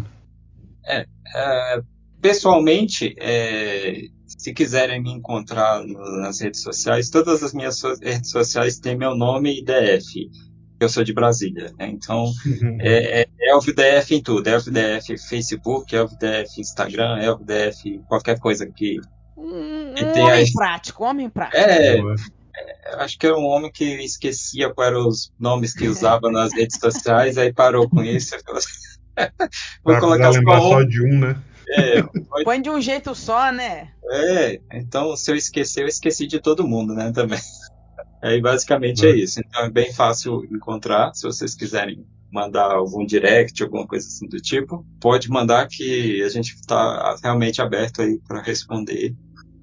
É, 0.86 1.08
é 1.36 1.82
pessoalmente, 2.22 3.16
é, 3.18 4.04
se 4.28 4.54
quiserem 4.54 5.02
me 5.02 5.12
encontrar 5.12 5.84
nas 5.86 6.40
redes 6.40 6.62
sociais, 6.62 7.10
todas 7.10 7.42
as 7.42 7.54
minhas 7.54 7.80
so 7.80 7.94
redes 8.00 8.30
sociais 8.30 8.78
têm 8.78 8.96
meu 8.96 9.16
nome 9.16 9.60
e 9.60 9.64
DF. 9.64 10.30
Eu 10.80 10.88
sou 10.88 11.04
de 11.04 11.14
Brasília, 11.14 11.74
né? 11.78 11.90
Então 11.90 12.26
uhum. 12.46 12.78
é, 12.80 13.22
é, 13.22 13.28
é 13.40 13.52
ElvDF 13.52 14.16
em 14.16 14.22
tudo. 14.22 14.48
É 14.48 14.54
ElvDF 14.54 15.18
Facebook, 15.18 15.96
é 15.96 16.00
ElvDF 16.00 16.62
Instagram, 16.62 17.18
é 17.18 17.26
ElvDF 17.26 18.00
qualquer 18.08 18.40
coisa 18.40 18.66
que 18.68 19.00
um, 19.40 19.94
um 19.94 20.24
homem 20.24 20.44
a... 20.44 20.52
prático, 20.54 21.04
homem 21.04 21.30
prático. 21.30 21.58
É, 21.58 21.98
é, 21.98 22.04
acho 22.96 23.18
que 23.18 23.26
era 23.26 23.38
um 23.38 23.46
homem 23.46 23.72
que 23.72 23.86
esquecia 24.04 24.74
quais 24.74 24.92
eram 24.92 25.08
os 25.08 25.32
nomes 25.40 25.74
que 25.74 25.88
usava 25.90 26.30
nas 26.32 26.54
redes 26.54 26.78
sociais, 26.80 27.38
aí 27.38 27.54
parou 27.54 27.90
com 27.90 28.04
isso. 28.04 28.36
Vou 29.84 29.94
pra 29.94 30.00
colocar 30.00 30.34
só, 30.34 30.42
só 30.42 30.84
de 30.84 31.04
um, 31.04 31.20
né? 31.20 31.42
É, 31.70 32.02
pode... 32.30 32.44
Põe 32.44 32.62
de 32.62 32.70
um 32.70 32.82
jeito 32.82 33.14
só, 33.14 33.52
né? 33.52 33.90
É, 34.12 34.60
então 34.74 35.16
se 35.16 35.32
eu 35.32 35.36
esquecer, 35.36 35.84
eu 35.84 35.88
esqueci 35.88 36.26
de 36.26 36.40
todo 36.40 36.68
mundo, 36.68 36.94
né, 36.94 37.12
também. 37.12 37.40
Aí 38.22 38.42
basicamente 38.42 39.06
é 39.06 39.16
isso. 39.16 39.40
Então 39.40 39.64
é 39.64 39.70
bem 39.70 39.94
fácil 39.94 40.44
encontrar, 40.46 41.14
se 41.14 41.24
vocês 41.24 41.56
quiserem 41.56 42.06
mandar 42.32 42.72
algum 42.72 43.06
direct, 43.06 43.62
alguma 43.64 43.88
coisa 43.88 44.08
assim 44.08 44.28
do 44.28 44.40
tipo, 44.40 44.86
pode 45.00 45.30
mandar 45.30 45.68
que 45.68 46.22
a 46.22 46.30
gente 46.30 46.54
está 46.54 47.16
realmente 47.24 47.62
aberto 47.62 48.02
aí 48.02 48.20
para 48.28 48.42
responder 48.42 49.16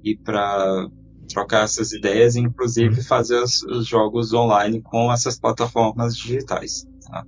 e 0.07 0.16
para 0.16 0.88
trocar 1.28 1.64
essas 1.64 1.92
ideias 1.92 2.36
e 2.36 2.40
inclusive 2.40 3.02
fazer 3.02 3.42
os, 3.42 3.62
os, 3.64 3.86
jogos 3.86 4.32
online 4.32 4.80
com 4.80 5.12
essas 5.12 5.38
plataformas 5.38 6.16
digitais. 6.16 6.86
Tá? 7.04 7.26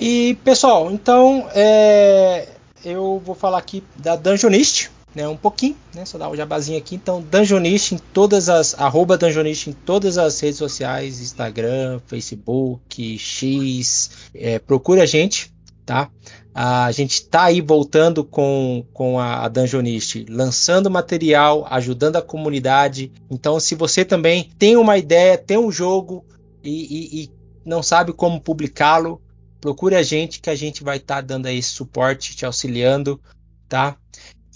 E 0.00 0.36
pessoal, 0.44 0.90
então 0.90 1.48
é, 1.54 2.48
eu 2.84 3.22
vou 3.24 3.36
falar 3.36 3.58
aqui 3.58 3.84
da 3.96 4.16
Dungeonist, 4.16 4.90
né, 5.14 5.28
um 5.28 5.36
pouquinho, 5.36 5.76
né, 5.94 6.04
só 6.04 6.18
dar 6.18 6.28
um 6.28 6.34
jabazinho 6.34 6.76
aqui. 6.76 6.96
Então, 6.96 7.22
Dungeonist 7.22 7.94
em 7.94 7.98
todas 7.98 8.48
as 8.48 8.74
arroba 8.74 9.16
Dungeonist 9.16 9.70
em 9.70 9.72
todas 9.72 10.18
as 10.18 10.40
redes 10.40 10.58
sociais, 10.58 11.20
Instagram, 11.20 12.00
Facebook, 12.06 13.16
X, 13.16 14.10
é, 14.34 14.58
procure 14.58 15.00
a 15.00 15.06
gente, 15.06 15.54
tá? 15.86 16.10
A 16.54 16.92
gente 16.92 17.14
está 17.14 17.44
aí 17.44 17.60
voltando 17.60 18.22
com, 18.22 18.86
com 18.92 19.18
a, 19.18 19.48
Dungeonist, 19.48 20.24
lançando 20.28 20.88
material, 20.88 21.66
ajudando 21.68 22.14
a 22.14 22.22
comunidade. 22.22 23.10
Então, 23.28 23.58
se 23.58 23.74
você 23.74 24.04
também 24.04 24.50
tem 24.56 24.76
uma 24.76 24.96
ideia, 24.96 25.36
tem 25.36 25.58
um 25.58 25.72
jogo 25.72 26.24
e, 26.62 26.70
e, 26.70 27.24
e 27.24 27.30
não 27.66 27.82
sabe 27.82 28.12
como 28.12 28.40
publicá-lo, 28.40 29.20
procure 29.60 29.96
a 29.96 30.02
gente 30.04 30.40
que 30.40 30.48
a 30.48 30.54
gente 30.54 30.84
vai 30.84 30.98
estar 30.98 31.16
tá 31.16 31.20
dando 31.22 31.46
aí 31.46 31.60
suporte, 31.60 32.36
te 32.36 32.46
auxiliando, 32.46 33.20
tá? 33.68 33.96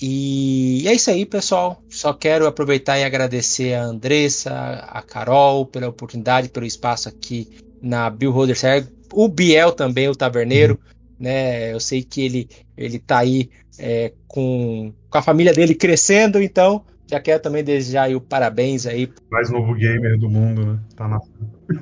E 0.01 0.85
é 0.87 0.95
isso 0.95 1.11
aí, 1.11 1.27
pessoal. 1.27 1.83
Só 1.91 2.13
quero 2.13 2.47
aproveitar 2.47 2.97
e 3.01 3.03
agradecer 3.03 3.75
a 3.75 3.83
Andressa, 3.83 4.53
a 4.87 5.03
Carol 5.03 5.67
pela 5.67 5.89
oportunidade, 5.89 6.49
pelo 6.49 6.65
espaço 6.65 7.09
aqui 7.09 7.49
na 7.83 8.09
Bill 8.09 8.31
Holder 8.31 8.57
o 9.13 9.27
Biel 9.27 9.73
também, 9.73 10.09
o 10.09 10.15
taverneiro. 10.15 10.75
Uhum 10.75 10.98
né? 11.19 11.73
Eu 11.73 11.81
sei 11.81 12.03
que 12.03 12.25
ele 12.25 12.49
ele 12.77 12.99
tá 12.99 13.19
aí 13.19 13.51
é, 13.79 14.13
com, 14.27 14.93
com 15.09 15.19
a 15.19 15.23
família 15.23 15.53
dele 15.53 15.75
crescendo, 15.75 16.41
então 16.41 16.85
já 17.11 17.19
quero 17.19 17.41
também 17.41 17.65
desejar 17.65 18.05
aí 18.05 18.15
o 18.15 18.21
parabéns 18.21 18.87
aí. 18.87 19.11
Mais 19.31 19.51
novo 19.51 19.75
gamer 19.75 20.19
do 20.19 20.29
mundo, 20.29 20.67
né? 20.67 20.81
Tá 20.95 21.09
na... 21.09 21.19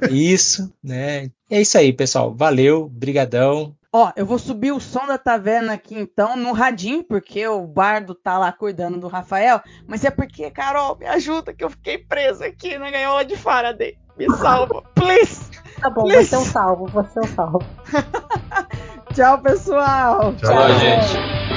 Isso, 0.08 0.72
né? 0.82 1.30
É 1.50 1.60
isso 1.60 1.76
aí, 1.76 1.92
pessoal. 1.92 2.32
Valeu, 2.32 2.88
brigadão. 2.88 3.74
Ó, 3.92 4.12
eu 4.14 4.26
vou 4.26 4.38
subir 4.38 4.72
o 4.72 4.80
som 4.80 5.06
da 5.06 5.16
taverna 5.18 5.72
aqui 5.72 5.98
então 5.98 6.36
no 6.36 6.52
radinho, 6.52 7.02
porque 7.02 7.46
o 7.48 7.66
bardo 7.66 8.14
tá 8.14 8.38
lá 8.38 8.52
cuidando 8.52 9.00
do 9.00 9.08
Rafael, 9.08 9.60
mas 9.86 10.04
é 10.04 10.10
porque, 10.10 10.50
Carol, 10.50 10.96
me 10.98 11.06
ajuda 11.06 11.54
que 11.54 11.64
eu 11.64 11.70
fiquei 11.70 11.98
presa 11.98 12.46
aqui 12.46 12.78
na 12.78 12.90
gaiola 12.90 13.24
de 13.24 13.36
Faraday. 13.36 13.96
Me 14.16 14.30
salva, 14.36 14.82
please! 14.94 15.50
Tá 15.80 15.90
bom, 15.90 16.04
please. 16.04 16.28
você 16.28 16.34
é 16.34 16.38
um 16.38 16.44
salvo, 16.44 16.86
você 16.86 17.18
é 17.18 17.22
um 17.22 17.28
salvo. 17.28 17.58
Tchau, 19.16 19.38
pessoal. 19.38 20.34
Tchau, 20.42 20.52
Tchau 20.52 20.78
gente. 20.78 21.55